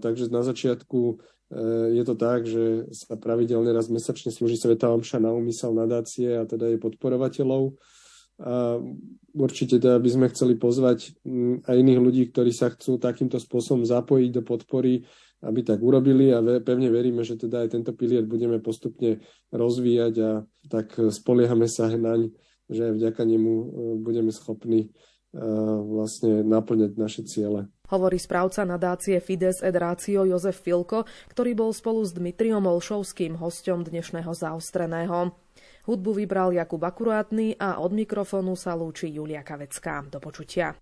takže 0.00 0.32
na 0.32 0.40
začiatku 0.40 1.00
e, 1.12 1.14
je 1.92 2.02
to 2.08 2.16
tak, 2.16 2.48
že 2.48 2.88
sa 2.96 3.20
pravidelne 3.20 3.68
raz 3.76 3.92
mesačne 3.92 4.32
slúži 4.32 4.56
Sveta 4.56 4.88
Omša 4.96 5.20
na 5.20 5.28
úmysel 5.28 5.76
nadácie 5.76 6.40
a 6.40 6.48
teda 6.48 6.72
jej 6.72 6.80
podporovateľov 6.80 7.76
a 8.34 8.82
určite 9.34 9.78
teda 9.78 10.02
by 10.02 10.10
sme 10.10 10.26
chceli 10.34 10.58
pozvať 10.58 11.14
mm, 11.22 11.70
aj 11.70 11.76
iných 11.78 12.00
ľudí, 12.02 12.22
ktorí 12.34 12.50
sa 12.50 12.74
chcú 12.74 12.98
takýmto 12.98 13.38
spôsobom 13.38 13.86
zapojiť 13.86 14.30
do 14.34 14.42
podpory, 14.42 15.06
aby 15.44 15.60
tak 15.62 15.78
urobili 15.78 16.34
a 16.34 16.42
pevne 16.58 16.90
veríme, 16.90 17.22
že 17.22 17.38
teda 17.38 17.62
aj 17.62 17.78
tento 17.78 17.92
pilier 17.94 18.26
budeme 18.26 18.58
postupne 18.58 19.22
rozvíjať 19.54 20.14
a 20.18 20.30
tak 20.66 20.98
spoliehame 21.14 21.70
sa 21.70 21.86
naň, 21.92 22.32
že 22.66 22.90
aj 22.90 22.92
vďaka 22.96 23.22
nemu 23.22 23.52
e, 23.52 23.66
budeme 24.00 24.32
schopní 24.32 24.88
e, 24.88 24.88
vlastne 25.84 26.42
naplňať 26.42 26.92
naše 26.96 27.22
ciele. 27.28 27.68
Hovorí 27.92 28.16
správca 28.16 28.64
nadácie 28.64 29.20
Fides 29.20 29.60
et 29.60 29.76
Ratio 29.76 30.24
Jozef 30.24 30.64
Filko, 30.64 31.04
ktorý 31.28 31.52
bol 31.52 31.70
spolu 31.76 32.00
s 32.00 32.16
Dmitriom 32.16 32.64
Olšovským 32.64 33.36
hostom 33.36 33.84
dnešného 33.84 34.32
zaostreného. 34.32 35.43
Hudbu 35.84 36.16
vybral 36.16 36.56
Jakub 36.56 36.80
Akurátny 36.80 37.60
a 37.60 37.76
od 37.76 37.92
mikrofónu 37.92 38.56
sa 38.56 38.72
lúči 38.72 39.12
Julia 39.12 39.44
Kavecká. 39.44 40.00
Do 40.08 40.16
počutia. 40.16 40.72